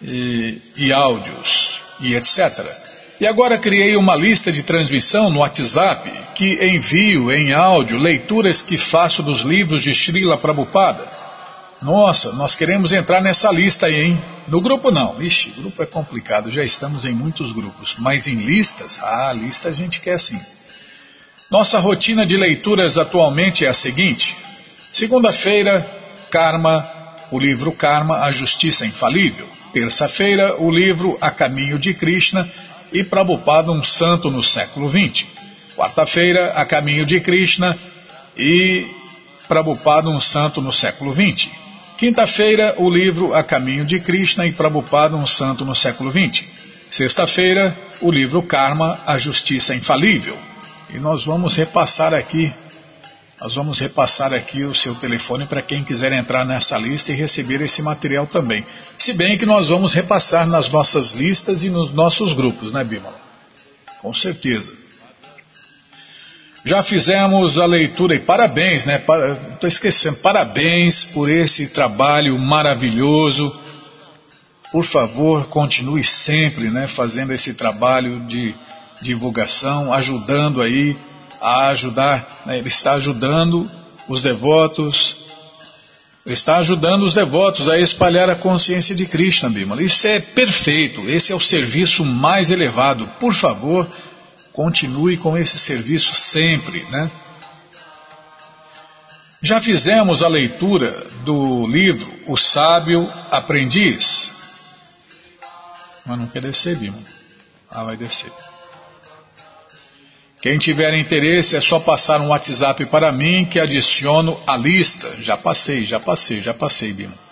e, 0.00 0.62
e 0.76 0.92
áudios 0.92 1.80
e 1.98 2.14
etc. 2.14 2.64
E 3.20 3.26
agora 3.26 3.58
criei 3.58 3.96
uma 3.96 4.14
lista 4.14 4.52
de 4.52 4.62
transmissão 4.62 5.30
no 5.30 5.40
WhatsApp 5.40 6.08
que 6.36 6.64
envio 6.64 7.32
em 7.32 7.52
áudio 7.52 7.98
leituras 7.98 8.62
que 8.62 8.78
faço 8.78 9.20
dos 9.20 9.40
livros 9.40 9.82
de 9.82 9.90
Srila 9.90 10.38
Prabhupada 10.38 11.21
nossa, 11.82 12.32
nós 12.32 12.54
queremos 12.54 12.92
entrar 12.92 13.20
nessa 13.20 13.50
lista 13.50 13.86
aí, 13.86 14.04
hein? 14.04 14.22
No 14.46 14.60
grupo 14.60 14.90
não. 14.90 15.20
Ixi, 15.20 15.50
grupo 15.50 15.82
é 15.82 15.86
complicado, 15.86 16.50
já 16.50 16.62
estamos 16.62 17.04
em 17.04 17.12
muitos 17.12 17.52
grupos. 17.52 17.96
Mas 17.98 18.26
em 18.26 18.36
listas? 18.36 19.00
Ah, 19.02 19.32
lista 19.32 19.68
a 19.68 19.72
gente 19.72 20.00
quer 20.00 20.18
sim. 20.20 20.40
Nossa 21.50 21.78
rotina 21.78 22.24
de 22.24 22.36
leituras 22.36 22.96
atualmente 22.96 23.66
é 23.66 23.68
a 23.68 23.74
seguinte: 23.74 24.36
segunda-feira, 24.92 25.86
Karma, 26.30 26.88
o 27.30 27.38
livro 27.38 27.72
Karma, 27.72 28.20
a 28.20 28.30
Justiça 28.30 28.86
Infalível. 28.86 29.48
Terça-feira, 29.72 30.60
o 30.60 30.70
livro 30.70 31.16
A 31.20 31.30
Caminho 31.30 31.78
de 31.78 31.94
Krishna 31.94 32.48
e 32.92 33.02
Prabhupada, 33.02 33.72
um 33.72 33.82
santo 33.82 34.30
no 34.30 34.42
século 34.42 34.88
XX. 34.88 35.26
Quarta-feira, 35.74 36.52
A 36.52 36.64
Caminho 36.64 37.04
de 37.06 37.20
Krishna 37.20 37.76
e 38.36 38.86
Prabhupada, 39.48 40.08
um 40.08 40.20
santo 40.20 40.60
no 40.60 40.72
século 40.72 41.12
XX. 41.12 41.61
Quinta-feira, 42.02 42.74
o 42.78 42.90
livro 42.90 43.32
A 43.32 43.44
Caminho 43.44 43.86
de 43.86 44.00
Krishna 44.00 44.44
e 44.44 44.50
Prabhupada, 44.50 45.14
um 45.14 45.24
santo 45.24 45.64
no 45.64 45.72
século 45.72 46.10
XX. 46.10 46.44
Sexta-feira, 46.90 47.78
o 48.00 48.10
livro 48.10 48.42
Karma, 48.42 48.98
a 49.06 49.16
Justiça 49.16 49.72
Infalível. 49.72 50.36
E 50.92 50.98
nós 50.98 51.24
vamos 51.24 51.54
repassar 51.54 52.12
aqui, 52.12 52.52
nós 53.40 53.54
vamos 53.54 53.78
repassar 53.78 54.32
aqui 54.32 54.64
o 54.64 54.74
seu 54.74 54.96
telefone 54.96 55.46
para 55.46 55.62
quem 55.62 55.84
quiser 55.84 56.10
entrar 56.10 56.44
nessa 56.44 56.76
lista 56.76 57.12
e 57.12 57.14
receber 57.14 57.60
esse 57.60 57.80
material 57.80 58.26
também. 58.26 58.66
Se 58.98 59.12
bem 59.12 59.38
que 59.38 59.46
nós 59.46 59.68
vamos 59.68 59.94
repassar 59.94 60.44
nas 60.44 60.68
nossas 60.68 61.12
listas 61.12 61.62
e 61.62 61.70
nos 61.70 61.94
nossos 61.94 62.32
grupos, 62.32 62.72
né, 62.72 62.82
Bímola? 62.82 63.20
Com 64.00 64.12
certeza. 64.12 64.74
Já 66.64 66.80
fizemos 66.80 67.58
a 67.58 67.66
leitura 67.66 68.14
e 68.14 68.20
parabéns, 68.20 68.84
né? 68.84 69.02
Estou 69.54 69.68
esquecendo, 69.68 70.18
parabéns 70.18 71.04
por 71.04 71.28
esse 71.28 71.66
trabalho 71.66 72.38
maravilhoso. 72.38 73.52
Por 74.70 74.84
favor, 74.84 75.48
continue 75.48 76.04
sempre, 76.04 76.70
né? 76.70 76.86
Fazendo 76.86 77.32
esse 77.32 77.54
trabalho 77.54 78.20
de 78.20 78.54
divulgação, 79.00 79.92
ajudando 79.92 80.62
aí 80.62 80.96
a 81.40 81.68
ajudar. 81.70 82.42
Né, 82.46 82.58
ele 82.58 82.68
está 82.68 82.92
ajudando 82.92 83.68
os 84.08 84.22
devotos, 84.22 85.16
ele 86.24 86.34
está 86.34 86.58
ajudando 86.58 87.02
os 87.02 87.14
devotos 87.14 87.68
a 87.68 87.80
espalhar 87.80 88.30
a 88.30 88.36
consciência 88.36 88.94
de 88.94 89.04
Krishna, 89.04 89.50
Bimala. 89.50 89.82
Isso 89.82 90.06
é 90.06 90.20
perfeito. 90.20 91.10
Esse 91.10 91.32
é 91.32 91.34
o 91.34 91.40
serviço 91.40 92.04
mais 92.04 92.52
elevado. 92.52 93.04
Por 93.18 93.34
favor 93.34 93.84
Continue 94.52 95.16
com 95.16 95.36
esse 95.36 95.58
serviço 95.58 96.14
sempre, 96.14 96.82
né? 96.90 97.10
Já 99.42 99.60
fizemos 99.60 100.22
a 100.22 100.28
leitura 100.28 101.04
do 101.24 101.66
livro 101.66 102.12
O 102.26 102.36
Sábio 102.36 103.10
Aprendiz. 103.30 104.30
Mas 106.06 106.18
não 106.18 106.28
quer 106.28 106.42
descer, 106.42 106.76
Bima. 106.76 106.98
Ah, 107.70 107.82
vai 107.84 107.96
descer. 107.96 108.30
Quem 110.40 110.58
tiver 110.58 110.94
interesse 110.94 111.56
é 111.56 111.60
só 111.60 111.80
passar 111.80 112.20
um 112.20 112.28
WhatsApp 112.28 112.84
para 112.86 113.10
mim 113.10 113.44
que 113.44 113.58
adiciono 113.58 114.38
a 114.46 114.56
lista. 114.56 115.16
Já 115.20 115.36
passei, 115.36 115.84
já 115.84 115.98
passei, 115.98 116.40
já 116.40 116.52
passei, 116.52 116.92
Bima. 116.92 117.31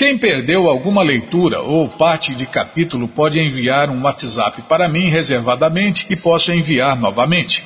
Quem 0.00 0.16
perdeu 0.16 0.66
alguma 0.66 1.02
leitura 1.02 1.60
ou 1.60 1.86
parte 1.86 2.34
de 2.34 2.46
capítulo 2.46 3.06
pode 3.06 3.38
enviar 3.38 3.90
um 3.90 4.02
WhatsApp 4.02 4.62
para 4.62 4.88
mim 4.88 5.10
reservadamente 5.10 6.06
e 6.08 6.16
posso 6.16 6.50
enviar 6.50 6.98
novamente. 6.98 7.62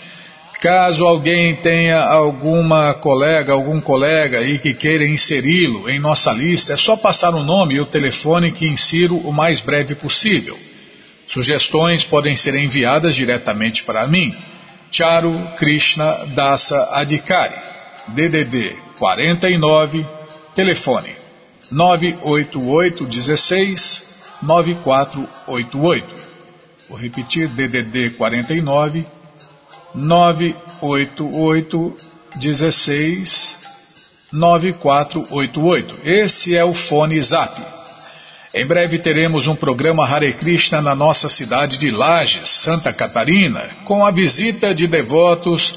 Caso 0.61 1.07
alguém 1.07 1.55
tenha 1.55 2.01
alguma 2.01 2.92
colega, 2.94 3.53
algum 3.53 3.81
colega 3.81 4.40
aí 4.40 4.59
que 4.59 4.75
queira 4.75 5.07
inseri-lo 5.07 5.88
em 5.88 6.01
nossa 6.01 6.33
lista, 6.33 6.73
é 6.73 6.77
só 6.77 6.97
passar 6.97 7.33
o 7.37 7.44
nome 7.44 7.75
e 7.75 7.81
o 7.81 7.87
telefone 7.87 8.51
que 8.51 8.66
insiro 8.66 9.16
o 9.16 9.33
mais 9.33 9.61
breve 9.61 9.94
possível. 9.94 10.59
Sugestões 11.29 12.05
podem 12.05 12.35
ser 12.35 12.57
enviadas 12.57 13.14
diretamente 13.14 13.85
para 13.85 14.09
mim. 14.09 14.35
Charu 14.90 15.40
Krishna 15.57 16.27
Dasa 16.35 16.88
Adhikari, 16.94 17.55
DDD 18.09 18.75
49, 18.99 20.05
telefone 20.53 21.24
988 21.70 23.07
16 23.07 24.03
9488. 24.42 26.14
Vou 26.88 26.98
repetir, 26.98 27.48
DDD 27.48 28.11
49 28.11 29.07
988 29.94 31.96
16 32.37 33.57
9488. 34.33 36.00
Esse 36.05 36.57
é 36.57 36.64
o 36.64 36.74
fone 36.74 37.22
Zap. 37.22 37.62
Em 38.53 38.66
breve 38.66 38.98
teremos 38.98 39.46
um 39.48 39.57
programa 39.57 40.07
Hare 40.07 40.33
Krishna 40.33 40.81
na 40.81 40.94
nossa 40.94 41.29
cidade 41.29 41.77
de 41.79 41.90
Lages, 41.90 42.48
Santa 42.48 42.92
Catarina, 42.92 43.68
com 43.85 44.07
a 44.07 44.12
visita 44.12 44.72
de 44.74 44.87
devotos 44.87 45.74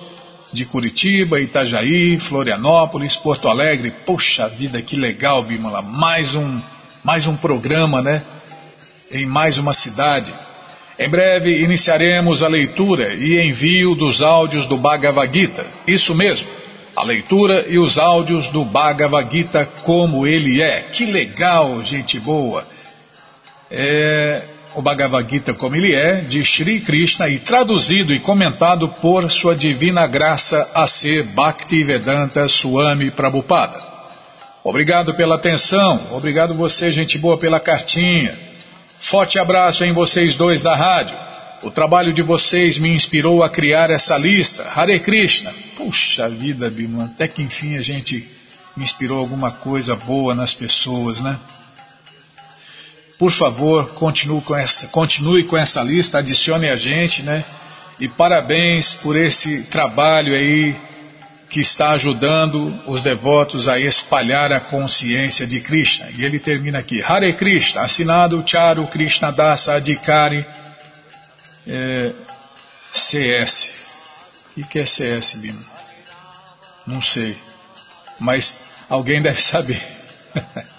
de 0.51 0.65
Curitiba, 0.65 1.39
Itajaí, 1.39 2.19
Florianópolis, 2.19 3.15
Porto 3.15 3.47
Alegre. 3.47 3.91
Poxa 4.05 4.47
vida, 4.47 4.81
que 4.81 4.95
legal, 4.95 5.43
Bimala. 5.43 5.81
Mais 5.81 6.35
um, 6.35 6.61
mais 7.03 7.27
um 7.27 7.35
programa, 7.35 8.01
né? 8.01 8.23
Em 9.11 9.25
mais 9.25 9.57
uma 9.57 9.73
cidade. 9.73 10.33
Em 10.99 11.09
breve 11.09 11.61
iniciaremos 11.61 12.41
a 12.41 12.47
leitura 12.47 13.13
e 13.13 13.39
envio 13.47 13.93
dos 13.93 14.21
áudios 14.21 14.65
do 14.65 14.77
Bhagavad 14.77 15.31
Gita. 15.31 15.65
Isso 15.85 16.15
mesmo. 16.15 16.47
a 16.95 17.03
leitura 17.03 17.67
e 17.69 17.77
os 17.77 17.99
áudios 17.99 18.49
do 18.49 18.65
Bhagavad 18.65 19.31
Gita 19.31 19.65
como 19.83 20.25
ele 20.25 20.63
é. 20.63 20.81
Que 20.91 21.05
legal, 21.05 21.83
gente 21.83 22.19
boa! 22.19 22.67
É 23.69 24.56
o 24.77 24.81
Bhagavad 24.81 25.27
Gita 25.27 25.55
como 25.55 25.75
ele 25.75 25.95
é, 25.95 26.21
de 26.21 26.45
Sri 26.45 26.79
Krishna 26.81 27.27
e 27.27 27.39
traduzido 27.39 28.13
e 28.13 28.19
comentado 28.19 28.87
por 28.87 29.31
sua 29.31 29.55
divina 29.55 30.05
graça 30.05 30.69
a 30.71 30.85
ser 30.85 31.23
Bhaktivedanta 31.23 32.47
Swami 32.47 33.09
Prabhupada. 33.09 33.81
Obrigado 34.63 35.15
pela 35.15 35.33
atenção, 35.33 35.99
obrigado 36.11 36.53
você, 36.53 36.91
gente 36.91 37.17
boa, 37.17 37.39
pela 37.39 37.59
cartinha. 37.59 38.37
Forte 38.99 39.39
abraço 39.39 39.83
em 39.83 39.93
vocês 39.93 40.35
dois 40.35 40.61
da 40.61 40.75
rádio. 40.75 41.17
O 41.63 41.71
trabalho 41.71 42.13
de 42.13 42.21
vocês 42.21 42.77
me 42.77 42.89
inspirou 42.89 43.41
a 43.41 43.49
criar 43.49 43.89
essa 43.89 44.15
lista. 44.15 44.63
Hare 44.75 44.99
Krishna. 44.99 45.51
Puxa 45.75 46.29
vida, 46.29 46.69
Bima, 46.69 47.05
até 47.05 47.27
que 47.27 47.41
enfim 47.41 47.77
a 47.77 47.81
gente 47.81 48.29
inspirou 48.77 49.17
alguma 49.17 49.49
coisa 49.49 49.95
boa 49.95 50.35
nas 50.35 50.53
pessoas, 50.53 51.19
né? 51.19 51.35
Por 53.17 53.31
favor, 53.31 53.93
continue 53.93 54.41
com 54.41 54.55
essa, 54.55 54.87
continue 54.87 55.43
com 55.43 55.57
essa 55.57 55.81
lista, 55.81 56.19
adicione 56.19 56.69
a 56.69 56.75
gente, 56.75 57.23
né? 57.23 57.43
E 57.99 58.07
parabéns 58.07 58.93
por 58.93 59.15
esse 59.17 59.63
trabalho 59.63 60.33
aí 60.35 60.75
que 61.49 61.59
está 61.59 61.91
ajudando 61.91 62.73
os 62.85 63.01
devotos 63.01 63.67
a 63.67 63.79
espalhar 63.79 64.51
a 64.51 64.59
consciência 64.59 65.47
de 65.47 65.59
Krishna. 65.59 66.07
E 66.15 66.23
ele 66.23 66.39
termina 66.39 66.77
aqui: 66.77 67.01
Hare 67.01 67.33
Krishna, 67.33 67.81
assinado 67.81 68.43
Charu 68.45 68.85
Krishna 68.87 69.31
Dasa 69.31 69.73
Adhikari 69.73 70.45
é, 71.65 72.11
CS. 72.93 73.71
O 74.55 74.63
que 74.63 74.79
é 74.79 74.85
CS, 74.85 75.35
Bima? 75.35 75.63
Não 76.85 77.01
sei. 77.01 77.37
Mas 78.19 78.57
alguém 78.89 79.21
deve 79.21 79.41
saber. 79.41 79.81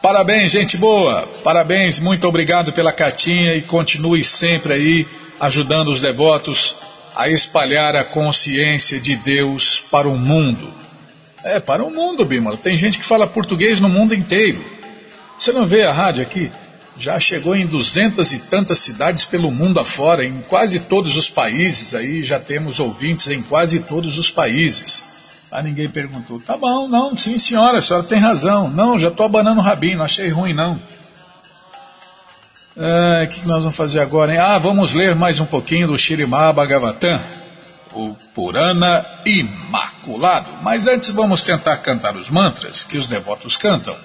Parabéns, 0.00 0.52
gente 0.52 0.76
boa. 0.76 1.26
Parabéns, 1.42 1.98
muito 1.98 2.26
obrigado 2.28 2.72
pela 2.72 2.92
cartinha 2.92 3.54
e 3.54 3.62
continue 3.62 4.22
sempre 4.22 4.72
aí 4.72 5.06
ajudando 5.40 5.88
os 5.88 6.00
devotos 6.00 6.76
a 7.16 7.28
espalhar 7.28 7.96
a 7.96 8.04
consciência 8.04 9.00
de 9.00 9.16
Deus 9.16 9.82
para 9.90 10.06
o 10.06 10.16
mundo. 10.16 10.72
É, 11.42 11.58
para 11.58 11.82
o 11.82 11.90
mundo, 11.90 12.24
Bímola. 12.24 12.56
Tem 12.56 12.76
gente 12.76 12.96
que 12.96 13.04
fala 13.04 13.26
português 13.26 13.80
no 13.80 13.88
mundo 13.88 14.14
inteiro. 14.14 14.64
Você 15.36 15.50
não 15.50 15.66
vê 15.66 15.82
a 15.82 15.92
rádio 15.92 16.22
aqui? 16.22 16.48
Já 16.96 17.18
chegou 17.18 17.56
em 17.56 17.66
duzentas 17.66 18.30
e 18.30 18.38
tantas 18.38 18.78
cidades 18.78 19.24
pelo 19.24 19.50
mundo 19.50 19.80
afora, 19.80 20.24
em 20.24 20.40
quase 20.42 20.78
todos 20.78 21.16
os 21.16 21.28
países 21.28 21.92
aí, 21.92 22.22
já 22.22 22.38
temos 22.38 22.78
ouvintes 22.78 23.28
em 23.28 23.42
quase 23.42 23.80
todos 23.80 24.16
os 24.16 24.30
países. 24.30 25.02
Aí 25.50 25.62
ninguém 25.62 25.88
perguntou. 25.88 26.40
Tá 26.40 26.56
bom, 26.56 26.86
não, 26.88 27.16
sim 27.16 27.38
senhora, 27.38 27.78
a 27.78 27.82
senhora 27.82 28.04
tem 28.04 28.20
razão. 28.20 28.68
Não, 28.70 28.98
já 28.98 29.08
estou 29.08 29.26
abanando 29.26 29.60
o 29.60 29.62
rabinho, 29.62 29.98
não 29.98 30.04
achei 30.04 30.28
ruim 30.28 30.52
não. 30.52 30.78
O 32.76 33.28
que, 33.28 33.40
que 33.40 33.48
nós 33.48 33.64
vamos 33.64 33.76
fazer 33.76 33.98
agora? 34.00 34.32
Hein? 34.32 34.38
Ah, 34.38 34.58
vamos 34.58 34.92
ler 34.92 35.16
mais 35.16 35.40
um 35.40 35.46
pouquinho 35.46 35.88
do 35.88 35.98
Shirimá 35.98 36.52
Bhagavatam, 36.52 37.18
o 37.92 38.14
Purana 38.34 39.04
Imaculado. 39.26 40.58
Mas 40.62 40.86
antes 40.86 41.10
vamos 41.10 41.42
tentar 41.42 41.78
cantar 41.78 42.14
os 42.14 42.30
mantras 42.30 42.84
que 42.84 42.98
os 42.98 43.08
devotos 43.08 43.56
cantam. 43.56 43.96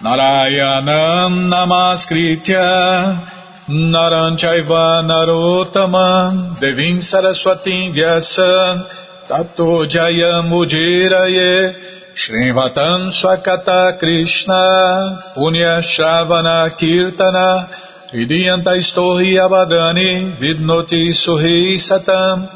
Narayanam 0.00 1.30
Namaskritya 1.30 3.20
Naranchaiva 3.68 5.02
Narottama 5.02 6.56
Devim 6.58 7.00
Saraswatim 7.00 7.90
Vyasam 7.90 8.86
Tato 9.28 9.84
Jayamudiraye 9.86 11.74
Shrivatam 12.14 13.12
Swakata 13.12 13.98
Krishna 13.98 15.34
Punya 15.36 15.82
Shavana 15.84 16.70
Kirtana 16.80 17.68
Hridiyanta 18.10 18.72
Istorhi 18.80 19.36
Abadani 19.36 20.32
Vidnoti 20.40 21.12
Suhi 21.12 21.76
Satam 21.76 22.48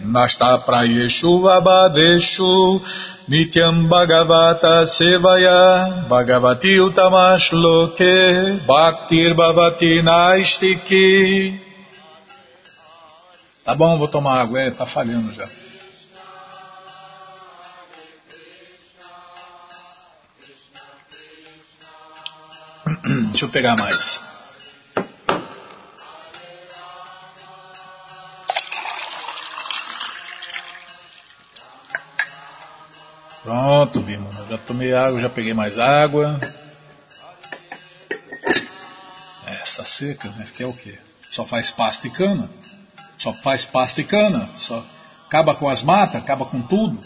Nasta 0.00 0.62
Prayeshu 0.66 1.48
Abadeshu 1.56 2.80
Nityam 3.30 3.88
Bhagavata 3.88 4.84
Sevaya 4.84 6.06
Bhagavati 6.06 6.76
Utamash 6.86 7.50
Loke 7.54 8.60
Bhaktir 8.68 9.34
Bhavati 9.34 10.02
Naistiki 10.02 11.58
Tá 13.64 13.74
bom, 13.74 13.96
vou 13.98 14.08
tomar 14.08 14.40
água, 14.40 14.60
é, 14.60 14.70
tá 14.70 14.84
falhando 14.84 15.32
já. 15.32 15.46
Deixa 23.30 23.44
eu 23.44 23.50
pegar 23.50 23.76
mais. 23.76 24.20
Pronto, 33.42 34.00
Bima. 34.00 34.30
Já 34.48 34.58
tomei 34.58 34.94
água, 34.94 35.20
já 35.20 35.28
peguei 35.28 35.54
mais 35.54 35.78
água. 35.78 36.38
Essa 39.46 39.84
seca, 39.84 40.28
né? 40.30 40.46
Que 40.54 40.62
é 40.62 40.66
o 40.66 40.72
quê? 40.72 40.98
Só 41.30 41.44
faz 41.44 41.70
pasta 41.70 42.06
e 42.06 42.10
cana. 42.10 42.50
Só 43.18 43.32
faz 43.32 43.64
pasta 43.64 44.00
e 44.00 44.04
cana. 44.04 44.48
Só 44.56 44.84
acaba 45.26 45.54
com 45.54 45.68
as 45.68 45.82
matas, 45.82 46.20
acaba 46.20 46.44
com 46.44 46.60
tudo. 46.60 46.98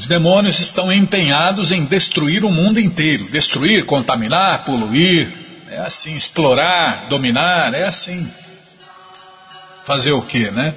Os 0.00 0.06
demônios 0.06 0.58
estão 0.58 0.90
empenhados 0.90 1.70
em 1.70 1.84
destruir 1.84 2.42
o 2.42 2.50
mundo 2.50 2.80
inteiro. 2.80 3.26
Destruir, 3.30 3.84
contaminar, 3.84 4.64
poluir. 4.64 5.30
É 5.70 5.76
assim, 5.76 6.14
explorar, 6.14 7.04
dominar, 7.10 7.74
é 7.74 7.84
assim. 7.84 8.26
Fazer 9.84 10.12
o 10.12 10.22
quê, 10.22 10.50
né? 10.50 10.72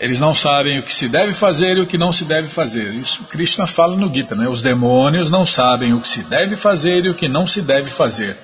Eles 0.00 0.18
não 0.18 0.34
sabem 0.34 0.78
o 0.78 0.82
que 0.82 0.94
se 0.94 1.10
deve 1.10 1.34
fazer 1.34 1.76
e 1.76 1.82
o 1.82 1.86
que 1.86 1.98
não 1.98 2.10
se 2.10 2.24
deve 2.24 2.48
fazer. 2.48 2.94
Isso 2.94 3.24
Krishna 3.24 3.66
fala 3.66 3.94
no 3.94 4.10
Gita, 4.12 4.34
né? 4.34 4.48
Os 4.48 4.62
demônios 4.62 5.30
não 5.30 5.44
sabem 5.44 5.92
o 5.92 6.00
que 6.00 6.08
se 6.08 6.22
deve 6.22 6.56
fazer 6.56 7.04
e 7.04 7.10
o 7.10 7.14
que 7.14 7.28
não 7.28 7.46
se 7.46 7.60
deve 7.60 7.90
fazer. 7.90 8.34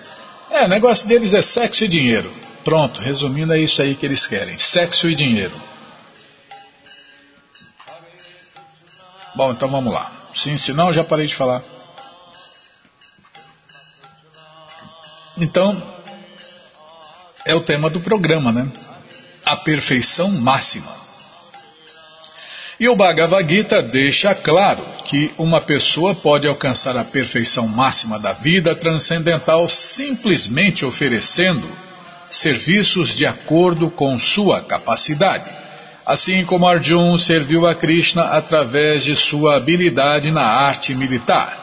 É, 0.51 0.67
o 0.67 0.69
negócio 0.69 1.09
deles 1.09 1.33
é 1.33 1.41
sexo 1.41 1.85
e 1.85 1.89
dinheiro. 1.89 2.31
Pronto, 2.63 3.01
resumindo, 3.01 3.55
é 3.55 3.59
isso 3.59 3.81
aí 3.81 3.95
que 3.95 4.05
eles 4.05 4.27
querem: 4.27 4.59
sexo 4.59 5.09
e 5.09 5.15
dinheiro. 5.15 5.72
Bom, 9.35 9.53
então 9.53 9.69
vamos 9.69 9.93
lá. 9.93 10.13
Sim, 10.35 10.57
senão 10.57 10.93
já 10.93 11.03
parei 11.03 11.27
de 11.27 11.35
falar. 11.35 11.63
Então, 15.39 15.81
é 17.45 17.55
o 17.55 17.61
tema 17.61 17.89
do 17.89 18.01
programa, 18.01 18.53
né? 18.53 18.71
A 19.45 19.57
perfeição 19.57 20.31
máxima. 20.31 21.03
E 22.79 22.89
o 22.89 22.97
Bhagavad 22.97 23.49
Gita 23.49 23.83
deixa 23.83 24.35
claro 24.35 24.83
que 25.05 25.33
uma 25.39 25.61
pessoa 25.61 26.15
pode 26.15 26.47
alcançar 26.47 26.97
a 26.97 27.05
perfeição 27.05 27.67
máxima 27.67 28.19
da 28.19 28.33
vida 28.33 28.75
transcendental 28.75 29.69
simplesmente 29.69 30.85
oferecendo 30.85 31.69
serviços 32.29 33.15
de 33.15 33.27
acordo 33.27 33.91
com 33.91 34.19
sua 34.19 34.63
capacidade 34.63 35.62
assim 36.05 36.45
como 36.45 36.67
Arjun 36.67 37.19
serviu 37.19 37.67
a 37.67 37.75
Krishna 37.75 38.23
através 38.23 39.05
de 39.05 39.15
sua 39.15 39.57
habilidade 39.57 40.31
na 40.31 40.45
arte 40.45 40.95
militar. 40.95 41.59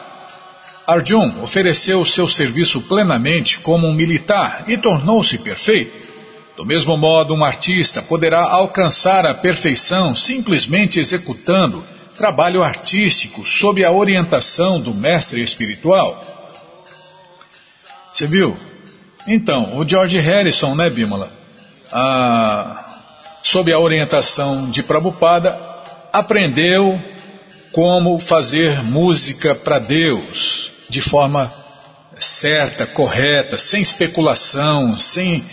Arjun 0.86 1.42
ofereceu 1.42 2.04
seu 2.04 2.28
serviço 2.28 2.80
plenamente 2.82 3.58
como 3.60 3.86
um 3.86 3.94
militar 3.94 4.64
e 4.66 4.76
tornou-se 4.76 5.38
perfeito. 5.38 6.08
Do 6.56 6.66
mesmo 6.66 6.96
modo, 6.96 7.34
um 7.34 7.44
artista 7.44 8.02
poderá 8.02 8.42
alcançar 8.42 9.24
a 9.24 9.32
perfeição 9.32 10.14
simplesmente 10.14 10.98
executando 10.98 11.84
trabalho 12.16 12.62
artístico 12.62 13.46
sob 13.46 13.82
a 13.84 13.90
orientação 13.90 14.80
do 14.80 14.92
mestre 14.92 15.40
espiritual. 15.42 16.22
Você 18.12 18.26
viu? 18.26 18.56
Então, 19.26 19.78
o 19.78 19.88
George 19.88 20.18
Harrison, 20.18 20.74
né, 20.74 20.90
Bímola? 20.90 21.32
Ah, 21.92 22.89
sob 23.42 23.72
a 23.72 23.78
orientação 23.78 24.70
de 24.70 24.82
Prabhupada, 24.82 25.58
aprendeu 26.12 27.00
como 27.72 28.18
fazer 28.18 28.82
música 28.82 29.54
para 29.54 29.78
Deus 29.78 30.70
de 30.88 31.00
forma 31.00 31.52
certa, 32.18 32.86
correta, 32.86 33.56
sem 33.56 33.80
especulação, 33.80 34.98
sem, 34.98 35.44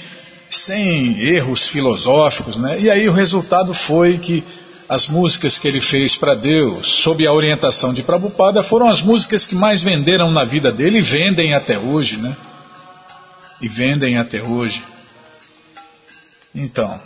sem 0.50 1.20
erros 1.22 1.68
filosóficos, 1.68 2.58
né? 2.58 2.80
E 2.80 2.90
aí 2.90 3.08
o 3.08 3.14
resultado 3.14 3.74
foi 3.74 4.18
que 4.18 4.44
as 4.90 5.08
músicas 5.08 5.60
que 5.60 5.68
ele 5.68 5.82
fez 5.82 6.16
para 6.16 6.34
Deus, 6.34 7.04
sob 7.04 7.26
a 7.26 7.34
orientação 7.34 7.94
de 7.94 8.04
Prabhupada, 8.04 8.64
foram 8.64 8.88
as 8.88 9.02
músicas 9.02 9.46
que 9.46 9.56
mais 9.56 9.82
venderam 9.82 10.32
na 10.32 10.46
vida 10.46 10.72
dele 10.72 11.00
e 11.00 11.02
vendem 11.02 11.54
até 11.54 11.78
hoje, 11.78 12.18
né? 12.18 12.36
E 13.62 13.68
vendem 13.68 14.18
até 14.18 14.42
hoje. 14.42 14.84
Então, 16.56 17.00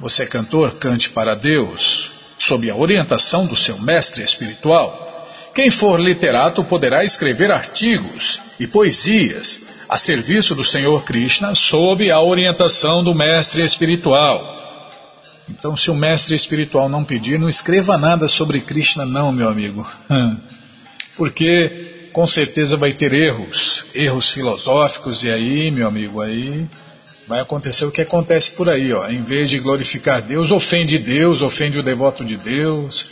você 0.00 0.22
é 0.22 0.26
cantor, 0.26 0.76
cante 0.76 1.10
para 1.10 1.34
Deus, 1.34 2.10
sob 2.38 2.68
a 2.70 2.74
orientação 2.74 3.46
do 3.46 3.56
seu 3.56 3.78
mestre 3.78 4.24
espiritual. 4.24 5.08
Quem 5.54 5.70
for 5.70 6.00
literato 6.00 6.64
poderá 6.64 7.04
escrever 7.04 7.52
artigos 7.52 8.40
e 8.58 8.66
poesias 8.66 9.60
a 9.88 9.98
serviço 9.98 10.54
do 10.54 10.64
Senhor 10.64 11.04
Krishna 11.04 11.54
sob 11.54 12.10
a 12.10 12.20
orientação 12.20 13.04
do 13.04 13.14
mestre 13.14 13.62
espiritual. 13.62 14.58
Então, 15.48 15.76
se 15.76 15.90
o 15.90 15.94
mestre 15.94 16.34
espiritual 16.34 16.88
não 16.88 17.04
pedir, 17.04 17.38
não 17.38 17.48
escreva 17.48 17.98
nada 17.98 18.28
sobre 18.28 18.60
Krishna, 18.60 19.04
não, 19.04 19.32
meu 19.32 19.48
amigo. 19.48 19.86
Porque 21.16 22.08
com 22.12 22.26
certeza 22.26 22.76
vai 22.76 22.92
ter 22.92 23.12
erros, 23.12 23.84
erros 23.94 24.30
filosóficos, 24.30 25.24
e 25.24 25.30
aí, 25.30 25.70
meu 25.70 25.86
amigo, 25.86 26.20
aí 26.20 26.66
vai 27.30 27.38
acontecer 27.38 27.84
o 27.84 27.92
que 27.92 28.00
acontece 28.00 28.50
por 28.50 28.68
aí, 28.68 28.92
ó. 28.92 29.08
Em 29.08 29.22
vez 29.22 29.48
de 29.48 29.60
glorificar 29.60 30.20
Deus, 30.20 30.50
ofende 30.50 30.98
Deus, 30.98 31.42
ofende 31.42 31.78
o 31.78 31.82
devoto 31.82 32.24
de 32.24 32.36
Deus, 32.36 33.06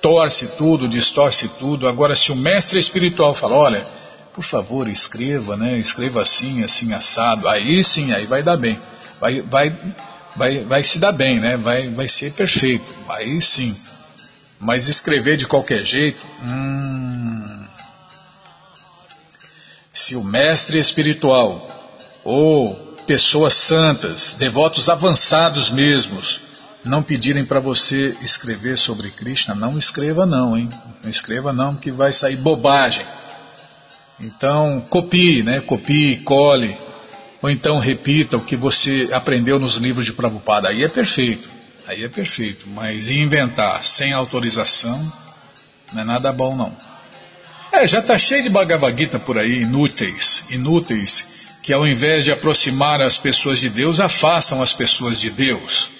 torce 0.00 0.46
tudo, 0.56 0.86
distorce 0.86 1.48
tudo. 1.58 1.88
Agora, 1.88 2.14
se 2.14 2.30
o 2.30 2.36
mestre 2.36 2.78
espiritual 2.78 3.34
fala, 3.34 3.56
olha, 3.56 3.84
por 4.32 4.44
favor, 4.44 4.86
escreva, 4.86 5.56
né? 5.56 5.76
Escreva 5.76 6.22
assim, 6.22 6.62
assim, 6.62 6.92
assado. 6.92 7.48
Aí 7.48 7.82
sim, 7.82 8.12
aí 8.12 8.26
vai 8.26 8.44
dar 8.44 8.56
bem. 8.56 8.78
Vai, 9.20 9.42
vai, 9.42 9.76
vai, 10.36 10.58
vai 10.60 10.84
se 10.84 11.00
dar 11.00 11.10
bem, 11.10 11.40
né? 11.40 11.56
Vai, 11.56 11.88
vai 11.88 12.06
ser 12.06 12.32
perfeito. 12.34 12.94
Aí 13.08 13.42
sim. 13.42 13.76
Mas 14.60 14.86
escrever 14.86 15.36
de 15.36 15.48
qualquer 15.48 15.84
jeito, 15.84 16.24
hum, 16.44 17.66
se 19.92 20.14
o 20.14 20.22
mestre 20.22 20.78
espiritual 20.78 21.66
ou 22.22 22.81
pessoas 23.06 23.54
santas, 23.54 24.34
devotos 24.38 24.88
avançados 24.88 25.70
mesmos, 25.70 26.40
não 26.84 27.02
pedirem 27.02 27.44
para 27.44 27.60
você 27.60 28.16
escrever 28.22 28.76
sobre 28.76 29.10
Krishna, 29.10 29.54
não 29.54 29.78
escreva 29.78 30.26
não, 30.26 30.56
hein? 30.56 30.68
Não 31.02 31.10
escreva 31.10 31.52
não, 31.52 31.76
que 31.76 31.90
vai 31.90 32.12
sair 32.12 32.36
bobagem. 32.36 33.06
Então, 34.20 34.80
copie, 34.88 35.42
né? 35.42 35.60
Copie, 35.60 36.16
cole, 36.18 36.76
ou 37.40 37.50
então 37.50 37.78
repita 37.78 38.36
o 38.36 38.44
que 38.44 38.56
você 38.56 39.08
aprendeu 39.12 39.58
nos 39.58 39.74
livros 39.74 40.06
de 40.06 40.12
Prabhupada. 40.12 40.68
Aí 40.68 40.84
é 40.84 40.88
perfeito, 40.88 41.48
aí 41.86 42.04
é 42.04 42.08
perfeito. 42.08 42.68
Mas 42.68 43.10
inventar 43.10 43.82
sem 43.82 44.12
autorização 44.12 45.12
não 45.92 46.02
é 46.02 46.04
nada 46.04 46.32
bom 46.32 46.56
não. 46.56 46.76
É, 47.72 47.86
já 47.86 48.00
está 48.00 48.18
cheio 48.18 48.42
de 48.42 48.48
Bhagavad 48.48 48.96
Gita 48.96 49.18
por 49.18 49.38
aí, 49.38 49.62
inúteis, 49.62 50.44
inúteis, 50.50 51.24
que 51.62 51.72
ao 51.72 51.86
invés 51.86 52.24
de 52.24 52.32
aproximar 52.32 53.00
as 53.00 53.16
pessoas 53.16 53.60
de 53.60 53.68
Deus, 53.68 54.00
afastam 54.00 54.60
as 54.60 54.72
pessoas 54.72 55.20
de 55.20 55.30
Deus. 55.30 55.90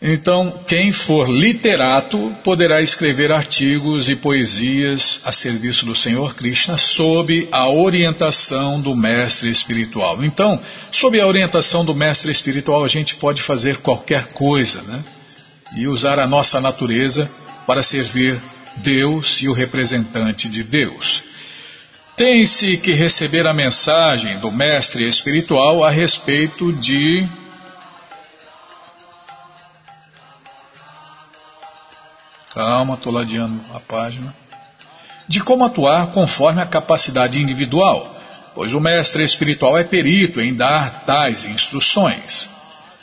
Então, 0.00 0.62
quem 0.68 0.92
for 0.92 1.28
literato 1.28 2.32
poderá 2.44 2.82
escrever 2.82 3.32
artigos 3.32 4.08
e 4.08 4.14
poesias 4.14 5.20
a 5.24 5.32
serviço 5.32 5.86
do 5.86 5.96
Senhor 5.96 6.34
Krishna 6.34 6.76
sob 6.76 7.48
a 7.50 7.68
orientação 7.68 8.80
do 8.80 8.94
mestre 8.94 9.50
espiritual. 9.50 10.22
Então, 10.22 10.60
sob 10.92 11.20
a 11.20 11.26
orientação 11.26 11.84
do 11.84 11.94
mestre 11.94 12.30
espiritual, 12.30 12.84
a 12.84 12.88
gente 12.88 13.16
pode 13.16 13.42
fazer 13.42 13.78
qualquer 13.78 14.28
coisa, 14.28 14.82
né? 14.82 15.02
E 15.74 15.88
usar 15.88 16.20
a 16.20 16.26
nossa 16.26 16.60
natureza 16.60 17.28
para 17.66 17.82
servir 17.82 18.38
Deus 18.76 19.42
e 19.42 19.48
o 19.48 19.52
representante 19.52 20.48
de 20.48 20.62
Deus. 20.62 21.25
Tem-se 22.16 22.78
que 22.78 22.94
receber 22.94 23.46
a 23.46 23.52
mensagem 23.52 24.38
do 24.38 24.50
mestre 24.50 25.06
espiritual 25.06 25.84
a 25.84 25.90
respeito 25.90 26.72
de 26.72 27.28
Calma, 32.54 32.94
estou 32.94 33.12
ladeando 33.12 33.60
a 33.74 33.80
página. 33.80 34.34
De 35.28 35.40
como 35.40 35.62
atuar 35.62 36.06
conforme 36.12 36.62
a 36.62 36.64
capacidade 36.64 37.38
individual, 37.38 38.16
pois 38.54 38.72
o 38.72 38.80
mestre 38.80 39.22
espiritual 39.22 39.76
é 39.76 39.84
perito 39.84 40.40
em 40.40 40.54
dar 40.54 41.04
tais 41.04 41.44
instruções. 41.44 42.48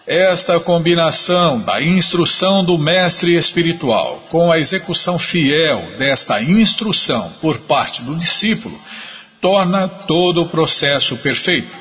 Esta 0.06 0.60
combinação 0.60 1.62
da 1.62 1.82
instrução 1.82 2.62
do 2.66 2.78
mestre 2.78 3.38
espiritual 3.38 4.22
com 4.30 4.51
a 4.51 4.60
execução 4.60 5.18
fiel 5.18 5.82
desta 5.97 6.41
instrução 6.41 7.32
por 7.41 7.60
parte 7.60 8.01
do 8.01 8.14
discípulo 8.14 8.78
torna 9.39 9.88
todo 9.88 10.41
o 10.41 10.49
processo 10.49 11.16
perfeito. 11.18 11.74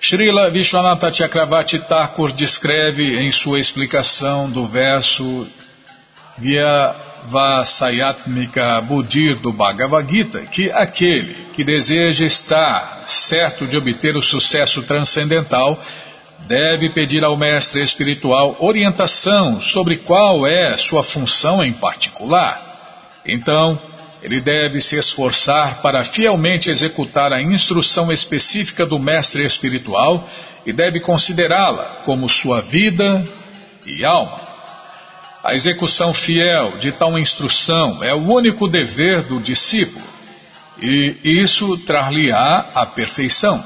Srila 0.00 0.50
Vishwanatha 0.50 1.12
Chakravarti 1.12 1.78
Thakur 1.78 2.32
descreve 2.32 3.20
em 3.20 3.30
sua 3.30 3.60
explicação 3.60 4.50
do 4.50 4.66
verso 4.66 5.46
Via 6.36 6.96
Vasayatmika 7.26 8.80
Budir 8.80 9.36
do 9.36 9.52
Bhagavad 9.52 10.10
Gita 10.10 10.40
que 10.42 10.72
aquele 10.72 11.34
que 11.52 11.62
deseja 11.62 12.26
estar 12.26 13.04
certo 13.06 13.64
de 13.64 13.76
obter 13.76 14.16
o 14.16 14.22
sucesso 14.22 14.82
transcendental 14.82 15.80
deve 16.40 16.90
pedir 16.90 17.24
ao 17.24 17.36
mestre 17.36 17.82
espiritual 17.82 18.56
orientação 18.60 19.60
sobre 19.60 19.96
qual 19.98 20.46
é 20.46 20.76
sua 20.76 21.02
função 21.02 21.64
em 21.64 21.72
particular. 21.72 23.20
Então, 23.26 23.80
ele 24.22 24.40
deve 24.40 24.80
se 24.80 24.96
esforçar 24.96 25.82
para 25.82 26.04
fielmente 26.04 26.70
executar 26.70 27.32
a 27.32 27.42
instrução 27.42 28.10
específica 28.10 28.86
do 28.86 28.98
mestre 28.98 29.44
espiritual 29.44 30.28
e 30.64 30.72
deve 30.72 31.00
considerá-la 31.00 32.02
como 32.04 32.28
sua 32.28 32.62
vida 32.62 33.26
e 33.86 34.04
alma. 34.04 34.40
A 35.42 35.54
execução 35.54 36.14
fiel 36.14 36.78
de 36.78 36.90
tal 36.92 37.18
instrução 37.18 38.02
é 38.02 38.14
o 38.14 38.26
único 38.26 38.66
dever 38.66 39.24
do 39.24 39.38
discípulo, 39.40 40.06
e 40.80 41.18
isso 41.22 41.76
trar-lhe-á 41.84 42.70
a 42.74 42.86
perfeição. 42.86 43.62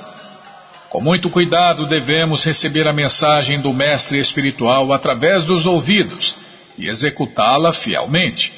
Com 0.91 1.03
muito 1.03 1.28
cuidado 1.28 1.86
devemos 1.86 2.45
receber 2.45 2.89
a 2.89 2.93
mensagem 2.93 3.61
do 3.61 3.74
mestre 3.74 4.18
espiritual 4.18 4.91
através 4.93 5.45
dos 5.45 5.66
ouvidos 5.66 6.34
e 6.78 6.89
executá-la 6.89 7.72
fielmente. 7.72 8.53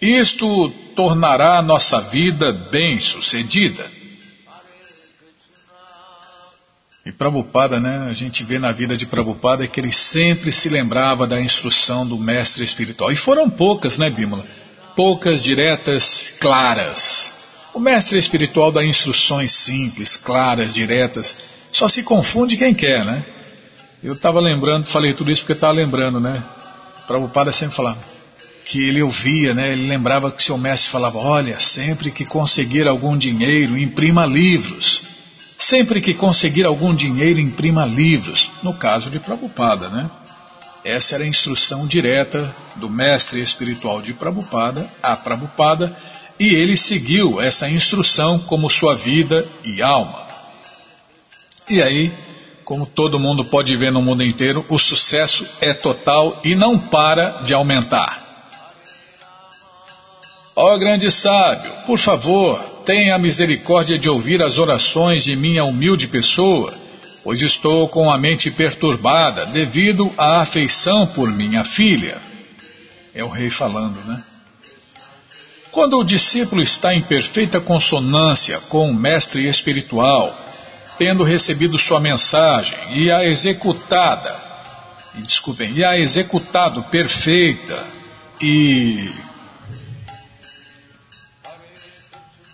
Isto 0.00 0.70
tornará 0.94 1.60
nossa 1.60 2.00
vida 2.02 2.52
bem-sucedida. 2.52 3.90
E 7.04 7.10
Prabhupada, 7.10 7.80
né, 7.80 8.06
a 8.08 8.12
gente 8.12 8.44
vê 8.44 8.60
na 8.60 8.70
vida 8.70 8.96
de 8.96 9.06
Prabhupada 9.06 9.66
que 9.66 9.80
ele 9.80 9.90
sempre 9.90 10.52
se 10.52 10.68
lembrava 10.68 11.26
da 11.26 11.40
instrução 11.40 12.06
do 12.06 12.16
mestre 12.16 12.62
espiritual. 12.62 13.10
E 13.10 13.16
foram 13.16 13.50
poucas, 13.50 13.98
né, 13.98 14.08
Bímola? 14.08 14.44
Poucas, 14.94 15.42
diretas, 15.42 16.32
claras. 16.38 17.32
O 17.74 17.80
mestre 17.80 18.18
espiritual 18.18 18.70
dá 18.70 18.84
instruções 18.84 19.50
simples, 19.50 20.16
claras, 20.16 20.74
diretas 20.74 21.34
só 21.72 21.88
se 21.88 22.02
confunde 22.02 22.56
quem 22.56 22.74
quer, 22.74 23.04
né? 23.04 23.24
Eu 24.02 24.12
estava 24.12 24.40
lembrando, 24.40 24.86
falei 24.86 25.14
tudo 25.14 25.30
isso 25.30 25.42
porque 25.42 25.54
estava 25.54 25.72
lembrando, 25.72 26.20
né? 26.20 26.42
Prabhupada 27.06 27.50
sempre 27.50 27.74
falava 27.74 27.98
que 28.64 28.88
ele 28.88 29.02
ouvia, 29.02 29.54
né? 29.54 29.72
Ele 29.72 29.88
lembrava 29.88 30.30
que 30.30 30.42
seu 30.42 30.56
mestre 30.56 30.90
falava: 30.90 31.18
Olha, 31.18 31.58
sempre 31.58 32.10
que 32.10 32.24
conseguir 32.24 32.86
algum 32.86 33.16
dinheiro, 33.16 33.76
imprima 33.76 34.26
livros. 34.26 35.02
Sempre 35.58 36.00
que 36.00 36.12
conseguir 36.14 36.66
algum 36.66 36.94
dinheiro, 36.94 37.40
imprima 37.40 37.86
livros. 37.86 38.50
No 38.62 38.74
caso 38.74 39.10
de 39.10 39.20
Prabhupada, 39.20 39.88
né? 39.88 40.10
Essa 40.84 41.14
era 41.14 41.24
a 41.24 41.28
instrução 41.28 41.86
direta 41.86 42.54
do 42.76 42.90
mestre 42.90 43.40
espiritual 43.40 44.02
de 44.02 44.12
Prabhupada 44.12 44.90
a 45.00 45.16
Prabhupada 45.16 45.96
e 46.40 46.54
ele 46.56 46.76
seguiu 46.76 47.40
essa 47.40 47.68
instrução 47.68 48.40
como 48.40 48.68
sua 48.68 48.96
vida 48.96 49.46
e 49.64 49.80
alma. 49.80 50.21
E 51.68 51.82
aí, 51.82 52.12
como 52.64 52.86
todo 52.86 53.18
mundo 53.18 53.44
pode 53.44 53.76
ver 53.76 53.92
no 53.92 54.02
mundo 54.02 54.22
inteiro, 54.22 54.64
o 54.68 54.78
sucesso 54.78 55.46
é 55.60 55.72
total 55.72 56.40
e 56.44 56.54
não 56.54 56.78
para 56.78 57.42
de 57.42 57.54
aumentar. 57.54 58.20
Ó 60.54 60.76
grande 60.78 61.10
sábio, 61.10 61.72
por 61.86 61.98
favor, 61.98 62.58
tenha 62.84 63.18
misericórdia 63.18 63.98
de 63.98 64.08
ouvir 64.08 64.42
as 64.42 64.58
orações 64.58 65.24
de 65.24 65.34
minha 65.34 65.64
humilde 65.64 66.06
pessoa, 66.08 66.74
pois 67.24 67.40
estou 67.40 67.88
com 67.88 68.10
a 68.10 68.18
mente 68.18 68.50
perturbada 68.50 69.46
devido 69.46 70.12
à 70.18 70.42
afeição 70.42 71.06
por 71.06 71.30
minha 71.30 71.64
filha. 71.64 72.18
É 73.14 73.24
o 73.24 73.28
rei 73.28 73.48
falando, 73.48 73.98
né? 74.04 74.22
Quando 75.70 75.98
o 75.98 76.04
discípulo 76.04 76.60
está 76.62 76.94
em 76.94 77.00
perfeita 77.00 77.58
consonância 77.58 78.60
com 78.68 78.90
o 78.90 78.94
mestre 78.94 79.48
espiritual, 79.48 80.41
tendo 80.98 81.24
recebido 81.24 81.78
sua 81.78 82.00
mensagem 82.00 82.78
e 82.90 83.10
a 83.10 83.24
executada, 83.24 84.34
e, 85.14 85.22
desculpem, 85.22 85.72
e 85.72 85.84
a 85.84 85.98
executado 85.98 86.82
perfeita 86.84 87.84
e 88.40 89.10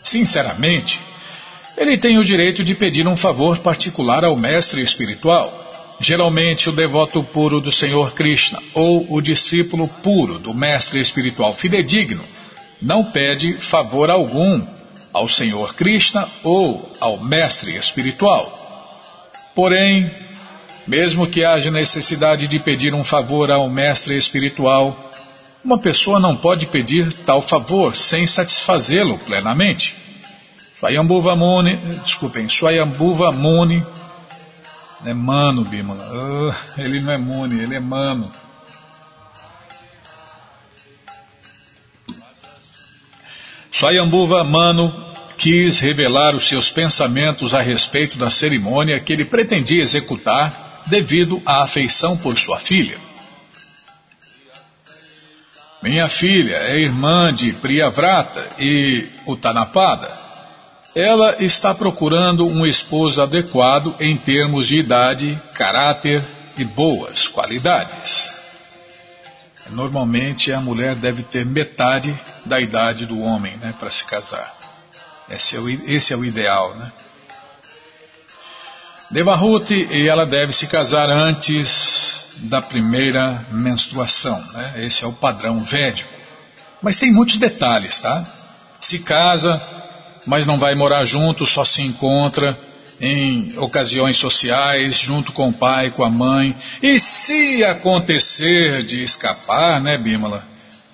sinceramente, 0.05 1.01
ele 1.76 1.97
tem 1.97 2.18
o 2.18 2.24
direito 2.24 2.64
de 2.64 2.74
pedir 2.74 3.07
um 3.07 3.16
favor 3.16 3.59
particular 3.59 4.24
ao 4.24 4.36
mestre 4.36 4.82
espiritual. 4.82 5.66
Geralmente, 6.01 6.68
o 6.68 6.72
devoto 6.72 7.22
puro 7.24 7.61
do 7.61 7.72
Senhor 7.72 8.12
Krishna 8.14 8.61
ou 8.74 9.07
o 9.12 9.20
discípulo 9.20 9.89
puro 10.03 10.39
do 10.39 10.55
mestre 10.55 11.01
espiritual 11.01 11.53
fidedigno 11.53 12.24
não 12.80 13.05
pede 13.05 13.55
favor 13.55 14.11
algum 14.11 14.64
ao 15.12 15.28
Senhor 15.28 15.74
Krishna 15.74 16.28
ou 16.42 16.92
ao 17.00 17.18
mestre 17.18 17.76
espiritual. 17.76 18.52
Porém, 19.54 20.11
mesmo 20.86 21.26
que 21.26 21.44
haja 21.44 21.70
necessidade 21.70 22.46
de 22.46 22.59
pedir 22.59 22.94
um 22.94 23.04
favor 23.04 23.50
ao 23.50 23.68
mestre 23.68 24.16
espiritual, 24.16 24.96
uma 25.64 25.78
pessoa 25.78 26.18
não 26.18 26.36
pode 26.36 26.66
pedir 26.66 27.12
tal 27.24 27.42
favor 27.42 27.94
sem 27.96 28.26
satisfazê-lo 28.26 29.18
plenamente. 29.18 29.94
Swayambhuva 30.78 31.34
Muni, 31.34 31.76
desculpem, 32.04 32.48
Swayambhuva 32.48 33.32
Muni, 33.32 33.84
é 35.04 35.12
mano, 35.12 35.64
Bimala, 35.64 36.09
uh, 36.11 36.80
ele 36.80 37.00
não 37.00 37.12
é 37.12 37.18
Muni, 37.18 37.61
ele 37.61 37.74
é 37.74 37.80
mano. 37.80 38.30
Swayambhuva 43.70 44.42
Mano 44.44 45.06
quis 45.36 45.78
revelar 45.80 46.34
os 46.34 46.48
seus 46.48 46.70
pensamentos 46.70 47.54
a 47.54 47.62
respeito 47.62 48.18
da 48.18 48.30
cerimônia 48.30 48.98
que 48.98 49.12
ele 49.12 49.24
pretendia 49.24 49.82
executar 49.82 50.82
devido 50.86 51.40
à 51.46 51.62
afeição 51.62 52.16
por 52.16 52.36
sua 52.38 52.58
filha. 52.58 52.98
Minha 55.80 56.08
filha 56.08 56.56
é 56.56 56.80
irmã 56.80 57.32
de 57.32 57.52
Priyavrata 57.52 58.44
e 58.58 59.06
Utanapada. 59.26 60.12
Ela 60.94 61.36
está 61.38 61.72
procurando 61.72 62.44
um 62.44 62.66
esposo 62.66 63.22
adequado 63.22 63.94
em 64.00 64.16
termos 64.16 64.66
de 64.66 64.78
idade, 64.78 65.40
caráter 65.54 66.24
e 66.56 66.64
boas 66.64 67.28
qualidades. 67.28 68.27
Normalmente 69.70 70.52
a 70.52 70.60
mulher 70.60 70.94
deve 70.94 71.22
ter 71.22 71.44
metade 71.44 72.18
da 72.44 72.60
idade 72.60 73.06
do 73.06 73.20
homem 73.20 73.56
né, 73.58 73.74
para 73.78 73.90
se 73.90 74.04
casar. 74.04 74.54
Esse 75.28 75.56
é, 75.56 75.60
o, 75.60 75.68
esse 75.68 76.12
é 76.12 76.16
o 76.16 76.24
ideal. 76.24 76.74
Né? 76.74 76.92
Devahuti, 79.10 79.88
e 79.90 80.08
ela 80.08 80.26
deve 80.26 80.52
se 80.52 80.66
casar 80.66 81.10
antes 81.10 82.26
da 82.42 82.62
primeira 82.62 83.46
menstruação. 83.50 84.40
Né? 84.52 84.84
Esse 84.86 85.04
é 85.04 85.06
o 85.06 85.12
padrão 85.12 85.60
védico. 85.60 86.12
Mas 86.82 86.98
tem 86.98 87.12
muitos 87.12 87.38
detalhes, 87.38 87.98
tá? 87.98 88.24
Se 88.80 89.00
casa, 89.00 89.60
mas 90.24 90.46
não 90.46 90.58
vai 90.58 90.74
morar 90.74 91.04
junto, 91.04 91.46
só 91.46 91.64
se 91.64 91.82
encontra 91.82 92.56
em 93.01 93.57
ocasiões 93.59 94.16
sociais, 94.16 94.96
junto 94.96 95.32
com 95.32 95.49
o 95.49 95.53
pai, 95.53 95.90
com 95.90 96.03
a 96.03 96.11
mãe. 96.11 96.55
E 96.82 96.99
se 96.99 97.62
acontecer 97.64 98.82
de 98.82 99.03
escapar, 99.03 99.80
né, 99.80 99.96
Bímola? 99.96 100.44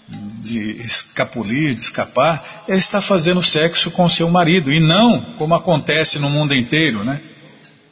De 0.07 0.83
escapulir, 0.83 1.75
de 1.75 1.81
escapar, 1.81 2.65
é 2.69 2.77
estar 2.77 3.01
fazendo 3.01 3.43
sexo 3.43 3.91
com 3.91 4.07
seu 4.09 4.29
marido, 4.29 4.71
e 4.71 4.79
não 4.79 5.21
como 5.39 5.55
acontece 5.55 6.19
no 6.19 6.29
mundo 6.29 6.55
inteiro, 6.55 7.03
né? 7.03 7.21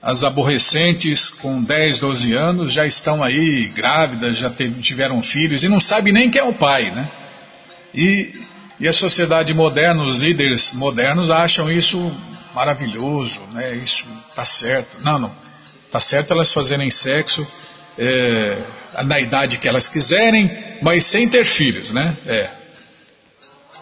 As 0.02 0.22
aborrecentes 0.24 1.30
com 1.30 1.62
10, 1.62 2.00
12 2.00 2.34
anos 2.34 2.72
já 2.72 2.84
estão 2.84 3.22
aí 3.22 3.66
grávidas, 3.68 4.36
já 4.36 4.50
tiveram 4.50 5.22
filhos 5.22 5.64
e 5.64 5.68
não 5.68 5.80
sabe 5.80 6.12
nem 6.12 6.28
quem 6.28 6.40
é 6.40 6.44
o 6.44 6.52
pai, 6.52 6.90
né? 6.90 7.08
E, 7.94 8.34
e 8.80 8.88
a 8.88 8.92
sociedade 8.92 9.54
moderna, 9.54 10.02
os 10.02 10.16
líderes 10.16 10.72
modernos 10.74 11.30
acham 11.30 11.70
isso 11.70 12.12
maravilhoso, 12.54 13.40
né? 13.52 13.74
Isso 13.76 14.04
tá 14.34 14.44
certo. 14.44 15.00
Não, 15.00 15.18
não. 15.18 15.32
Tá 15.90 16.00
certo 16.00 16.32
elas 16.32 16.52
fazerem 16.52 16.90
sexo 16.90 17.46
é, 17.98 18.58
na 19.04 19.20
idade 19.20 19.58
que 19.58 19.68
elas 19.68 19.88
quiserem, 19.88 20.50
mas 20.80 21.06
sem 21.06 21.28
ter 21.28 21.44
filhos, 21.44 21.90
né? 21.90 22.16
É. 22.26 22.50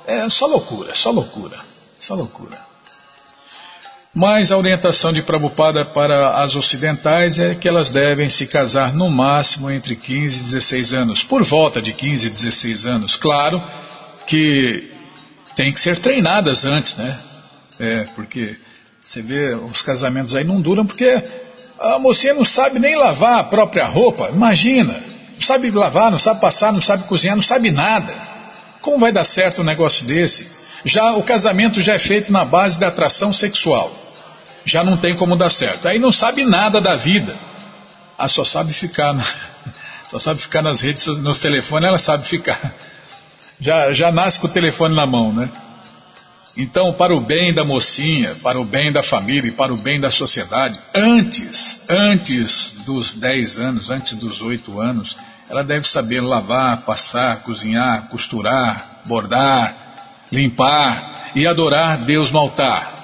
É 0.07 0.29
só 0.29 0.47
loucura, 0.47 0.95
só 0.95 1.11
loucura, 1.11 1.61
só 1.99 2.15
loucura. 2.15 2.71
Mas 4.13 4.51
a 4.51 4.57
orientação 4.57 5.13
de 5.13 5.23
Prabhupada 5.23 5.85
para 5.85 6.43
as 6.43 6.57
ocidentais 6.57 7.39
é 7.39 7.55
que 7.55 7.69
elas 7.69 7.91
devem 7.91 8.29
se 8.29 8.45
casar 8.47 8.93
no 8.93 9.09
máximo 9.09 9.71
entre 9.71 9.95
15 9.95 10.41
e 10.41 10.45
16 10.51 10.93
anos, 10.93 11.23
por 11.23 11.45
volta 11.45 11.81
de 11.81 11.93
15 11.93 12.27
e 12.27 12.31
16 12.31 12.87
anos. 12.87 13.17
Claro 13.17 13.63
que 14.27 14.93
tem 15.55 15.73
que 15.73 15.79
ser 15.79 15.99
treinadas 15.99 16.65
antes, 16.65 16.97
né? 16.97 17.17
É, 17.81 18.05
porque 18.15 18.57
você 19.03 19.23
vê 19.23 19.55
os 19.55 19.81
casamentos 19.81 20.35
aí 20.35 20.45
não 20.45 20.61
duram 20.61 20.85
porque 20.87 21.21
a 21.81 21.99
mocinha 21.99 22.35
não 22.35 22.45
sabe 22.45 22.79
nem 22.79 22.95
lavar 22.95 23.39
a 23.39 23.45
própria 23.45 23.87
roupa. 23.87 24.29
Imagina, 24.29 24.93
não 25.35 25.41
sabe 25.41 25.71
lavar, 25.71 26.11
não 26.11 26.19
sabe 26.19 26.43
passar, 26.43 26.73
não 26.73 26.83
sabe 26.83 27.05
cozinhar, 27.05 27.35
não 27.35 27.43
sabe 27.43 27.71
nada. 27.71 28.13
Como 28.83 28.99
vai 28.99 29.11
dar 29.11 29.25
certo 29.25 29.63
um 29.63 29.65
negócio 29.65 30.05
desse? 30.05 30.47
Já 30.85 31.15
o 31.15 31.23
casamento 31.23 31.81
já 31.81 31.95
é 31.95 31.99
feito 31.99 32.31
na 32.31 32.45
base 32.45 32.79
da 32.79 32.89
atração 32.89 33.33
sexual. 33.33 33.91
Já 34.65 34.85
não 34.85 34.99
tem 34.99 35.15
como 35.15 35.35
dar 35.35 35.51
certo. 35.51 35.89
Aí 35.89 35.99
não 35.99 36.13
sabe 36.13 36.45
nada 36.45 36.83
da 36.83 36.97
vida. 36.97 37.35
Ah, 38.19 38.29
só 38.29 38.45
sabe 38.45 38.75
ficar, 38.75 39.15
na, 39.15 39.25
só 40.07 40.19
sabe 40.19 40.43
ficar 40.43 40.61
nas 40.61 40.81
redes, 40.83 41.07
nos 41.07 41.39
telefones, 41.39 41.89
ela 41.89 41.99
sabe 41.99 42.27
ficar. 42.27 42.75
Já, 43.59 43.91
já 43.93 44.13
nasce 44.13 44.39
com 44.39 44.47
o 44.47 44.51
telefone 44.51 44.95
na 44.95 45.07
mão, 45.07 45.33
né? 45.33 45.49
Então, 46.57 46.93
para 46.93 47.15
o 47.15 47.21
bem 47.21 47.55
da 47.55 47.65
mocinha, 47.65 48.35
para 48.43 48.61
o 48.61 48.65
bem 48.65 48.91
da 48.91 49.03
família 49.03 49.49
e 49.49 49.53
para 49.53 49.73
o 49.73 49.77
bem 49.77 50.01
da 50.01 50.11
sociedade, 50.11 50.79
antes, 50.95 51.83
antes 51.89 52.73
dos 52.85 53.15
10 53.15 53.59
anos, 53.59 53.91
antes 53.91 54.15
dos 54.17 54.41
8 54.41 54.81
anos, 54.81 55.17
ela 55.49 55.63
deve 55.63 55.87
saber 55.89 56.21
lavar, 56.21 56.83
passar, 56.83 57.43
cozinhar, 57.43 58.09
costurar, 58.09 59.01
bordar, 59.05 60.27
limpar 60.31 61.31
e 61.35 61.47
adorar 61.47 62.05
Deus 62.05 62.31
no 62.31 62.39
altar. 62.39 63.01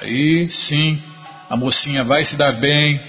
Aí 0.00 0.50
sim, 0.50 1.02
a 1.48 1.56
mocinha 1.56 2.02
vai 2.02 2.24
se 2.24 2.36
dar 2.36 2.52
bem, 2.52 3.00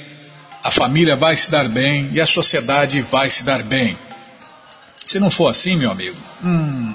a 0.63 0.71
família 0.71 1.15
vai 1.15 1.35
se 1.35 1.49
dar 1.49 1.67
bem 1.67 2.09
e 2.13 2.21
a 2.21 2.25
sociedade 2.25 3.01
vai 3.01 3.29
se 3.29 3.43
dar 3.43 3.63
bem. 3.63 3.97
Se 5.05 5.19
não 5.19 5.29
for 5.29 5.47
assim, 5.47 5.75
meu 5.75 5.89
amigo, 5.89 6.17
hum, 6.43 6.93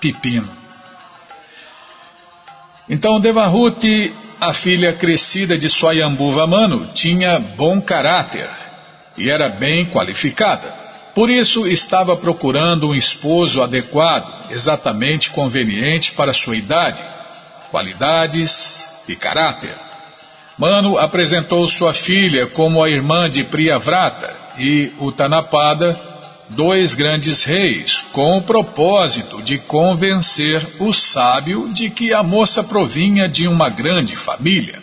pepino. 0.00 0.57
Então 2.88 3.20
Devahuti, 3.20 4.14
a 4.40 4.54
filha 4.54 4.92
crescida 4.94 5.58
de 5.58 5.68
Swayambhuva 5.68 6.46
Manu, 6.46 6.86
tinha 6.94 7.38
bom 7.38 7.80
caráter 7.80 8.48
e 9.16 9.28
era 9.28 9.48
bem 9.48 9.86
qualificada. 9.86 10.72
Por 11.14 11.28
isso 11.28 11.66
estava 11.66 12.16
procurando 12.16 12.88
um 12.88 12.94
esposo 12.94 13.62
adequado, 13.62 14.50
exatamente 14.50 15.30
conveniente 15.30 16.12
para 16.12 16.32
sua 16.32 16.56
idade, 16.56 17.02
qualidades 17.70 18.84
e 19.08 19.16
caráter. 19.16 19.74
Mano 20.56 20.98
apresentou 20.98 21.68
sua 21.68 21.92
filha 21.92 22.46
como 22.46 22.82
a 22.82 22.88
irmã 22.88 23.28
de 23.28 23.44
Priyavrata 23.44 24.34
e 24.56 24.92
Utanapada 24.98 26.17
dois 26.50 26.94
grandes 26.94 27.44
reis, 27.44 28.04
com 28.12 28.38
o 28.38 28.42
propósito 28.42 29.42
de 29.42 29.58
convencer 29.58 30.66
o 30.78 30.92
sábio 30.92 31.72
de 31.72 31.90
que 31.90 32.12
a 32.12 32.22
moça 32.22 32.64
provinha 32.64 33.28
de 33.28 33.46
uma 33.46 33.68
grande 33.68 34.16
família. 34.16 34.80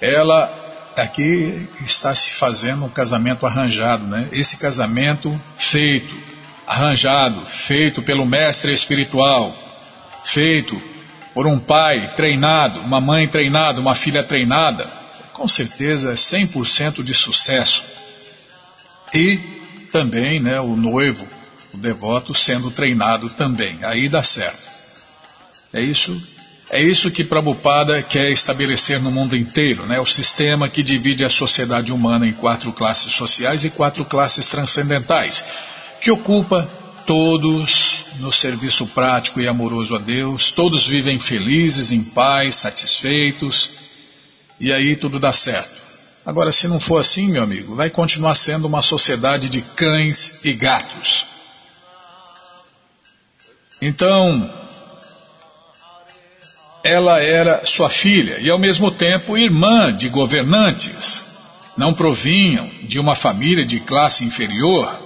Ela 0.00 0.54
aqui 0.96 1.68
está 1.84 2.14
se 2.14 2.30
fazendo 2.32 2.84
um 2.84 2.88
casamento 2.88 3.46
arranjado, 3.46 4.04
né? 4.04 4.28
Esse 4.32 4.56
casamento 4.56 5.40
feito, 5.56 6.14
arranjado, 6.66 7.40
feito 7.46 8.02
pelo 8.02 8.26
mestre 8.26 8.72
espiritual, 8.72 9.54
feito 10.24 10.80
por 11.34 11.46
um 11.46 11.58
pai 11.58 12.14
treinado, 12.16 12.80
uma 12.80 13.00
mãe 13.00 13.28
treinada, 13.28 13.80
uma 13.80 13.94
filha 13.94 14.22
treinada, 14.24 14.90
com 15.32 15.46
certeza 15.46 16.10
é 16.10 16.14
100% 16.14 17.02
de 17.02 17.14
sucesso. 17.14 17.82
E 19.14 19.57
também 19.90 20.40
né, 20.40 20.60
o 20.60 20.76
noivo, 20.76 21.26
o 21.72 21.76
devoto, 21.76 22.34
sendo 22.34 22.70
treinado 22.70 23.30
também. 23.30 23.78
Aí 23.82 24.08
dá 24.08 24.22
certo. 24.22 24.68
É 25.72 25.80
isso, 25.82 26.20
é 26.70 26.82
isso 26.82 27.10
que 27.10 27.24
Prabhupada 27.24 28.02
quer 28.02 28.30
estabelecer 28.30 29.00
no 29.00 29.10
mundo 29.10 29.36
inteiro, 29.36 29.86
né? 29.86 30.00
o 30.00 30.06
sistema 30.06 30.68
que 30.68 30.82
divide 30.82 31.24
a 31.24 31.28
sociedade 31.28 31.92
humana 31.92 32.26
em 32.26 32.32
quatro 32.32 32.72
classes 32.72 33.12
sociais 33.12 33.64
e 33.64 33.70
quatro 33.70 34.04
classes 34.04 34.46
transcendentais, 34.46 35.44
que 36.00 36.10
ocupa 36.10 36.68
todos 37.06 38.04
no 38.18 38.30
serviço 38.30 38.86
prático 38.88 39.40
e 39.40 39.48
amoroso 39.48 39.94
a 39.94 39.98
Deus, 39.98 40.50
todos 40.50 40.86
vivem 40.86 41.18
felizes, 41.18 41.90
em 41.90 42.02
paz, 42.02 42.56
satisfeitos, 42.56 43.70
e 44.60 44.72
aí 44.72 44.94
tudo 44.96 45.18
dá 45.18 45.32
certo. 45.32 45.87
Agora, 46.28 46.52
se 46.52 46.68
não 46.68 46.78
for 46.78 46.98
assim, 46.98 47.26
meu 47.26 47.42
amigo, 47.42 47.74
vai 47.74 47.88
continuar 47.88 48.34
sendo 48.34 48.66
uma 48.66 48.82
sociedade 48.82 49.48
de 49.48 49.62
cães 49.62 50.30
e 50.44 50.52
gatos. 50.52 51.24
Então, 53.80 54.50
ela 56.84 57.18
era 57.22 57.64
sua 57.64 57.88
filha 57.88 58.40
e 58.40 58.50
ao 58.50 58.58
mesmo 58.58 58.90
tempo 58.90 59.38
irmã 59.38 59.90
de 59.90 60.10
governantes. 60.10 61.24
Não 61.78 61.94
provinham 61.94 62.68
de 62.82 63.00
uma 63.00 63.16
família 63.16 63.64
de 63.64 63.80
classe 63.80 64.22
inferior. 64.22 65.00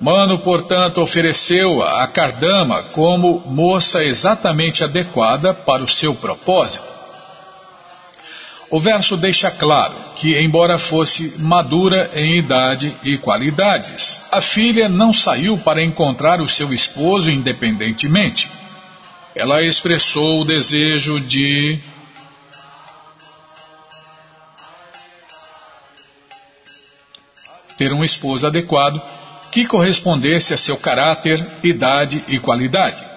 Mano, 0.00 0.38
portanto, 0.38 1.02
ofereceu-a 1.02 2.04
a 2.04 2.06
Cardama 2.06 2.84
como 2.84 3.40
moça 3.40 4.02
exatamente 4.02 4.82
adequada 4.82 5.52
para 5.52 5.84
o 5.84 5.90
seu 5.90 6.14
propósito. 6.14 6.91
O 8.72 8.80
verso 8.80 9.18
deixa 9.18 9.50
claro 9.50 9.94
que, 10.16 10.40
embora 10.40 10.78
fosse 10.78 11.34
madura 11.38 12.10
em 12.14 12.38
idade 12.38 12.96
e 13.04 13.18
qualidades, 13.18 14.24
a 14.32 14.40
filha 14.40 14.88
não 14.88 15.12
saiu 15.12 15.58
para 15.58 15.84
encontrar 15.84 16.40
o 16.40 16.48
seu 16.48 16.72
esposo 16.72 17.30
independentemente. 17.30 18.50
Ela 19.36 19.62
expressou 19.62 20.40
o 20.40 20.44
desejo 20.46 21.20
de 21.20 21.78
ter 27.76 27.92
um 27.92 28.02
esposo 28.02 28.46
adequado 28.46 29.02
que 29.50 29.66
correspondesse 29.66 30.54
a 30.54 30.56
seu 30.56 30.78
caráter, 30.78 31.46
idade 31.62 32.24
e 32.26 32.38
qualidade. 32.38 33.11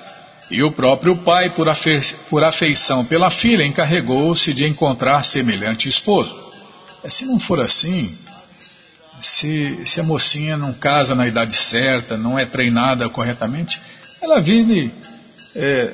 E 0.50 0.62
o 0.62 0.72
próprio 0.72 1.18
pai, 1.18 1.50
por, 1.50 1.68
afe... 1.68 2.00
por 2.30 2.43
afeição 2.43 3.04
pela 3.06 3.32
filha, 3.32 3.64
encarregou-se 3.64 4.54
de 4.54 4.66
encontrar 4.66 5.24
semelhante 5.24 5.89
esposo. 5.89 6.36
É, 7.04 7.10
se 7.10 7.26
não 7.26 7.39
for 7.39 7.60
assim, 7.60 8.16
se, 9.22 9.80
se 9.86 10.00
a 10.00 10.04
mocinha 10.04 10.56
não 10.56 10.74
casa 10.74 11.16
na 11.16 11.28
idade 11.28 11.56
certa, 11.56 12.18
não 12.18 12.38
é 12.38 12.46
treinada 12.46 13.10
corretamente, 13.10 13.80
ela 14.22 14.39
vive, 14.39 14.93
é, 15.56 15.93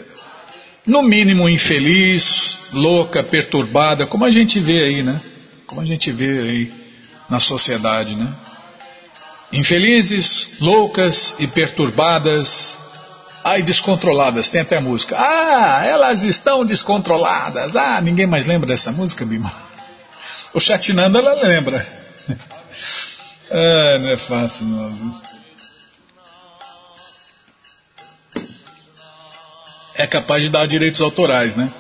no 0.86 1.02
mínimo, 1.02 1.48
infeliz, 1.48 2.58
louca, 2.74 3.24
perturbada, 3.24 4.06
como 4.06 4.26
a 4.26 4.32
gente 4.32 4.60
vê 4.60 4.84
aí, 4.84 5.04
né? 5.04 5.22
Como 5.66 5.80
a 5.80 5.86
gente 5.86 6.12
vê 6.12 6.40
aí 6.40 6.74
na 7.30 7.40
sociedade, 7.40 8.16
né? 8.16 8.34
Infelizes, 9.54 10.60
loucas 10.60 11.34
e 11.40 11.48
perturbadas, 11.48 12.78
Ai, 13.44 13.64
descontroladas, 13.64 14.50
tem 14.50 14.62
até 14.62 14.80
música. 14.80 15.16
Ah, 15.18 15.84
elas 15.84 16.22
estão 16.22 16.64
descontroladas. 16.64 17.76
Ah, 17.76 18.00
ninguém 18.02 18.28
mais 18.28 18.46
lembra 18.46 18.68
dessa 18.68 18.92
música, 18.92 19.26
Bima? 19.26 19.52
O 20.54 20.60
Chatinanda 20.60 21.20
ela 21.20 21.34
lembra. 21.34 21.88
ah, 23.50 23.98
não 24.00 24.10
é 24.10 24.18
fácil, 24.18 24.66
não. 24.66 25.22
É 29.96 30.06
capaz 30.06 30.44
de 30.44 30.50
dar 30.50 30.68
direitos 30.68 31.02
autorais, 31.02 31.56
né? 31.56 31.72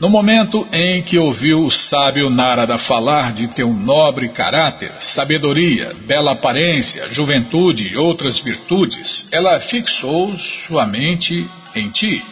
No 0.00 0.08
momento 0.08 0.66
em 0.72 1.02
que 1.02 1.18
ouviu 1.18 1.62
o 1.62 1.70
sábio 1.70 2.30
Narada 2.30 2.78
falar 2.78 3.34
de 3.34 3.48
teu 3.48 3.68
nobre 3.68 4.30
caráter, 4.30 4.90
sabedoria, 4.98 5.94
bela 6.06 6.32
aparência, 6.32 7.12
juventude 7.12 7.86
e 7.86 7.98
outras 7.98 8.40
virtudes, 8.40 9.26
ela 9.30 9.60
fixou 9.60 10.34
sua 10.38 10.86
mente 10.86 11.46
em 11.76 11.90
ti. 11.90 12.24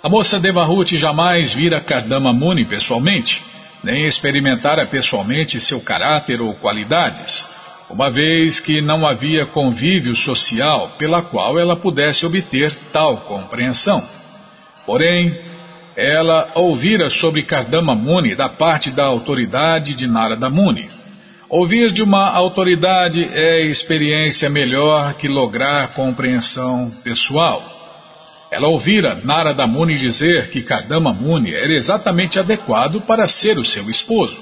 A 0.00 0.08
moça 0.08 0.38
Devahuti 0.38 0.96
jamais 0.96 1.52
vira 1.52 1.80
Kardama 1.80 2.32
Muni 2.32 2.64
pessoalmente, 2.64 3.42
nem 3.82 4.06
experimentara 4.06 4.86
pessoalmente 4.86 5.60
seu 5.60 5.80
caráter 5.80 6.40
ou 6.40 6.54
qualidades, 6.54 7.44
uma 7.90 8.08
vez 8.08 8.60
que 8.60 8.80
não 8.80 9.04
havia 9.04 9.46
convívio 9.46 10.14
social 10.14 10.92
pela 10.96 11.22
qual 11.22 11.58
ela 11.58 11.74
pudesse 11.74 12.24
obter 12.24 12.72
tal 12.92 13.22
compreensão. 13.22 14.06
Porém, 14.86 15.40
ela 15.96 16.50
ouvira 16.54 17.10
sobre 17.10 17.42
Kardama 17.42 17.94
Muni 17.94 18.34
da 18.34 18.48
parte 18.48 18.90
da 18.90 19.04
autoridade 19.04 19.94
de 19.94 20.06
Narada 20.06 20.48
Muni. 20.48 20.88
Ouvir 21.48 21.92
de 21.92 22.02
uma 22.02 22.30
autoridade 22.30 23.22
é 23.22 23.60
experiência 23.60 24.48
melhor 24.48 25.14
que 25.14 25.28
lograr 25.28 25.88
compreensão 25.88 26.90
pessoal. 27.04 27.62
Ela 28.50 28.68
ouvira 28.68 29.20
Narada 29.22 29.66
Muni 29.66 29.94
dizer 29.94 30.48
que 30.48 30.62
Kardama 30.62 31.12
Muni 31.12 31.54
era 31.54 31.72
exatamente 31.72 32.38
adequado 32.38 33.02
para 33.02 33.28
ser 33.28 33.58
o 33.58 33.64
seu 33.64 33.90
esposo, 33.90 34.38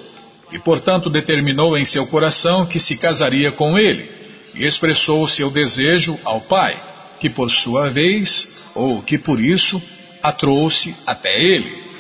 e 0.53 0.59
portanto 0.59 1.11
determinou 1.11 1.77
em 1.77 1.85
seu 1.85 2.07
coração 2.07 2.65
que 2.67 2.79
se 2.79 2.97
casaria 2.97 3.51
com 3.51 3.77
ele, 3.77 4.09
e 4.55 4.65
expressou 4.65 5.27
seu 5.27 5.51
desejo 5.51 6.17
ao 6.25 6.41
pai, 6.41 6.77
que 7.21 7.29
por 7.29 7.51
sua 7.51 7.89
vez, 7.89 8.49
ou 8.75 9.03
que 9.03 9.19
por 9.19 9.41
isso, 9.41 9.83
a 10.23 10.33
trouxe 10.33 10.95
até 11.07 11.41
ele. 11.41 11.91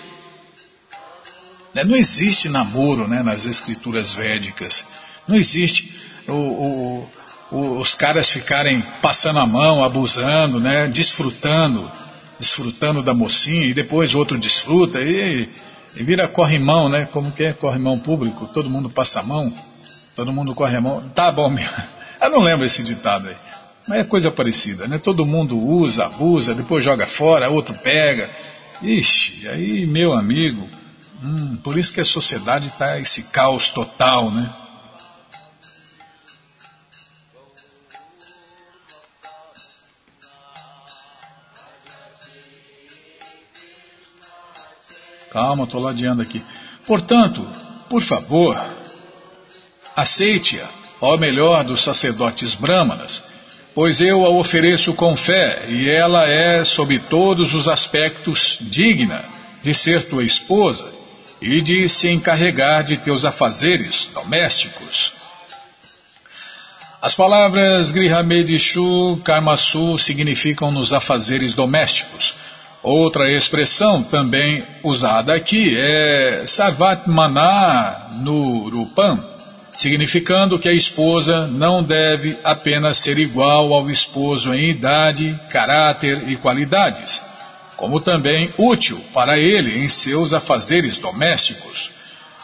Né, 1.74 1.84
não 1.84 1.96
existe 1.96 2.48
namoro 2.48 3.06
né, 3.06 3.22
nas 3.22 3.44
escrituras 3.44 4.12
védicas. 4.14 4.84
Não 5.26 5.36
existe 5.36 5.94
o, 6.28 7.06
o, 7.50 7.80
os 7.80 7.94
caras 7.94 8.30
ficarem 8.30 8.80
passando 9.00 9.38
a 9.38 9.46
mão, 9.46 9.84
abusando, 9.84 10.60
né, 10.60 10.88
desfrutando, 10.88 11.90
desfrutando 12.38 13.02
da 13.02 13.14
mocinha 13.14 13.66
e 13.66 13.74
depois 13.74 14.14
outro 14.14 14.38
desfruta 14.38 15.00
e, 15.00 15.48
e 15.96 16.02
vira 16.02 16.28
corrimão, 16.28 16.88
né? 16.88 17.06
Como 17.06 17.32
que 17.32 17.44
é 17.44 17.52
corrimão 17.52 17.98
público? 17.98 18.46
Todo 18.46 18.70
mundo 18.70 18.88
passa 18.88 19.20
a 19.20 19.22
mão, 19.22 19.52
todo 20.14 20.32
mundo 20.32 20.54
corre 20.54 20.76
a 20.76 20.80
mão. 20.80 21.08
Tá 21.14 21.30
bom, 21.30 21.52
eu 22.20 22.30
não 22.30 22.40
lembro 22.40 22.66
esse 22.66 22.82
ditado 22.82 23.28
aí. 23.28 23.36
Mas 23.88 24.00
é 24.00 24.04
coisa 24.04 24.30
parecida, 24.30 24.86
né? 24.86 24.98
Todo 24.98 25.26
mundo 25.26 25.58
usa, 25.58 26.04
abusa, 26.04 26.54
depois 26.54 26.84
joga 26.84 27.06
fora, 27.06 27.50
outro 27.50 27.74
pega. 27.78 28.30
Ixi, 28.82 29.48
aí, 29.48 29.86
meu 29.86 30.12
amigo, 30.12 30.68
hum, 31.22 31.56
por 31.56 31.78
isso 31.78 31.92
que 31.92 32.00
a 32.00 32.04
sociedade 32.04 32.68
está 32.68 32.98
esse 32.98 33.24
caos 33.24 33.70
total, 33.70 34.30
né? 34.30 34.50
Calma, 45.30 45.64
estou 45.64 45.80
ladeando 45.80 46.22
aqui. 46.22 46.42
Portanto, 46.86 47.46
por 47.88 48.02
favor, 48.02 48.56
aceite-a, 49.94 50.68
ó 51.00 51.16
melhor 51.16 51.64
dos 51.64 51.82
sacerdotes 51.84 52.54
brâmanas, 52.54 53.22
pois 53.74 54.00
eu 54.00 54.24
a 54.24 54.30
ofereço 54.30 54.94
com 54.94 55.16
fé, 55.16 55.66
e 55.68 55.90
ela 55.90 56.26
é, 56.26 56.64
sob 56.64 56.98
todos 56.98 57.54
os 57.54 57.68
aspectos, 57.68 58.58
digna 58.60 59.24
de 59.62 59.74
ser 59.74 60.08
tua 60.08 60.24
esposa 60.24 60.90
e 61.40 61.60
de 61.60 61.88
se 61.88 62.08
encarregar 62.08 62.84
de 62.84 62.96
teus 62.96 63.24
afazeres 63.24 64.08
domésticos. 64.12 65.12
As 67.00 67.14
palavras 67.14 67.90
Grihamedishu 67.90 69.20
Karmasu 69.24 69.98
significam 69.98 70.70
nos 70.70 70.92
afazeres 70.92 71.54
domésticos. 71.54 72.34
Outra 72.82 73.30
expressão 73.30 74.02
também 74.02 74.62
usada 74.82 75.34
aqui 75.34 75.78
é 75.78 76.44
Sarvatmana 76.46 78.08
Nurupam, 78.22 79.29
significando 79.76 80.58
que 80.58 80.68
a 80.68 80.72
esposa 80.72 81.46
não 81.46 81.82
deve 81.82 82.36
apenas 82.44 82.98
ser 82.98 83.18
igual 83.18 83.72
ao 83.72 83.90
esposo 83.90 84.52
em 84.52 84.68
idade, 84.68 85.38
caráter 85.50 86.28
e 86.28 86.36
qualidades, 86.36 87.22
como 87.76 88.00
também 88.00 88.52
útil 88.58 88.98
para 89.14 89.38
ele 89.38 89.78
em 89.78 89.88
seus 89.88 90.32
afazeres 90.32 90.98
domésticos. 90.98 91.90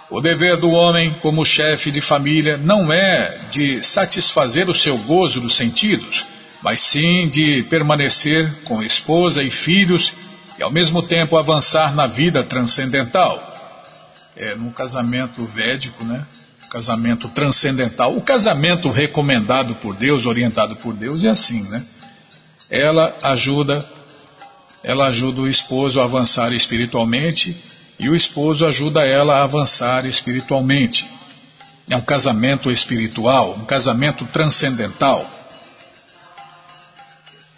O 0.08 0.20
dever 0.20 0.56
do 0.56 0.70
homem, 0.70 1.14
como 1.20 1.44
chefe 1.44 1.90
de 1.90 2.00
família, 2.00 2.56
não 2.56 2.92
é 2.92 3.38
de 3.50 3.82
satisfazer 3.82 4.70
o 4.70 4.74
seu 4.74 4.96
gozo 4.98 5.40
dos 5.40 5.56
sentidos, 5.56 6.24
mas 6.62 6.80
sim 6.80 7.28
de 7.28 7.64
permanecer 7.64 8.48
com 8.64 8.82
esposa 8.82 9.42
e 9.42 9.50
filhos 9.50 10.12
e 10.58 10.62
ao 10.62 10.70
mesmo 10.70 11.02
tempo 11.02 11.36
avançar 11.36 11.94
na 11.94 12.06
vida 12.06 12.42
transcendental. 12.42 13.54
É, 14.36 14.54
num 14.54 14.70
casamento 14.70 15.44
védico, 15.46 16.04
né? 16.04 16.24
Casamento 16.76 17.30
transcendental. 17.30 18.14
O 18.14 18.20
casamento 18.20 18.90
recomendado 18.90 19.76
por 19.76 19.96
Deus, 19.96 20.26
orientado 20.26 20.76
por 20.76 20.92
Deus, 20.92 21.24
é 21.24 21.28
assim, 21.28 21.62
né? 21.62 21.82
Ela 22.68 23.16
ajuda, 23.22 23.82
ela 24.84 25.06
ajuda 25.06 25.40
o 25.40 25.48
esposo 25.48 25.98
a 25.98 26.04
avançar 26.04 26.52
espiritualmente 26.52 27.56
e 27.98 28.10
o 28.10 28.14
esposo 28.14 28.66
ajuda 28.66 29.06
ela 29.06 29.36
a 29.36 29.44
avançar 29.44 30.04
espiritualmente. 30.04 31.08
É 31.88 31.96
um 31.96 32.02
casamento 32.02 32.70
espiritual, 32.70 33.56
um 33.58 33.64
casamento 33.64 34.26
transcendental. 34.26 35.24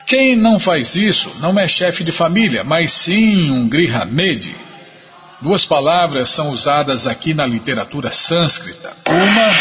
Quem 0.06 0.36
não 0.36 0.60
faz 0.60 0.94
isso 0.94 1.28
não 1.40 1.58
é 1.58 1.66
chefe 1.66 2.04
de 2.04 2.12
família, 2.12 2.62
mas 2.62 2.92
sim 2.92 3.50
um 3.50 3.68
grihamedi, 3.68 4.54
Duas 5.41 5.64
palavras 5.64 6.30
são 6.30 6.51
usadas 6.51 7.07
aqui 7.07 7.32
na 7.32 7.47
literatura 7.47 8.11
sânscrita. 8.11 8.93
Uma. 9.07 9.53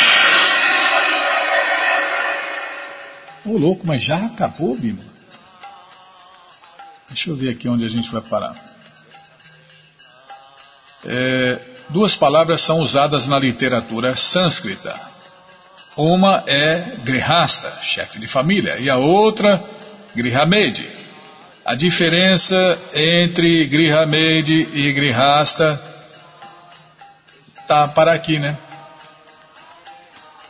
Ô 3.46 3.52
oh, 3.52 3.58
louco, 3.58 3.86
mas 3.86 4.02
já 4.02 4.18
acabou, 4.26 4.76
Bima? 4.76 5.04
Deixa 7.08 7.30
eu 7.30 7.36
ver 7.36 7.50
aqui 7.50 7.70
onde 7.70 7.86
a 7.86 7.90
gente 7.90 8.12
vai 8.12 8.22
parar. 8.22 8.56
É, 11.06 11.60
duas 11.90 12.16
palavras 12.16 12.62
são 12.62 12.80
usadas 12.80 13.28
na 13.28 13.38
literatura 13.38 14.16
sânscrita. 14.16 15.00
Uma 15.96 16.44
é 16.48 16.98
grihasta, 17.04 17.72
chefe 17.84 18.20
de 18.20 18.28
família, 18.28 18.78
e 18.80 18.90
a 18.90 18.98
outra 18.98 19.64
grihamedi. 20.16 21.07
A 21.68 21.76
diferença 21.76 22.56
entre 22.94 23.66
grihamedi 23.66 24.70
e 24.74 24.94
grihasta 24.94 25.78
tá 27.68 27.90
para 27.90 28.14
aqui, 28.14 28.40
né? 28.40 28.58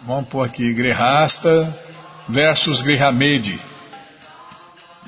Vamos 0.02 0.30
pôr 0.30 0.46
aqui 0.46 0.72
grihasta 0.74 1.76
versus 2.30 2.84
grihamedi. 2.84 3.60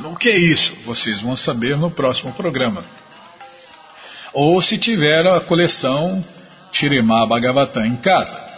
O 0.03 0.15
que 0.15 0.29
é 0.29 0.35
isso? 0.35 0.75
Vocês 0.83 1.21
vão 1.21 1.35
saber 1.35 1.77
no 1.77 1.91
próximo 1.91 2.33
programa. 2.33 2.83
Ou 4.33 4.59
se 4.63 4.79
tiver 4.79 5.27
a 5.27 5.39
coleção 5.39 6.25
Tirimá 6.71 7.23
Bhagavatam 7.27 7.85
em 7.85 7.95
casa. 7.95 8.48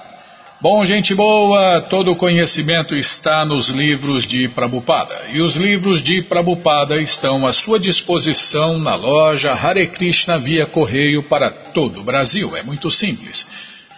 Bom, 0.61 0.85
gente 0.85 1.15
boa, 1.15 1.81
todo 1.81 2.11
o 2.11 2.15
conhecimento 2.15 2.95
está 2.95 3.43
nos 3.43 3.69
livros 3.69 4.27
de 4.27 4.47
Prabhupada. 4.47 5.23
E 5.29 5.41
os 5.41 5.55
livros 5.55 6.03
de 6.03 6.21
Prabhupada 6.21 7.01
estão 7.01 7.47
à 7.47 7.51
sua 7.51 7.79
disposição 7.79 8.77
na 8.77 8.93
loja 8.93 9.53
Hare 9.53 9.87
Krishna 9.87 10.37
via 10.37 10.67
correio 10.67 11.23
para 11.23 11.49
todo 11.49 12.01
o 12.01 12.03
Brasil. 12.03 12.55
É 12.55 12.61
muito 12.61 12.91
simples. 12.91 13.47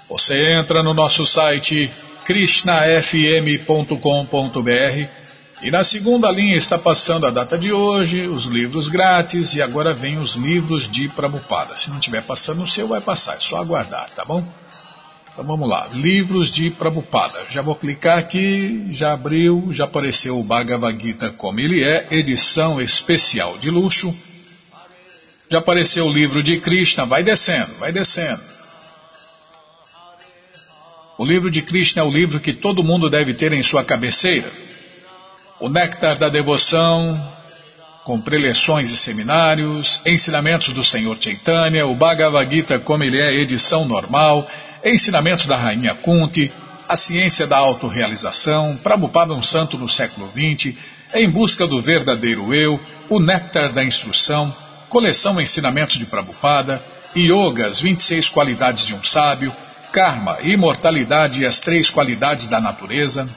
Você 0.07 0.53
entra 0.53 0.81
no 0.81 0.93
nosso 0.93 1.25
site 1.25 1.91
krishnafm.com.br 2.23 5.09
e 5.61 5.69
na 5.69 5.83
segunda 5.83 6.31
linha 6.31 6.55
está 6.55 6.77
passando 6.77 7.27
a 7.27 7.29
data 7.29 7.57
de 7.57 7.73
hoje, 7.73 8.21
os 8.21 8.45
livros 8.45 8.87
grátis 8.87 9.53
e 9.53 9.61
agora 9.61 9.93
vem 9.93 10.17
os 10.17 10.35
livros 10.35 10.89
de 10.89 11.09
Prabhupada. 11.09 11.75
Se 11.75 11.89
não 11.89 11.97
estiver 11.97 12.23
passando 12.23 12.63
o 12.63 12.67
seu, 12.69 12.87
vai 12.87 13.01
passar, 13.01 13.35
é 13.35 13.41
só 13.41 13.57
aguardar, 13.57 14.09
tá 14.11 14.23
bom? 14.23 14.47
Então 15.33 15.43
vamos 15.43 15.67
lá, 15.67 15.89
livros 15.91 16.51
de 16.51 16.69
Prabhupada. 16.69 17.47
Já 17.49 17.63
vou 17.63 17.75
clicar 17.75 18.19
aqui, 18.19 18.87
já 18.91 19.13
abriu, 19.13 19.69
já 19.71 19.85
apareceu 19.85 20.37
o 20.37 20.43
Bhagavad 20.43 21.01
Gita 21.01 21.31
como 21.31 21.59
ele 21.59 21.83
é, 21.83 22.07
edição 22.11 22.79
especial 22.79 23.57
de 23.57 23.71
luxo. 23.71 24.15
Já 25.49 25.57
apareceu 25.57 26.05
o 26.05 26.13
livro 26.13 26.43
de 26.43 26.59
Krishna, 26.59 27.05
vai 27.05 27.23
descendo, 27.23 27.73
vai 27.79 27.91
descendo. 27.91 28.41
O 31.17 31.25
livro 31.25 31.49
de 31.49 31.63
Krishna 31.63 32.03
é 32.03 32.05
o 32.05 32.11
livro 32.11 32.39
que 32.39 32.53
todo 32.53 32.83
mundo 32.83 33.09
deve 33.09 33.33
ter 33.33 33.53
em 33.53 33.63
sua 33.63 33.83
cabeceira 33.83 34.51
o 35.59 35.69
Néctar 35.69 36.17
da 36.17 36.27
Devoção, 36.27 37.17
com 38.03 38.19
preleções 38.19 38.91
e 38.91 38.97
seminários, 38.97 40.01
ensinamentos 40.05 40.73
do 40.73 40.83
Senhor 40.83 41.17
Chaitanya, 41.17 41.87
o 41.87 41.95
Bhagavad 41.95 42.53
Gita 42.53 42.79
como 42.79 43.03
ele 43.03 43.17
é, 43.17 43.33
edição 43.33 43.85
normal, 43.85 44.45
ensinamentos 44.83 45.45
da 45.45 45.55
Rainha 45.55 45.95
Kunti, 45.95 46.51
a 46.87 46.95
ciência 46.95 47.47
da 47.47 47.57
autorrealização, 47.57 48.77
Prabhupada 48.77 49.33
um 49.33 49.41
santo 49.41 49.77
no 49.77 49.89
século 49.89 50.29
XX, 50.29 50.75
em 51.13 51.29
busca 51.29 51.65
do 51.65 51.81
verdadeiro 51.81 52.53
eu, 52.53 52.79
o 53.09 53.19
Néctar 53.19 53.71
da 53.71 53.83
Instrução, 53.83 54.53
coleção 54.89 55.39
Ensinamentos 55.39 55.97
de 55.97 56.05
Prabhupada, 56.05 56.83
Yoga, 57.15 57.67
as 57.67 57.79
26 57.79 58.29
qualidades 58.29 58.85
de 58.85 58.93
um 58.93 59.03
sábio, 59.03 59.53
Karma, 59.91 60.39
imortalidade 60.41 61.43
e 61.43 61.45
as 61.45 61.59
três 61.59 61.89
qualidades 61.89 62.47
da 62.47 62.59
natureza, 62.59 63.29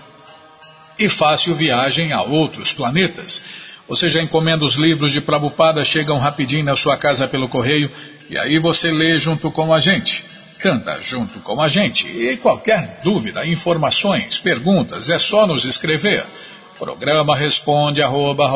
e 0.99 1.09
fácil 1.09 1.55
viagem 1.55 2.12
a 2.12 2.22
outros 2.22 2.72
planetas. 2.72 3.42
Você 3.86 4.09
já 4.09 4.22
encomenda 4.22 4.64
os 4.64 4.74
livros 4.74 5.12
de 5.12 5.20
Prabhupada, 5.20 5.84
chegam 5.84 6.18
rapidinho 6.18 6.64
na 6.64 6.74
sua 6.74 6.97
casa 6.97 7.28
pelo 7.28 7.49
correio 7.49 7.90
e 8.28 8.38
aí 8.38 8.59
você 8.59 8.90
lê 8.90 9.16
junto 9.18 9.51
com 9.51 9.72
a 9.72 9.78
gente. 9.78 10.24
Canta 10.59 11.00
junto 11.02 11.40
com 11.40 11.61
a 11.61 11.68
gente. 11.68 12.07
E 12.09 12.36
qualquer 12.38 13.00
dúvida, 13.02 13.46
informações, 13.46 14.38
perguntas, 14.38 15.09
é 15.09 15.18
só 15.18 15.46
nos 15.46 15.64
escrever. 15.64 16.24
Programa 16.78 17.34
responde 17.34 18.02
arroba, 18.02 18.50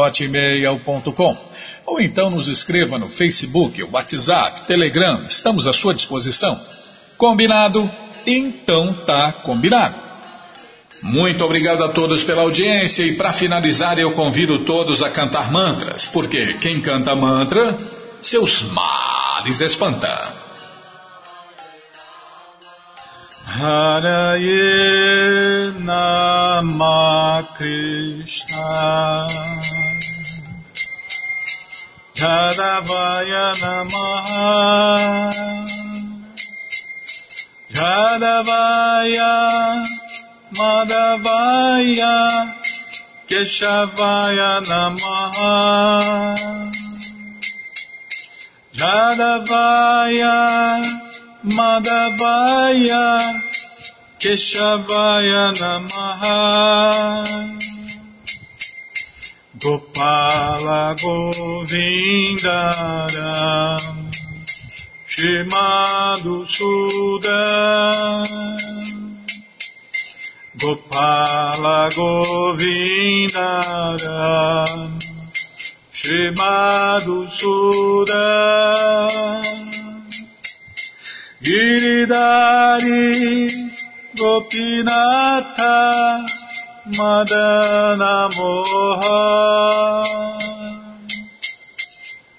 ou 1.86 2.00
então 2.00 2.30
nos 2.30 2.48
escreva 2.48 2.98
no 2.98 3.08
Facebook, 3.08 3.82
WhatsApp, 3.82 4.66
Telegram, 4.66 5.24
estamos 5.26 5.66
à 5.66 5.72
sua 5.72 5.94
disposição. 5.94 6.58
Combinado? 7.16 7.90
Então 8.26 8.92
tá 9.06 9.32
combinado. 9.32 10.10
Muito 11.02 11.42
obrigado 11.42 11.82
a 11.82 11.88
todos 11.88 12.22
pela 12.24 12.42
audiência 12.42 13.02
e 13.02 13.16
para 13.16 13.32
finalizar 13.32 13.98
eu 13.98 14.12
convido 14.12 14.64
todos 14.64 15.02
a 15.02 15.08
cantar 15.08 15.50
mantras, 15.50 16.04
porque 16.06 16.54
quem 16.54 16.82
canta 16.82 17.16
mantra, 17.16 17.76
seus 18.20 18.62
males 18.62 19.60
espanta. 19.62 20.39
Haraye 23.50 24.62
Nama 25.82 27.42
Krishna. 27.56 29.26
Jadavaya 32.14 33.46
Namaha. 33.62 35.32
Jadavaya 37.74 39.34
Madhavaya 40.54 42.14
Keshavaya 43.28 44.62
Namaha. 44.70 45.54
Jadavaya 48.74 50.38
Madhavaya 51.44 53.32
Keshavaya 54.20 55.52
Namaha. 55.56 57.50
Gopala 59.60 60.96
Govindaram 60.96 62.40
Shimadu 65.06 66.46
Sudan 66.48 68.24
Gopala 70.56 71.90
Govindaram 71.92 72.60
Shrimadu 75.92 77.28
Sudam 77.36 78.80
Giridari 81.42 83.00
Gopinatha 84.14 85.76
Madana 86.98 88.28
Moha 88.36 89.20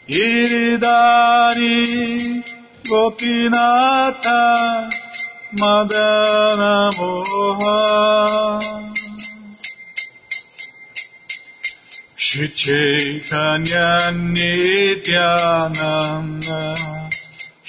Giridari 0.07 1.77
Gopinatha 2.85 4.41
Madana 5.59 6.73
Moha 6.97 7.79
Shri 12.15 12.47
Chaitanya 12.49 14.11
Nityananda 14.13 15.41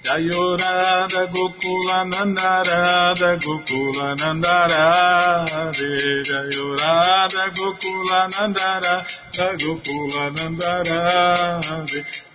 Jayo 0.03 0.57
Radha 0.59 1.27
Gokula 1.29 2.05
Nanda 2.09 2.62
Radha 2.64 3.37
Gokula 3.37 4.16
Nanda 4.18 4.66
Radha 4.73 5.73
Jayo 5.73 6.77
Radha 6.81 7.45
Gokula 7.53 8.20
Nanda 8.33 8.81
Radha 8.85 9.49
Gokula 9.61 10.25
Nanda 10.35 10.83
Radha 10.89 11.87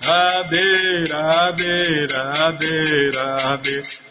Radhe 0.06 0.66
Radhe 1.12 2.08
Radhe 2.08 3.12
Radhe 3.18 4.07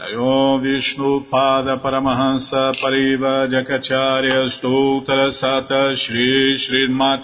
Jayom 0.00 0.62
Vishnu 0.62 1.28
Pada 1.30 1.76
Paramahansa 1.76 2.72
Pariva 2.80 3.46
Jakacharya 3.52 4.48
Stoutra 4.48 5.28
Sata 5.28 5.94
Shri 5.94 6.56
Srimat 6.56 7.20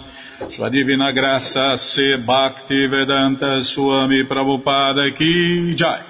Sua 0.52 0.68
Divina 0.68 1.10
Graça 1.10 1.78
Se 1.78 2.18
Bhakti 2.18 2.86
Vedanta 2.86 3.62
Swami 3.62 4.24
Prabhupada 4.28 5.08
Ki 5.16 5.74
Jai. 5.74 6.02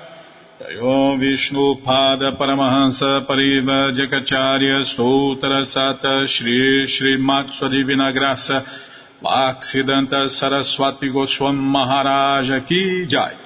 Jayom 0.60 1.20
Vishnu 1.20 1.76
Pada 1.86 2.36
Paramahansa 2.36 3.24
Pariva 3.28 3.94
Jakacharya 3.94 4.82
Stoutra 4.82 5.62
Sata 5.62 6.26
Shri 6.26 6.88
Srimat 6.88 7.52
Sua 7.52 7.68
Divina 7.68 8.10
Graça 8.10 8.64
Bhaksidanta 9.22 10.28
Saraswati 10.28 11.12
Goswam 11.12 11.54
Maharaja 11.54 12.60
Ki 12.66 13.06
Jai 13.06 13.45